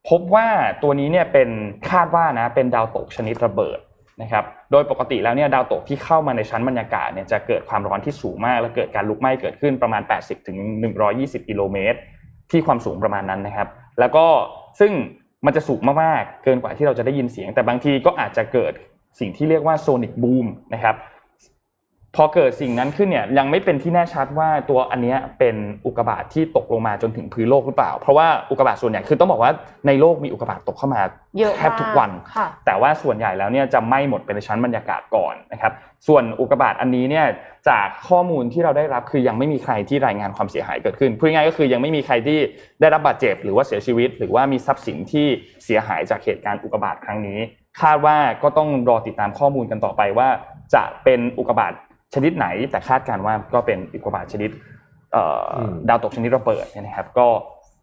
[0.09, 0.47] พบว่า
[0.83, 1.49] ตัวนี้เนี่ยเป็น
[1.91, 3.79] คาดว่านะเป็นดาวตกชนิดระเบิด
[4.21, 10.57] นะครับ โดยปกติแล้วเนี่ยดาวตกที่เข้ามาในชั้นบรรยากาศเนี่ยจะเกิดความร้อนที่สูงมาก และเกิดการลุกไหม้เกิดขึ้นประมาณ 80ถึง
[11.03, 11.97] 120 กิโลเมตร
[12.51, 13.67] ที่ความสูงประมาณนั้นนะครับ
[13.99, 14.25] แล้วก็
[14.79, 14.91] ซึ่ง
[15.45, 18.73] มันจะสูงมากๆเกินกว่าที่เราจะได้ยินเสียง แต่บางทีก็อาจจะเกิด
[19.19, 20.95] สิ่งที่เรียกว่าโซนิกบูมนะครับ
[22.19, 25.55] พอเกิดสิ่งนั้นขึ้นเนี่ยยังไม่เป็นที่แน่ชัดว่าตัวอันนี้เป็น
[25.85, 29.51] อุกกาบาตที่ตกลงมาจนถึงพื้นโลกหรือเปล่า เพราะว่าอุกกาบาตส่วนใหญ่คือต้องบอกว่า
[29.87, 31.01] ในโลกมีอุกกาบาตตกเข้ามา
[31.37, 32.11] เยอะแทบทุกวัน
[32.65, 35.71] แต่ว่าส่วนใหญ่แล้วเนี่ยจะไหม้หมดไปในชั้นบรรยากาศก่อนนะครับ
[36.07, 37.25] ส่วนอุกกาบาตอันนี้เนี่ย
[37.69, 42.39] จากข้อมูลที่เราได้รับคือยังไม่มีใครที่รายงานความเสียหายเกิดขึ้นพูดง่ายๆก็คือยังไม่มีใครที่
[42.81, 45.27] ได้รับบาดเจ็บ หรือว่าเสียชีวิต หรือว่ามีทรัพย์สินที่
[45.65, 47.39] เสียหายจากเหตุการณ์อุกกาบาตครั้งนี้
[47.81, 50.29] คาดว่าก็ต้องรอติดตามข้อมูลกันต่อไปว่า
[50.73, 51.73] จะเป็นอุกกาบาต
[52.13, 54.49] ชนิดไหน แต่คาดการณ์ว่าก็เป็นอุกกาบาตชนิด
[55.11, 57.27] เอ่ออมดาวตกชนิดระเบิดเนี่ยนะครับ ก็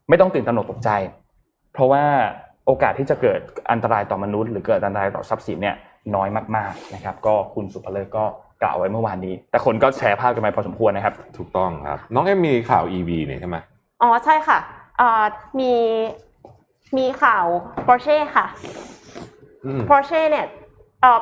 [0.08, 0.90] ไม่ต้องตื่นตระหนกตกใจ
[1.72, 2.02] เพราะว่า
[2.66, 5.76] โอกาสที่จะเกิดอันตรายต่อมนุษย์หรือเกิดอันตรายต่อทรัพย์สินเนี่ย
[6.14, 8.24] น้อยมากๆนะครับ ก็คุณสุภเลิกก็
[8.62, 13.56] กล่าวไว้เมื่อวานนี้ แต่คนก็แชร์ภาพกันไปพอสมควรนะครับ ถูกต้องครับ น้องเอ็มมีข่าว EV เนี่ยใช่ไหม
[14.02, 14.58] อ๋อใช่ค่ะ
[14.98, 15.24] เอ่อ
[15.60, 15.72] มี
[16.96, 17.46] มีข่าว
[17.86, 18.46] Porsche ค่ะ
[19.64, 20.46] อืม Porsche เนี่ย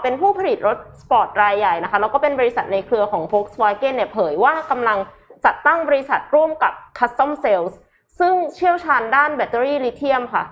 [0.03, 4.99] เป็นผู้ผลิตรถสปอร์ตรายใหญ่นะคะแล้วก็เป็นบริษัทในเครือของ Volkswagen เนี่ยเผยว่ากำลัง
[5.45, 7.75] จัดตั้งบริษัทร่วมกับ Customcells
[8.19, 10.45] ซึ่งเชี่ยวชาญด้านแบตเตอรี่ลิเธียมค่ะ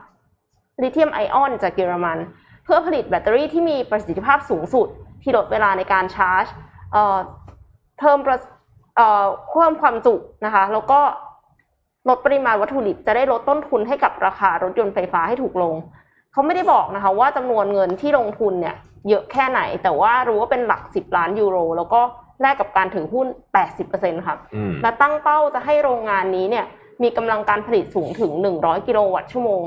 [0.83, 2.19] ลิเธียมไอออนจากเยอรมัน
[2.65, 4.89] เพื่อผลิตแบตเตอรี่ที่มีประสิทธิภาพสูงสุด
[5.23, 6.47] ที่ลดเวลาในการชาร์จ
[7.99, 8.39] เพิ่มประ
[9.51, 10.15] เพิ่มความจุ
[10.45, 11.01] นะคะ แล้วก็
[12.09, 15.75] ลดปริมาณวัตถุดิบจะได้ลดต้นทุนให้กับราคารถยนต์ไฟฟ้าให้ถูกลง
[16.33, 18.77] เขาไม่ได้บอกนะคะว่าจำนวนเงินที่ลงทุนเนี่ย
[19.09, 22.01] เยอะแค่ไหน แต่ว่ารู้ว่าเป็นหลัก 10 ล้านยูโร แล้วก็
[22.43, 23.27] แลกกับการถือหุ้น
[23.77, 26.65] 80%ค่ะอืมและตั้งเป้าจะให้โรงงานนี้เนี่ย
[27.03, 29.63] มีกำลังการผลิตสูงถึง 100 กิโลวัตต์ชั่วโมง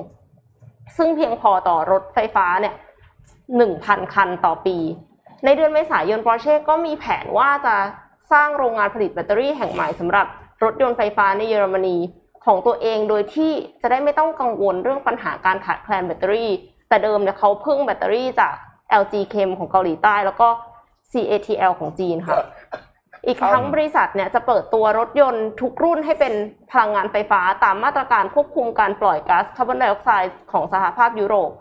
[0.97, 2.73] ซึ่งเพียงพอต่อรถไฟฟ้าเนี่ย
[3.43, 4.77] 1,000 คันต่อปี
[5.45, 7.75] ในเดือนเมษายนปอร์เช่ก็มีแผนว่าจะ
[8.31, 10.25] สร้างโรงงานผลิตแบตเตอรี่แห่งใหม่สำหรับ
[10.63, 11.97] รถยนต์ไฟฟ้าในเยอรมนี
[12.45, 16.51] ของตัวเองโดยที่จะได้ไม่ต้องกังวลเรื่องปัญหาการขาดแคลนแบตเตอรี่
[16.89, 18.53] แต่เดิมเนี่ยเขาพึ่งแบตเตอรี่จาก
[19.01, 20.47] LG Chem ของเกาหลีใต้ แล้วก็
[21.11, 22.37] CATL ของจีนค่ะ
[23.25, 26.33] อีกทั้งบริษัทเนี่ยจะเปิดตัวรถยนต์ทุกรุ่นให้เป็น
[26.71, 31.51] พลังงานไฟฟ้าตามมาตรการควบคุมการปล่อยก๊าซคาร์บอนไดออกไซด์ของสหภาพยุโรป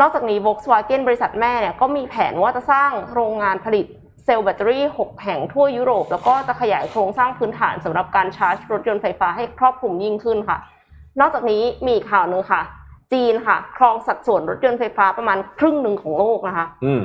[0.00, 3.86] นอกจากนี้ Volkswagen บริษัทแม่เนี่ยก็มีแผนว่าจะสร้างโรงงานผลิต
[4.30, 10.58] ซลล์แบตเตอรี่ 6 แห่งทั่วยุโรป แล้วก็จะขยายโครงสร้างพื้นฐานสำหรับการชาร์จรถยนต์ไฟฟ้าให้ครอบคลุมยิ่งขึ้นค่ะ
[11.20, 12.62] นอกจากนี้มีอีกข่าวหนึ่งค่ะ
[13.12, 17.02] จีนค่ะ ครองสัดส่วนรถยนต์ไฟฟ้าประมาณครึ่งหนึ่งของโลกนะคะอืม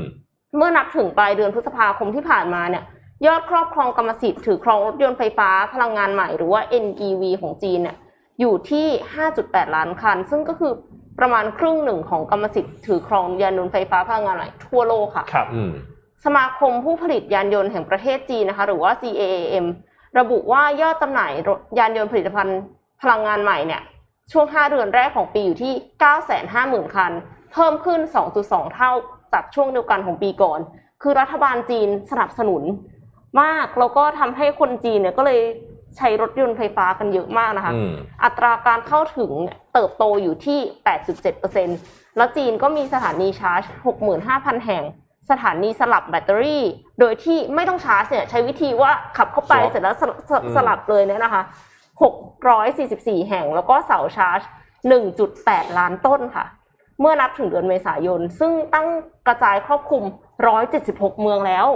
[0.57, 2.83] เมื่อนับถึงปลายเดือนพฤษภาคมที่ผ่านมาเนี่ย
[3.27, 7.97] ยอดครอบครองกรรมสิทธิ์ถือครองรถยนต์ไฟฟ้าพลังงานใหม่หรือว่า NEV ของจีนเนี่ย
[8.39, 8.87] อยู่ที่
[9.31, 10.73] 5.8 ล้านคัน ซึ่งก็คือ
[11.19, 15.71] ประมาณครึ่งหนึ่งของกรรมสิทธิ์ถือครองยานยนต์ไฟฟ้าพลังงานใหม่ทั่วโลกค่ะครับอืม
[16.25, 19.65] สมาคมผู้ผลิตยานยนต์แห่งประเทศจีนนะคะ หรือว่า CAAM
[20.19, 22.59] ระบุว่ายอดจำหน่ายรถยานยนต์ผลิตภัณฑ์
[23.01, 23.81] พลังงานใหม่เนี่ย
[24.31, 25.73] ช่วง 5 เดือนแรกของปีอยู่ที่
[26.33, 27.11] 950,000 คัน
[27.53, 27.99] เพิ่มขึ้น
[28.37, 28.91] 2.2 เท่า
[29.33, 30.59] จากช่วงเดียวกันของปีก่อน
[31.01, 32.63] คือรัฐบาลจีนสนับสนุน
[33.41, 35.39] มาก แล้วก็ทำให้คนจีนเนี่ยก็เลย
[35.97, 40.59] ใช้รถยนต์ไฟฟ้ากันเยอะมากนะคะอืมอัตราการเข้าถึงเนี่ยเติบโตอยู่ที่
[41.37, 43.61] 8.7%แล้วจีนก็มีสถานีชาร์จ
[44.13, 44.83] 65,000 แห่ง
[45.29, 46.63] สถานีสลับแบตเตอรี่
[46.99, 51.43] โดยที่ไม่ต้องชาร์จเนี่ยใช้วิธีว่าขับเข้าไป Swap เสร็จแล้วสลับสลับอืมสลับเลยเนี่ยนะคะ
[52.15, 54.41] 644 แห่งแล้วก็เสาชาร์จ
[55.09, 56.45] 1.8 ล้านต้นค่ะ
[56.99, 58.87] เมื่อนับถึงเดือนเมษายน ซึ่งตั้ง
[59.27, 60.03] กระจายครอบคลุม
[60.61, 61.67] 176 เมืองแล้ว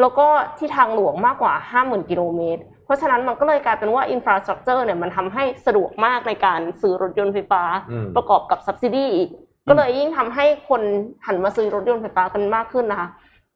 [0.00, 0.26] แล้วก็
[0.58, 9.28] ที่ทางหลวงมากกว่า 50,000 กิโลเมตร เพราะฉะนั้นมันก็เลยกลายเป็นว่าอินฟราสตรักเจอร์เนี่ยมันทำให้สะดวกมากในการซื้อรถยนต์ไฟฟ้าอืมประกอบกับ subsidy อีก
[9.68, 10.82] ก็เลยยิ่งทำให้คน
[11.26, 13.08] หันมาซื้อรถยนต์ไฟฟ้ากันมากขึ้นนะคะ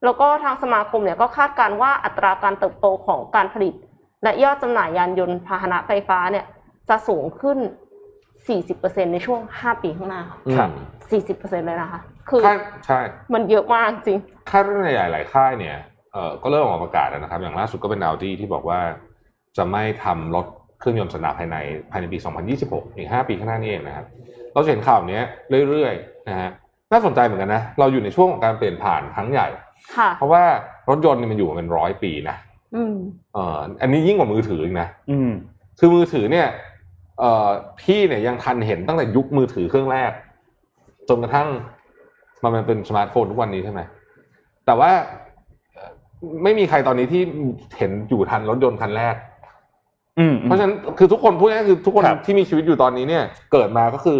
[0.03, 3.73] แล้วก็ทางสมาคมเนี่ยก็คาดการณ์ว่าอัตราการเติบโตของการผลิต
[4.23, 6.45] และยอดจำหน่ายยานยนต์พาหนะไฟฟ้าเนี่ย
[6.89, 7.57] จะสูงขึ้น
[8.35, 10.69] 40%ในช่วง 5 ปีข้างหน้าค่ะครับ
[11.11, 11.99] อืม40%เลยนะคะ
[12.29, 12.99] คือค่ายใช่
[13.33, 15.77] มันเยอะมากจริงค่ายรถใหญ่หลายค่ายเนี่ย
[16.11, 18.79] เอ่อก็เริ่มออกมาประกาศแล้วนะครับ อย่างล่าสุดก็เป็น Audi ที่บอกว่า
[19.57, 20.45] จะไม่ทำรถ
[20.79, 21.57] เครื่องยนต์สนามภายใน
[21.91, 22.17] ภายในปี
[22.57, 24.05] 2026 อีก 5 ปีข้างหน้านี่เองนะครับ
[24.53, 25.23] เราจะเห็นข่าวเนี้ย
[25.69, 26.49] เรื่อยๆนะฮะ
[26.91, 29.47] น่าสนใจเหมือนกันนะ เราอยู่ในช่วงของการเปลี่ยนผ่านครั้งใหญ่
[29.95, 30.43] ค่ะเพราะว่า
[30.89, 32.35] รถยนต์เนี่ยมันอยู่มาเป็นร้อยปีนะ
[32.75, 32.95] อืม
[33.33, 35.31] เอ่ออันนี้ยิ่งกว่ามือถืออีกนะอืม
[35.79, 36.47] คือมือถือเนี่ย
[37.19, 37.47] เอ่อ
[37.81, 40.11] พี่เนี่ยยังทันเห็นตั้งแต่ยุคมือถือเครื่องแรก
[41.09, 41.47] จนกระทั่ง
[42.43, 43.81] มันมันเป็นสมาร์ทโฟนทุกวันนี้ใช่ไหม
[44.65, 44.91] แต่ว่า
[45.73, 45.91] เอ่อ
[46.43, 47.21] ไม่มีใครตอนนี้ที่
[47.77, 49.32] เห็นอยู่ทันรถยนต์คันแรกอืม
[50.43, 54.19] เพราะฉะนั้นคือทุกคนพูดง่ายๆคือทุกคนครับที่มีชีวิตอยู่ตอนนี้เนี่ย เกิดมาก็คือ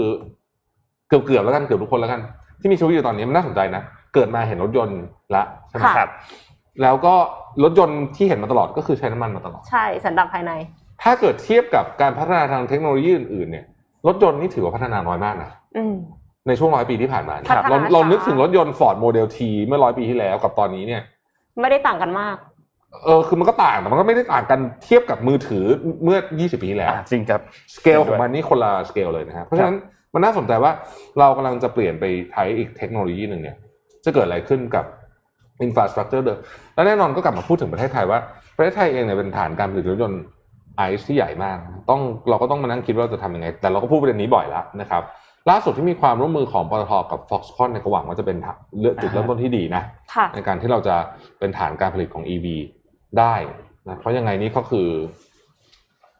[1.09, 2.21] เกือบเกือบๆแล้วกันเกือบทุกคนแล้วกัน
[2.59, 3.83] ที่มีชีวิตอยู่ตอนนี้มันน่าสนใจนะ
[4.13, 4.99] เกิดมาเห็นรถยนต์
[5.35, 6.09] ละใช่ไหมค่ะครับ
[6.81, 7.13] แล้วก็
[7.63, 10.51] รถยนต์ที่เห็นมาตลอดก็คือใช้น้ำมันมาตลอดใช่สันดาปภายใน
[11.03, 13.65] ถ้าเกิดเทียบกับการพัฒนาทางเทคโนโลยีอื่นๆเนี่ย
[14.07, 15.95] รถยนต์นี่ถือว่าพัฒนาน้อยมากนะอืม
[16.47, 21.01] ในช่วงร้อยปีที่ผ่านมาเนี่ยพัฒนาเราช้าเรานึกถึงรถยนต์ Ford Model T เมื่อร้อยปีที่แล้วกับตอนนี้เนี่ย
[21.61, 22.35] ไม่ได้ต่างกันมาก
[23.03, 25.65] เออคือมันก็ต่างแต่มันก็ไม่ได้ต่างกันเทียบกับมือถือ
[26.03, 27.41] เมื่อ 20 ปีที่แล้วอ่าจริงครับ
[27.75, 29.75] สเกลของมันนี่คนละสเกลเลยนะครับเพราะฉะนั้น
[30.13, 30.71] มันน่าสนใจว่า
[31.19, 33.57] เรากำลังจะเปลี่ยนไปใช้อีกเทคโนโลยีหนึ่งเนี่ย
[34.05, 34.85] จะเกิดอะไรขึ้นกับ
[35.63, 36.39] infrastructure เดิม
[36.75, 38.19] และแน่นอนก็กลับมาพูดถึงประเทศไทยว่า
[38.57, 40.21] ประเทศไทยเองเนี่ยเป็นฐานการผลิตรถยนต์
[40.77, 41.57] ไอซ์ที่ใหญ่มาก
[41.89, 45.03] ต้องเราก็ต้องมานั่งคิดว่าเราจะทำยังไง แต่เราก็พูดประเด็นนี้บ่อยแล้วนะครับ
[45.49, 48.37] ล่าสุดที่มีความร่วมมือของปตทกับ Foxconn เนี่ยก็หวังว่าจะเป็น
[48.79, 49.83] เลือกจุดเริ่มต้นที่ดีนะ
[50.13, 50.95] ค่ะในการที่เราจะ
[51.39, 52.45] เป็นฐานการผลิตของ EV
[53.19, 53.35] ได้
[53.87, 54.87] นะเพราะยังไงนี่ก็คือ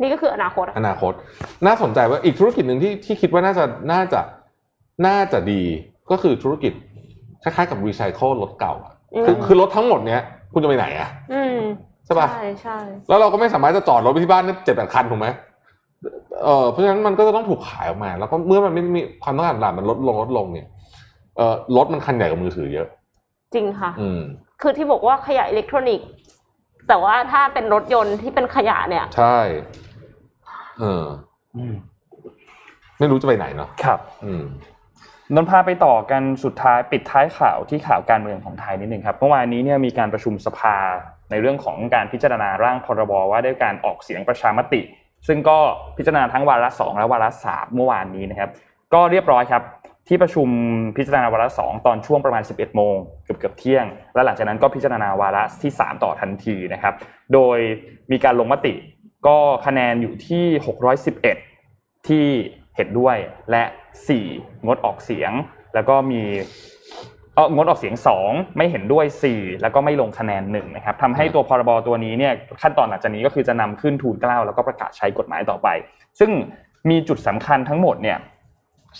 [0.01, 1.13] นี่ก็คืออนาคตอะอนาคต
[1.65, 4.21] น่าสนใจว่าอีกธุรกิจหนึ่งที่ที่คิดว่าน่าจะน่าจะ
[5.07, 5.61] น่าจะดี
[6.11, 6.73] ก็คือธุรกิจ
[7.43, 8.93] คล้ายๆกับรีไซเคิลรถเก่าอะ
[9.25, 10.21] คือคือรถทั้งหมดเนี้ย
[10.53, 11.57] คุณจะไปไหนอะอืม
[12.05, 12.77] ใช่ปะใช่ใช่
[13.09, 15.27] แล้วเราก็ไม่สามารถจะจอดรถไปที่บ้านได้เจ็ดแปดคันถูกไหม
[16.43, 20.67] เออเพราะฉะนั้นมันก็จะต้องถูกขายออกมา แล้วก็เมื่อมันไม่มีความต้องการตลาดมันลดลงลดลงเนี่ย
[21.37, 22.87] เออรถมันคันใหญ่กว่ามือถือเยอะ
[23.53, 24.21] จริงค่ะ อืม
[24.61, 26.07] คือที่บอกว่าขยะอิเล็กทรอนิกส์
[26.87, 29.37] แต่ว่าถ้าเป็นรถยนต์ที่เป็นขยะเนี่ย ใช่
[30.79, 31.05] เออ
[31.55, 31.75] อืม
[32.99, 34.45] ไม่รู้จะไปไหนเนาะครับ อืม
[35.35, 40.75] นนท์พาไปต่อกันสุดท้ายปิดท้ายข่าวที่ข่าวการเมืองของไทยนิดหนึ่งครับเมื่อวานนี้เนี่ยมีการประชุมสภา
[41.31, 44.81] ในเรื่องของการพิจารณาร่างพรบว่าด้วยการออกเสียงประชามติ
[45.27, 45.57] ซึ่งก็
[45.97, 48.49] พิจารณาทั้งวาระสองและวาระสามเมื่อวานนี้นะครับ
[48.93, 49.63] ก็เรียบร้อยครับ
[50.07, 50.47] ที่ประชุม
[50.97, 56.93] พิจารณาวาระสองตอนช่วงประมาณ 11 โมงเกือบเกือบเที่ยง และหลังจากนั้นก็พิจารณาวาระที่ 3 ต่อทันทีนะครับ
[57.33, 57.57] โดย
[58.11, 58.73] มีการลงมติ
[59.27, 60.45] ก็คะแนนอยู่ที่
[61.27, 62.25] 611 ที่
[62.75, 63.17] เห็นด้วย
[63.51, 63.63] และ
[64.17, 65.31] 4 งดออกเสียง
[65.73, 66.21] แล้วก็มี
[67.35, 67.95] เอองดออกเสียง
[68.25, 75.67] 2 ไม่เห็นด้วย 4 แล้วก็ไม่ลงคะแนน1นะครับทำให้ตัวพรบตัวนี้เนี่ยขั้นตอนหลังจากนี้ก็คือจะนำขึ้นทูลเกล้าแล้วก็ประกาศใช้กฎหมายต่อไป
[76.19, 76.31] ซึ่ง
[76.89, 78.17] มีจุดสำคัญทั้งหมดเนี่ย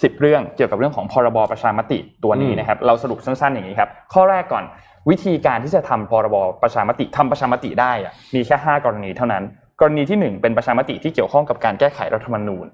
[0.01, 4.63] สิบเรื่องเกี่ยวกับเรื่องของพรบประชามติตัวนี้นะครับ เราสรุปสั้นๆอย่างนี้ครับ ข้อแรกก่อน
[5.09, 9.43] วิธีการที่จะทำพรบประชามติทำประชามติได้อะมีแค่ 5 กรณีเท่านั้น
[9.79, 12.65] กรณีที่ 1 เป็นประชามติที่เกี่ยวข้องกับการแก้ไขรัฐธรรมนูญ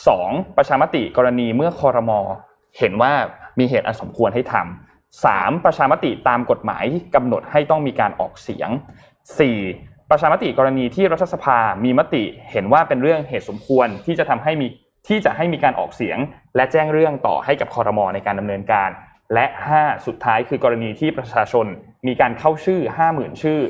[0.00, 0.56] 2.
[0.56, 2.20] ประชามติกรณีเมื่อคอรมอ
[2.78, 3.12] เห็นว่า
[3.58, 5.64] มีเหตุอันสมควรให้ทำ 3.
[5.64, 8.70] ประชามติตามกฎหมายกำหนดให้ต้องมีการออกเสียง
[9.40, 10.10] 4.
[10.10, 14.66] ประชามติกรณีที่รัฐสภามีมติเห็นว่าเป็นเรื่องเหตุสมควรที่จะทำให้มี
[15.06, 16.18] ที่จะให้มีการออกเสียง
[16.56, 18.90] และแจ้งเรื่องต่อให้กับคอรมอในการดำเนินการ
[19.34, 19.46] และ
[19.76, 21.66] 5 สุดท้ายคือกรณีที่ประชาชน
[22.06, 22.80] มีการเข้าชื่อ
[23.12, 23.60] 50,000 ชื่อ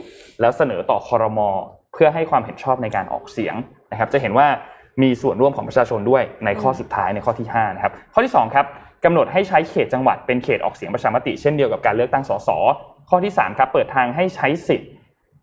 [0.40, 1.50] แล้วเสนอต่อคอรมอ
[1.92, 3.54] เพื่อให้ความเห็นชอบในการออกเสียง
[3.92, 4.48] นะครับ จะเห็นว่า
[5.02, 8.66] มีส่วนร่วมของประชาชนด้วยในข้อสุดท้ายในข้อที่5นะครับข้อที่2ครับ
[9.04, 12.48] กำหนดให้ใช้เขตจังหวัดเป็นเขตออกเสียงประชามติเช่นเดียวกับการเลือกตั้งสส
[13.10, 14.90] ข้อที่3ครับเปิดทางให้ใช้สิทธิ์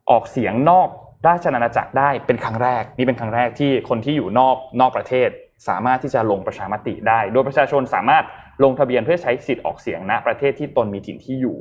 [0.10, 0.88] ออกเสียงนอก
[1.28, 5.30] ราชอาณาจักรได้เป็นครั้งแรก นี่เป็นครั้งแรกที่คนที่อยู่นอกนอกประเทศ
[5.68, 8.24] สามารถที่จะลงประชามติได้ โดยประชาชนสามารถ
[8.64, 11.58] ลงทะเบียนเพื่อใช้สิทธิ์ออกเสียงณประเทศที่ตนมีถิ่นที่อยู่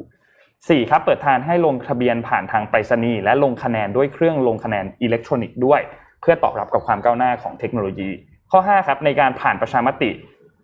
[0.83, 0.91] 4.
[0.91, 5.81] ครับเปิดทางให้ลงทะเบียนผ่านทางไปรษณีย์และลงคะแนนด้วยเครื่องลงคะแนนอิเล็กทรอนิกส์ด้วย
[6.21, 8.11] เพื่อตอบรับกับความก้าวหน้าของเทคโนโลยี
[8.51, 10.11] ข้อ 5 ครับในการผ่านประชามติ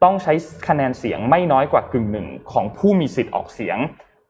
[0.04, 0.32] ต้องใช้
[0.68, 3.78] คะแนนเสียงไม่น้อยกว่ากึ่งหนึ่งของผู้มีสิทธิ์ออกเสียง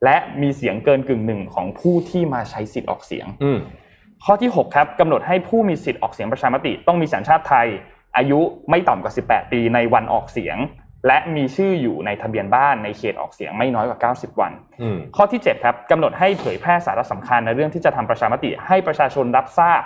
[0.04, 3.26] และมีเสียงเกินกึ่งหนึ่งของผู้ที่มาใช้สิทธิ์ออกเสียง
[4.24, 7.68] ข้อที่ 6 ครับกำหนดให้ผู้มีสิทธิ์ออกเสียงประชามติ ต้องมีสัญชาติไทย
[8.16, 8.40] อายุ
[8.70, 10.56] ไม่ต่ำกว่า 18 ปีในวันออกเสียง
[11.06, 14.52] และมีชื่ออยู่ในทะเบียนบ้านในเขตออกเสียงไม่น้อยกว่า 90 วัน
[14.82, 19.82] อืมข้อที่7ครับกำหนดให้เผยแพร่สาระสำคัญในเรื่องที่จะทำประชามติ ให้ประชาชนรับทราบ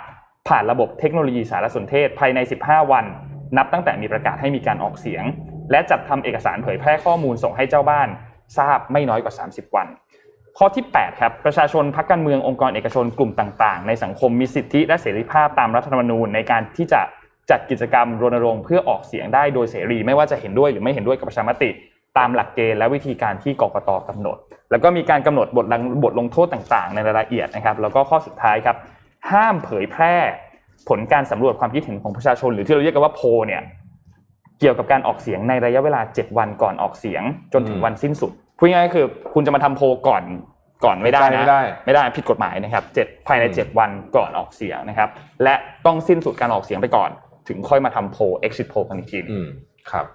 [0.47, 3.05] ผ่านระบบเทคโนโลยีสารสนเทศภายใน 15 วัน
[3.57, 5.23] นับตั้งแต่มีประกาศให้มีการออกเสียง
[5.71, 8.07] และจัดทำเอกสารเผยแพร่ข้อมูลส่งให้เจ้าบ้าน
[8.57, 9.87] ทราบไม่น้อยกว่า 30 วัน
[10.57, 17.01] ข้อที่ 8 ครับ ประชาชนพรรคการเมืององค์กรเอกชนกลุ่มต่าง ๆ ในสังคมมีสิทธิและเสรีภาพตามรัฐธรรมนูญในการที่จะ
[17.49, 21.69] จัดกิจกรรมรณรงค์เพื่อออกเสียงได้โดยเสรี ไม่ว่าจะเห็นด้วยหรือไม่เห็นด้วยกับประชามติ
[22.17, 24.37] ตามหลักเกณฑ์และวิธีการที่กกตกำหนด
[24.71, 28.75] แล้วก็มีการกำหนดบทลงบทลงโทษต่าง ๆ ในรายละเอียดนะครับ แล้วก็ข้อสุดท้ายครับ
[29.31, 30.15] ห้ามเผยแพร่
[30.89, 33.61] ผลการสำรวจความคิดเห็นของประชาชน หรือที่เราเรียกกันว่าโพลเนี่ย
[34.59, 37.23] เกี่ยวกับการออกเสียงในระยะเวลา 7 วันก่อนออกเสียง
[37.53, 40.23] จนถึงอืมวันสิ้นสุดพูดง่ายๆคือ คุณจะมาทำโพลก่อน
[40.85, 45.09] ก่อนไม่ได้นะไม่ได้ไม่ได้ผิดกฎหมายนะครับเจ็ดภายในอืม7วันก่อนออกเสียงนะครับ
[45.43, 47.09] และต้องสิ้นสุดการออกเสียงไปก่อน
[47.49, 49.47] ถึงค่อยมาทำโพล exit poll กันอีกทีหนึ่งอืม
[49.91, 50.05] ครับ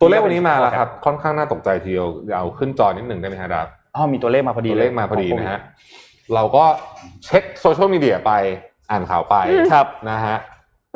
[0.00, 5.60] ตัวเลขวันนี้มาแล้วครับ ค่อนข้างน่าตกใจทีเดียวเอาขึ้นจอนิดหนึ่งได้ไหมฮะดาบอ๋อมีตัวเลขมาพอดีตัวเลขมาพอดีนะฮะ
[6.34, 6.64] เราก็
[7.24, 8.32] เช็คโซเชียลมีเดียไป
[8.90, 9.34] อ่านข่าวไป
[9.72, 10.36] ครับนะฮะ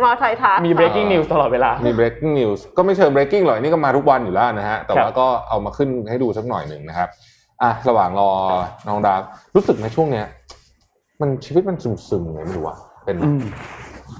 [0.04, 7.08] มาไทยทักมี breaking news ตลอดเวลา มี breaking news ก็ไม่เชิง breaking หรอกอันนี่ก็มาทุกวันอยู่แล้วนะฮะ แต่ครับว่าก็เอามาขึ้นให้ดูสักหน่อยหนึ่งนะครับ
[7.62, 8.30] อะ ระหว่างรอ
[8.88, 9.20] น้องดาบ
[9.54, 10.26] รู้สึกในช่วงเนี้ย
[11.20, 13.42] มันชีวิตมันซึมๆไงไม่รู้อะเป็นอืม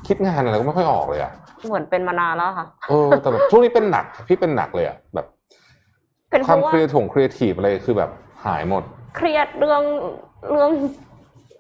[0.06, 1.32] คิดงานอะไรก็ไม่ค่อยออกเลยอะ
[1.66, 5.26] เหมือนเป็นมานานแล้วค่ะเออแต่แบบช่วงนี้เป็นหนักพี่เป็นหนักเลยอะแบบ
[6.30, 8.11] เป็นเพราะว่าความ create creative อะไรคือแบบ
[8.44, 8.82] หายหมด
[9.16, 9.82] เครียดเรื่อง
[10.50, 10.70] เรื่อง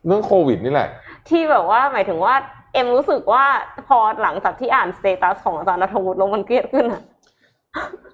[0.06, 0.88] เรื่องโควิดนี่แหละ
[1.28, 2.34] ที่แบบว่าหมายถึงว่า
[2.72, 3.44] เอ็มรู้สึกว่า
[3.88, 7.02] พอหลังจากที่อ่านสเตตัสของอาจารย์นัทวุฒิลงมันเครียดขึ้นอะ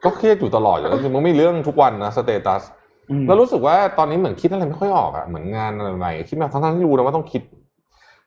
[0.05, 2.63] ก็เครียดอยู่ตลอดอยู่แล้วคือมันไม่เรื่องทุกวันนะสเตตัส
[3.11, 7.43] อืมแล้วรู้สึกว่าตอนนี้เหมือนคิดอะไรไม่ค่อยออกอะเหมือนงานอะไรใหม่คิดมาทั้งๆที่รู้นะว่าต้องคิด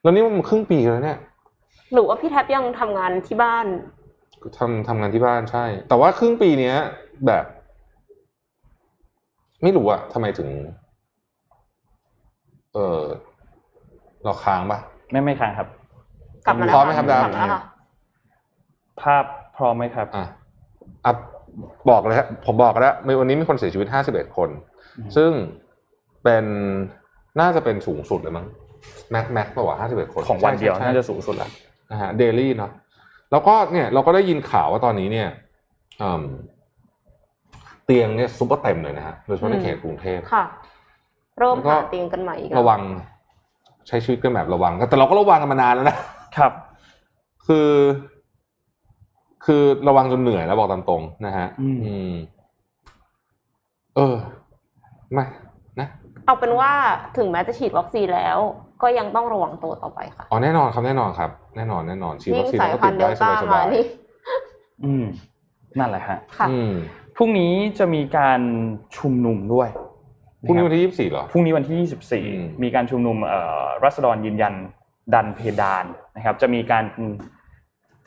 [0.02, 1.18] แล้วนี่มันครึ่งปีแล้วเนี่ย
[1.92, 3.66] หรือว่าพี่แท็บยังทำงานที่บ้าน
[4.58, 6.76] ทำทำงานที่บ้านใช่ แต่ว่าครึ่งปีเนี้ย
[7.26, 7.44] แบบ
[9.62, 10.48] ไม่รู้อะทำไมถึง
[12.74, 13.02] เออ
[14.24, 14.78] เราค้างปะ
[15.10, 15.68] ไม่ไม่ค้างครับ
[16.46, 17.62] กลับมาแล้วพร้อมไหมครับดาวกลับมาแล้วค่ะ
[19.02, 19.24] ภาพ
[19.56, 20.24] พร้อมไหมครับ อะ
[21.04, 21.12] อะ
[21.90, 24.48] บอกเลยฮะผมบอกแล้วมีวันนี้มีคนเสียชีวิตห้าสิบเอ็ดคน
[24.98, 25.30] อืมซึ่ง
[26.24, 26.44] เป็น
[27.40, 28.46] น่าจะเป็นสูงสุดเลยมั้ง
[29.10, 31.48] แม็กแม็กป่าวห้าสิบเอ็ดคน ของวันเดียวใช่ใช่น่าจะสูงสุดละ
[31.90, 32.70] นะฮะเดลี่เนาะ
[33.30, 35.28] แล้วก็เนี่ยเราก็ได้ยินข่าวว่าตอนนี้เนี่ย
[36.02, 36.22] อืม
[37.84, 40.44] เตียงเนี่ยซุปเปอร์เต็มเลยนะฮะโดยเฉพาะในเขตกรุงเทพค่ะ
[41.38, 42.80] เริ่มแล้วก็หาเตียงกันใหม่อีกแล้วระวัง
[43.88, 45.96] ใช้ชีวิตกันแบบระวังแต่เราก็ระวังกันมานานแล้วนะ
[46.36, 46.52] ครับ
[47.46, 47.70] คือ
[49.46, 52.12] คือระวังจนเหนื่อยแล้วบอกตามตรงนะฮะ อืมอืม
[53.96, 54.16] เออ
[55.12, 55.24] ไม่
[55.80, 55.88] นะ
[56.26, 56.72] เอาเป็นว่า
[57.16, 58.38] ถึงแม้จะฉีดวัคซีนแล้ว
[58.82, 63.84] ก็ยังต้องระวังตัวต่อไปค่ะอ๋อแน่นอนครับแน่นอนครับ แน่นอนแน่นอนฉีดยิ่วังคซีนสายก็พัตินดธุ์เดได้ลสต้าบายมานี่
[64.84, 65.04] อืม
[65.78, 66.72] นั่นแหละฮะค่ะๆอืม
[67.16, 68.40] พรุ่งนี้จะมีการ
[68.96, 69.68] ชุมนุมด้วย
[70.46, 74.54] พรุ่งนี้ะควับนที่ยี่สิบสี่เหรอ พรุ่งนี้วันที่อืม24 มีการชุมนุมเอ่อรัษฎรยืนยัน
[75.14, 75.84] ดันเพดาน
[76.16, 76.84] นะครับ จะมีการ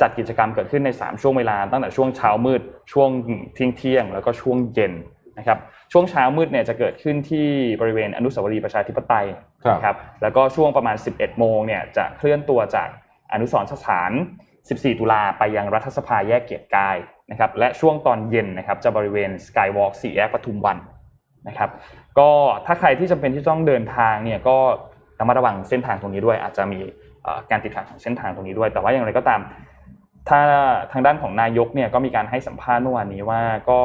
[0.01, 2.61] จัดกิจกรรมเกิดขึ้นใน 3 ช่วงเวลา ตั้งแต่ช่วงเช้ามืด
[2.93, 3.09] ช่วง
[3.53, 4.93] เที่ยงเที่ยงๆแล้วก็ช่วงเย็น
[5.37, 5.57] นะครับ
[5.91, 7.47] ช่วงเช้ามืดเนี่ยจะเกิดขึ้นที่
[7.81, 12.89] บริเวณอนุสาวรีย์ประชาธิปไตยครับ นะครับแล้วก็ช่วงประมาณ 11 โมงเนี่ยจะเคลื่อนตัวจาก
[13.33, 14.11] อนุสรสถาน
[14.55, 16.97] 14 ตุลาไปยังรัฐสภาแยกเกียรติกาย
[17.31, 20.77] นะครับและช่วงตอนเย็นนะครับจะบริเวณสกายวอล์กสี่แยกปทุมวัน
[21.47, 21.69] นะครับ
[22.19, 22.29] ก็
[22.65, 24.57] ถ้าใครที่จำเป็นที่ต้องเดินทางเนี่ยก็
[25.19, 26.79] ระมัดระวังเส้นทางตรงนี้ด้วย อาจจะมี
[27.51, 29.41] การติดขัดของเส้นทางตรงนี้ด้วย แต่ว่าอย่างไรก็ตาม
[30.29, 30.39] ถ้า
[30.91, 33.81] ทางด้านของนายกเนี่ยก็มีการให้สัมภาษณ์เมื่อวานนี้ว่าก็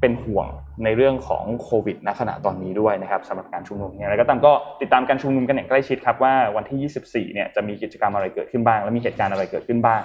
[0.00, 0.46] เป็นห่วง
[0.84, 10.00] ในเรื่องของโควิดณขณะตอนนี้ด้วยนะครับสำหรับการชุมนุมอย่างไรก็ตามก็ติดตามการชุมนุมกันอย่างใกล้ชิดครับว่าวันที่ 24 เนี่ยจะมีกิจกรรมอะไรเกิดขึ้นบ้าง และมีเหตุการณ์อะไรเกิดขึ้นบ้าง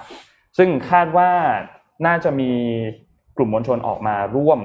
[0.58, 1.30] ซึ่งคาดว่า
[2.06, 2.52] น่าจะมี
[3.38, 4.60] กลุ่มมวลชนออกมาร่วม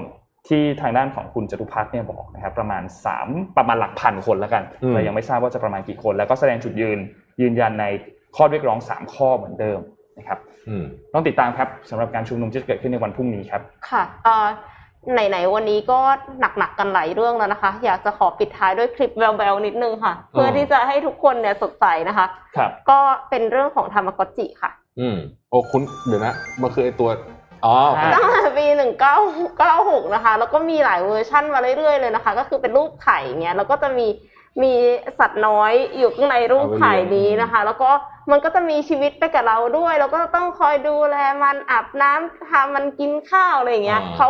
[0.48, 2.82] ที่ทางด้านของคุณจตุพัฒน์เนี่ยบอกนะครับประมาณ
[3.20, 6.98] 3 ประมาณหลักพันคนแล้วกันอืมเรายังไม่ทราบว่าจะประมาณกี่คน แล้วก็แสดงจุดยืน
[7.40, 7.84] ยืนยันใน
[8.36, 9.80] ข้อเรียกร้อง 3 ข้อเหมือนเดิม
[10.18, 10.84] นะครับอืม
[11.14, 14.48] ต้องติดตามครับสำหรับการชุมนุมที่จะเกิดขึ้นในวันพรุ่งนี้ครับค่ะเอ่อ
[15.12, 15.98] ไหนๆวันนี้ก็
[16.40, 22.98] หนักๆกันหลายเรื่องแล้วนะคะ อยากจะขอปิดท้ายด้วยคลิปแววๆนิดนึงค่ะ เพื่อที่จะให้ทุกคนเนี่ยสดใสนะคะ ครับ ก็
[23.30, 24.70] เป็นเรื่องของธรรมกอจิค่ะ
[25.00, 25.16] อืม
[25.50, 27.10] โอ้คุณเดี๋ยวนะมันคือไอตัว
[27.64, 29.16] อ๋อโอเคอ่า ตั้งแต่ปีหนึ่งเก้า
[29.58, 34.06] เก้าหกนะคะ แล้วก็มีหลายเวอร์ชั่นมาเรื่อยๆเลยนะคะ ก็คือเป็นรูปไข่เงี้ยแล้วก็จะมี
[34.62, 34.72] มี
[35.18, 37.90] สัตว์น้อยอยู่ข้างในรูปไข่นี้นะคะ แล้วก็
[38.30, 44.28] มันก็จะมีชีวิตไปกับเราด้วย แล้วก็ต้องคอยดูแลมันอาบน้ำพามันกินข้าวอะไรอย่างเงี้ยอ่า เขา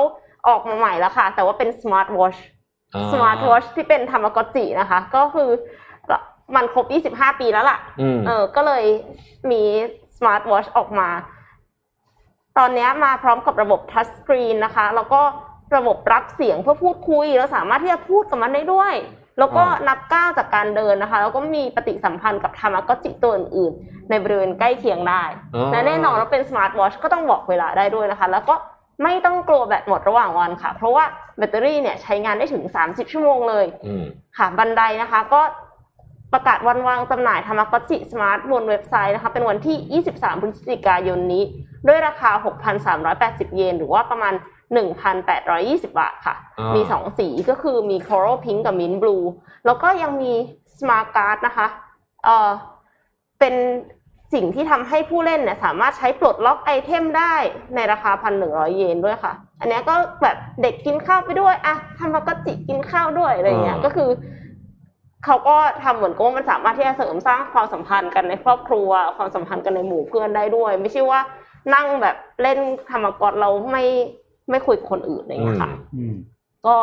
[0.48, 2.36] ออกมาใหม่แล้วค่ะ แต่ว่าเป็นสมาร์ทวอช
[2.94, 5.48] อ่าสมาร์ทวอชที่เป็น Tamagotchi นะคะ ก็คือ
[6.54, 8.84] มันครบ 25 ปีแล้วล่ะอืมเออ ก็เลย
[9.50, 9.62] มี
[10.16, 11.08] สมาร์ทวอชออกมา
[12.58, 15.20] ตอนเนี้ยมาพร้อมกับระบบ touchscreen นะคะ แล้วก็
[15.76, 18.94] ระบบรับเสียงเพื่อพูดคุยแล้วสามารถที่จะพูดกับมันได้ด้วย
[19.38, 25.22] แล้วก็อ่านันับก้าวจากการเดินนะคะ แล้วก็มีปฏิสัมพันธ์กับ Tamagotchi ตัวอื่นๆ ในบริเวณใกล้เคียงได้
[25.54, 28.54] อ่าและแน่นอนว่าเป็นสมาร์ทวอชก็ต้องบอกเวลาได้ด้วยนะคะ แล้วก็
[29.02, 31.04] ไม่ต้องกลัวแบตหมดระหว่างวันค่ะ เพราะว่า
[31.38, 34.04] แบตเตอรี่เนี่ยใช้งานได้ถึง 30 ชั่วโมงเลยอืม
[34.36, 35.42] ค่ะ Bandai นะคะ ก็
[36.32, 41.42] ประกาศวันวางจำหน่าย Tamagotchi Smart บนเว็บไซต์นะคะ เป็นวันที่ 23 พฤศจิกายนนี้
[41.86, 42.30] ด้วยราคา
[42.94, 44.34] 6,380 เยน หรือว่าประมาณ
[45.16, 49.24] 1,820 บาทค่ะอ่ามีมี 2 สีก็คือมี Coral Pink กับ Mint Blue
[49.66, 50.32] แล้วก็ยังมี
[50.78, 51.66] Smart Card นะคะ
[52.24, 52.50] เอ่อ
[53.38, 53.54] เป็น
[54.34, 57.34] สิ่งที่ทำให้ผู้เล่นเนี่ยสามารถใช้ปลดล็อกไอเทมได้
[57.74, 64.10] ในราคา 1,100 เยนด้วยค่ะ อันเนี้ยก็แบบเด็กกินข้าวไปด้วยอะทำมากจิกินข้าวด้วยอะไรอย่างเงี้ยอ่าก็คือ
[65.24, 71.20] เขาก็ทำเหมือนกับว่ามันสามารถที่จะเสริมสร้างความสัมพันธ์กันในครอบครัว ความสัมพันธ์กันในหมู่เพื่อนได้ด้วย ไม่ใช่ว่า
[71.74, 72.58] นั่งแบบเล่น
[72.92, 73.84] ธรรมกรเราไม่
[74.50, 76.14] ไม่คุยกับคนอื่นอะไรอย่างเงี้ยค่ะอืม
[76.66, 76.76] ก็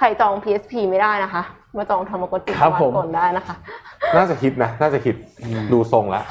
[0.00, 1.42] ใครจอง PSP ไม่ได้นะคะ
[1.76, 3.54] มาจองธรรมกรจิตครับผม ก่อนได้นะคะ
[4.16, 5.16] น่าจะฮิตนะ น่าจะฮิต
[5.72, 6.24] ดูทรงแล้ว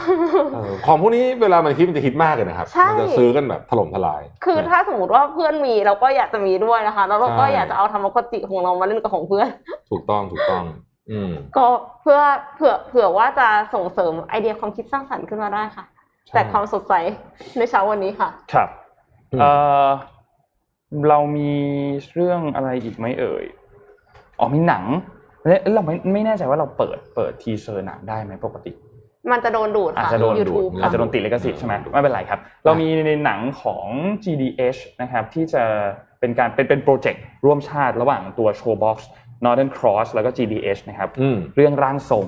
[0.53, 9.47] เออของพวกนี้เวลามันฮิตมันจะฮิตมากเลยนะครับ ใช่ มัจะซื้อกันแบบถล่มทลาย คือถ้าสมมติว่าเพื่อนมีเราก็อยากจะมีด้วยนะคะ แล้วเราก็ใช่ อยากจะเอาธรรมกรจิของเรามาเล่นกับของเพื่อน
[9.89, 10.63] ถูกต้องถูกต้อง
[11.11, 11.65] อืมก็
[12.01, 12.19] เพื่อ
[12.55, 15.85] เผื่อเผื่อว่าจะส่งเสริมไอเดียความคิดสร้างสรรค์ขึ้นมาได้ค่ะ
[16.27, 16.93] ใช่แต่ความสดใส
[17.57, 18.69] ในเช้าวันนี้ค่ะ ครับ
[19.33, 19.45] อืม เอ
[19.85, 19.87] อ
[21.09, 21.51] เรามี
[22.13, 23.45] เรื่องอะไรอีกไหมเอ่ย
[24.39, 24.83] อ๋อมีหนัง
[25.43, 28.71] เอ๊ะเราไม่ไม่แน่ใจว่าเราเปิดเปิดทีเซอร์หนังได้ไหมปกติ
[29.31, 33.85] มันจะโดนดูดอาจค่ะจะโดนยูดูทูดบอาจจะโดนติดลิขสิทธิ์ใช่ไหมไม่เป็นไรครับ เรามีในหนังของ
[34.23, 35.63] GDH นะครับที่จะ
[36.19, 38.97] เป็นการเป็นเป็นโปรเจกต์ร่วมชาติระหว่างตัว Showbox
[39.45, 42.25] Northern Cross แล้วก็ GDH นะครับอืมเรื่องร่างทรง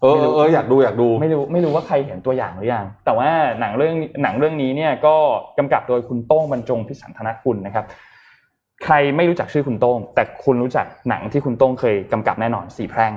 [0.00, 5.14] เออเออเอออยากดูอยากดูไม่รู้ไม่รู้ว่าใครเห็นตัวอย่างหรือยังแต่ว่าหนังเรื่องหนังเรื่องนี้เนี่ยก็
[5.58, 7.84] กำกับโดยคุณโต้งบรรจงปิสัญธนะกูลนะครับ
[8.90, 13.12] ใครไม่รู้จักชื่อคุณโต้ง แต่คุณรู้จักหนังที่คุณโต้งเคยกำกับแน่นอนสี่แพร่ง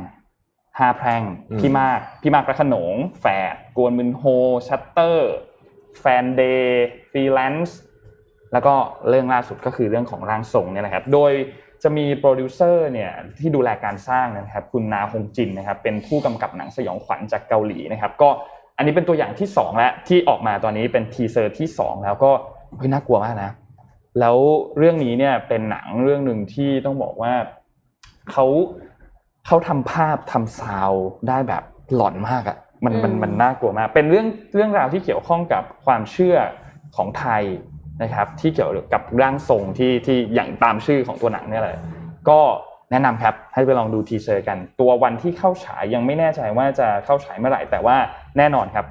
[0.80, 4.24] ห้าแพร่งอืมพี่มากพี่มากพระโขนง แฝดกวนมึนโฮ
[4.68, 5.34] ชัตเตอร์
[6.00, 7.78] แฟนเดย์ฟรีแลนซ์
[8.54, 8.74] แล้วก็
[9.10, 11.32] เรื่องล่าสุดก็คือเรื่องของร่างทรงเนี่ยนะครับ โดย
[11.84, 18.30] จะมีโปรดิวเซอร์เนี่ยที่ดูแลการสร้างนะครับ คุณนาฮงจินนะครับ เป็นผู้กำกับหนังสยองขวัญจากเกาหลีนะครับ ก็
[18.78, 22.32] อันนี้เป็นตัวอย่างที่สองแล้วที่ออกมาตอนนี้เป็น teaser ที่สองแล้วก็
[22.78, 23.52] เฮ้ยน่ากลัวมากนะ
[24.20, 24.38] แล้ว
[24.78, 27.34] เรื่องนี้เนี่ยเป็นหนังเรื่องหนึ่งที่ต้องบอกว่า
[28.32, 28.46] เขา
[29.46, 31.64] เขาทำภาพทำ sound ได้แบบ
[31.96, 36.38] หลอนมากอะ่ะมันมันอืมมันน่ากลัวมาก เป็นเรื่องเรื่องราวที่เกี่ยวข้องกับความเชื่อ
[36.96, 37.44] ของไทย
[38.04, 41.80] นะครับ ที่เกี่ยวกับร่างทรงที่ที่อย่างตามชื่อของตัวหนังเนี่ยแหละ
[42.30, 42.40] ก็
[42.92, 47.96] แนะนำครับให้ไปลองดูทีเซอร์กัน ตัววันที่เข้าฉายยังไม่แน่ใจว่าจะเข้าฉายเมื่อไหร่ แต่ว่า
[48.38, 48.86] แน่นอนครับ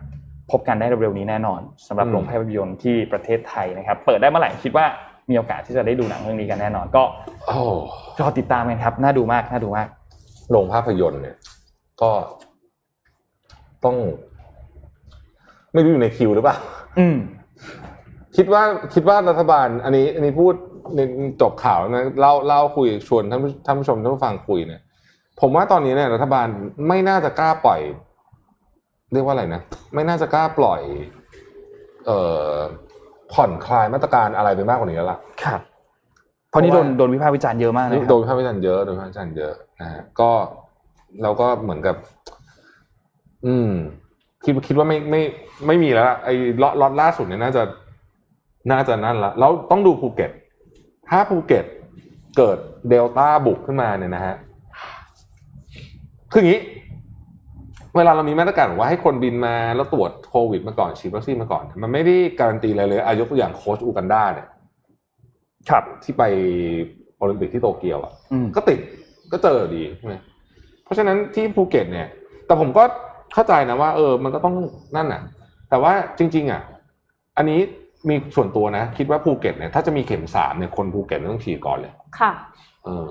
[0.51, 4.87] พบกันได้เร็วๆนี้แน่นอนสำหรับอืมโรงภาพยนตร์ที่ประเทศไทยนะครับ เปิดได้เมื่อไหร่คิดว่า
[5.31, 7.02] มีโอกาสที่จะได้ดูหนังเรื่องนี้กันแน่นอน ก็
[7.47, 7.59] โอ้
[8.20, 9.89] รอติดตามกันครับ น่าดูมาก น่าดูมาก
[10.51, 11.36] โรงภาพยนตร์เนี่ย
[12.02, 12.11] ก็
[13.85, 13.97] ต้อง
[15.73, 16.57] ไม่รู้อยู่ในคิวหรือเปล่า
[16.98, 17.16] อืม
[18.36, 18.62] คิดว่า
[18.94, 20.55] คิดว่ารัฐบาล อันนี้ อันนี้พูด
[20.97, 21.01] ใน
[21.40, 24.81] จบข่าวนะเล่าเล่าคุยชวนท่านผู้ท่านผู้ชมท่านผู้ฟังคุยเนี่ย
[25.40, 26.47] ผมว่าตอนนี้เนี่ยรัฐบาล
[26.89, 27.81] ไม่น่าจะกล้าปล่อย
[29.12, 29.62] เรียกว่าอะไรนะ
[29.94, 30.82] ไม่น่าจะกล้าปล่อย
[32.07, 32.19] เอ่
[32.52, 32.55] อ
[33.32, 35.61] ผ่อนคลายมาตรการอะไรไปมากกว่านี้แล้วล่ะครับ
[36.51, 40.31] เพราะนี่เพโดราะนว่าโดนวิพากษ์วิจารณ์เยอะมากนะคโดรับนวิพากษ์วิจารณ์เยอะโดนวิพากษ์วิจารณ์เยอะนะฮะก็
[41.23, 41.97] เราก็เหมือนกับ
[43.47, 43.70] อืม
[44.44, 45.23] คิดคิดว่าไม่ไม่
[45.66, 47.62] ไม่มีแล้วล่ะไอ้ล็อตล็อตล่าสุดเนี่ยน่าจะ
[48.70, 50.31] น่าจะนั่นละแล้วต้องดูภูเก็ต
[51.09, 51.65] ถ้าภูเก็ต
[52.36, 52.59] เกิด
[52.89, 54.35] เดลต้าบุกขึ้นมาเนี่ยนะฮะ
[56.32, 56.61] คืออย่างนี้
[57.97, 64.49] เวลาเรามีมาตรการบอกว่าให้คนบินมาแล้วตรวจโควิดมาก่อนฉีดวัคซีนมาก่อน มันไม่ได้การันตีอะไรเลยอะยกตัวอย่างโค้ชอูกันดาเนี่ย
[65.71, 66.23] ครับที่ไป
[67.19, 68.79] โอลิมปิกที่โตเกียวอะอืมก็ติด
[69.33, 70.15] ก็เจออยู่ดีใช่ไหม
[70.85, 72.09] เพราะฉะนั้นที่ภูเก็ตเนี่ย
[72.47, 72.83] แต่ผมก็
[73.35, 74.55] เข้าใจนะว่า เออ มันก็ต้อง
[74.97, 75.21] นั่นน่ะ
[75.71, 76.62] แต่ว่าจริง ๆ อะ
[77.37, 77.61] อันนี้
[78.09, 82.33] มีส่วนตัวนะ คิดว่าภูเก็ตเนี่ยถ้าจะมีเข็มสามเนี่ยคนภูเก็ตต้องฉีดก่อนเลย ค่ะ
[82.85, 83.07] เออ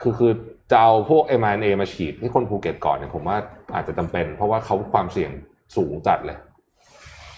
[0.00, 0.32] คือคือ
[0.70, 3.36] จะเอาพวก mRNA มาฉีดให้คนภูเก็ตก่อนเนี่ยผมว่า
[3.74, 5.30] อาจจะจำเป็น เพราะว่าเขาความเสี่ยง
[5.76, 6.38] สูงจัดเลย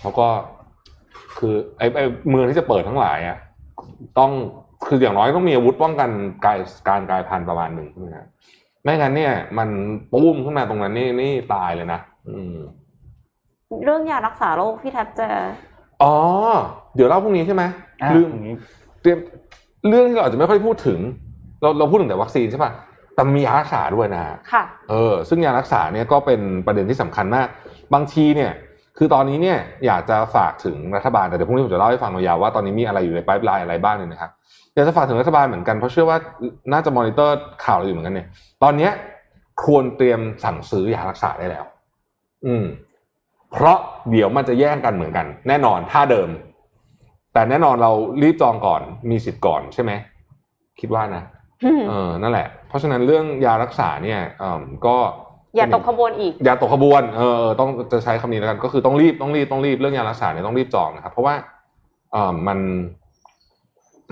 [0.02, 0.26] แล้วก็
[1.38, 3.38] คือไอ้ไอ้เมืองที่จะเปิดทั้งหลายอะ
[4.18, 4.32] ต้อง
[4.86, 6.10] คืออย่างน้อยต้องมีอาวุธป้องกัน
[6.44, 8.26] การการกลายพันธุ์ประมาณหนึ่งใช่ไหมครับ
[8.82, 9.68] ไม่งั้นเนี่ย มัน
[10.12, 12.56] ปุ้มขึ้นมาตรงนั้นนี่นี่ตายเลยนะอืม
[13.84, 15.28] เรื่องยารักษาโรคพี่แท็บจะ
[16.02, 16.14] อ๋อ
[16.94, 17.62] เดี๋ยวเล่าพรุ่งนี้ใช่ไหม
[18.02, 18.56] อะลืมอย่างนี้
[19.00, 19.18] เตรียม
[19.88, 20.98] เรื่องที่เราอาจจะไม่ค่อยพูดถึง
[21.62, 22.70] เราเราพูดถึงแต่วัคซีนใช่ป่ะ
[23.14, 24.22] แต่มียารักษาด้วยนะ
[24.52, 27.48] ค่ะเออซึ่งยารักษาเนี่ยก็เป็นประเด็นที่สำคัญมาก
[27.94, 28.52] บางทีเนี่ย
[28.98, 34.30] คือตอนนี้เนี่ยอยากจะฝากถึงรัฐบาลแต่เดี๋ยวพรุ่งนี้ผมจะเล่าให้ฟังยาวๆว่าตอนนี้มีอะไรอยู่ในไ i ป์ไลน์อะไรบ้างเนี่ยนะครับ
[34.74, 36.18] อยากจะฝากถึงรัฐบาลเหมือนกันเพราะเชื่อว่า
[36.72, 38.28] น่าจะมอนิเตอร์ข่าวเราอยู่เหมือนกันเนี่ย
[38.62, 38.93] ตอนเนี้ย
[39.64, 41.64] ควรเตรียมสั่งซื้อยารักษาได้แล้ว
[42.47, 42.64] อืม
[43.52, 43.78] เพราะ
[44.10, 46.28] เดี๋ยวมันจะแย่งกันเหมือนกัน แน่นอนท่าเดิม
[47.32, 49.93] แต่แน่นอนเรารีบจองก่อนมีสิทธิ์ก่อนใช่ไหม
[50.80, 51.22] คิดว่านะ
[51.89, 54.97] เออนั่นแหละ เพราะฉะนั้นเรื่องยารักษาเนี่ยเออก็
[55.57, 61.35] อย่าตกขบวนอีก อย่าตกขบวนเออเออต้องจะใช้คำนี้แล้วกัน ก็คือต้องรีบต้องรีบต้องรีบเรื่องยารักษาเนี่ยต้องรีบจองนะครับ เพราะว่า
[62.12, 62.59] เออมัน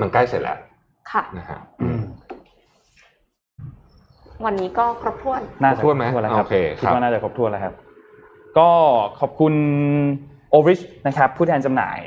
[0.01, 0.59] มันใกล้เสร็จแล้ว
[1.13, 1.59] ค่ะนะฮะ
[4.45, 7.75] วันนี้ก็ครบถ้วนน่าจะครบถ้วนไหมแล้วครับโอเคคิดครับว่าน่าจะครบถ้วนแล้วครับ
[8.59, 8.71] ก็
[9.21, 9.55] ขอบคุณ
[10.51, 11.99] โอริชนะครับ ผู้แทนจำหน่าย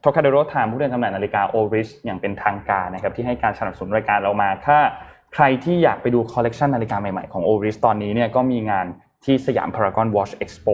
[0.00, 4.78] โทคาเดโรไทม์ผู้แทนจำหน่ายนาฬิกาโอริชอย่างเป็นทางการนะครับ ที่ให้การสนับสนุนรายการเรามาถ้า
[5.34, 8.86] ใครที่อยากไปดูคอลเลกชันนาฬิกาใหม่ๆของโอริชตอนนี้เนี่ยก็มีงาน
[9.24, 10.66] ที่สยามพารากอนวอชเอ็กซ์โป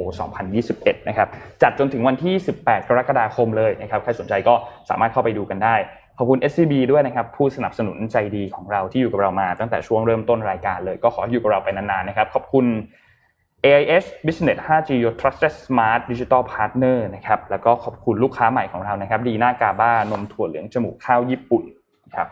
[0.51, 1.29] 2021 นะครับ
[1.63, 4.55] จัดจนถึงวันที่ 18 กรกฎาคมเลยนะครับ ใครสนใจก็
[4.89, 5.77] สามารถเข้าไปดูกันได้
[6.19, 12.67] ขอบคุณ SCB ด้วยนะครับ ผู้สนับสนุนใจดีของเราที่อยู่กับเรามาตั้งแต่ช่วงเริ่มต้นรายการเลย ก็ขออยู่กับเราไปนานๆนะครับ ขอบคุณ
[13.65, 21.63] AIS Business 5G Your Trusted Smart Digital Partner นะครับ แล้วก็ขอบคุณลูกค้าใหม่ของเรานะครับ ดีน่ากาบ้านมถั่วเหลืองจมูกข้าวญี่ปุ่น
[22.07, 22.29] นะครับ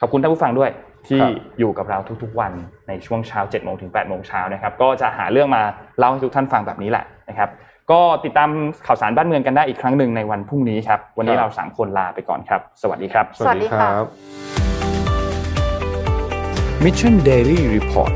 [0.00, 0.70] ขอบคุณท่านผู้ฟังด้วย
[1.08, 2.52] ที่ครับอยู่กับเราทุกๆวัน
[2.88, 5.62] ในช่วงเช้า7โมงถึง8โมงเช้านะครับก็จะหาเรื่องมา
[5.98, 7.50] เล่าให้ทุกท่านฟังแบบนี้แหละนะครับ
[7.90, 8.48] ก็ติดตาม
[8.86, 14.06] ข่าวสารบ้านเมืองกันได้อีกครั้งหนึ่งในวันพรุ่งนี้ครับวันนี้เราสามคนลาไปก่อนครับ สวัสดีครับ สวัสดีค่ะรับ
[16.84, 18.14] Mission Daily Report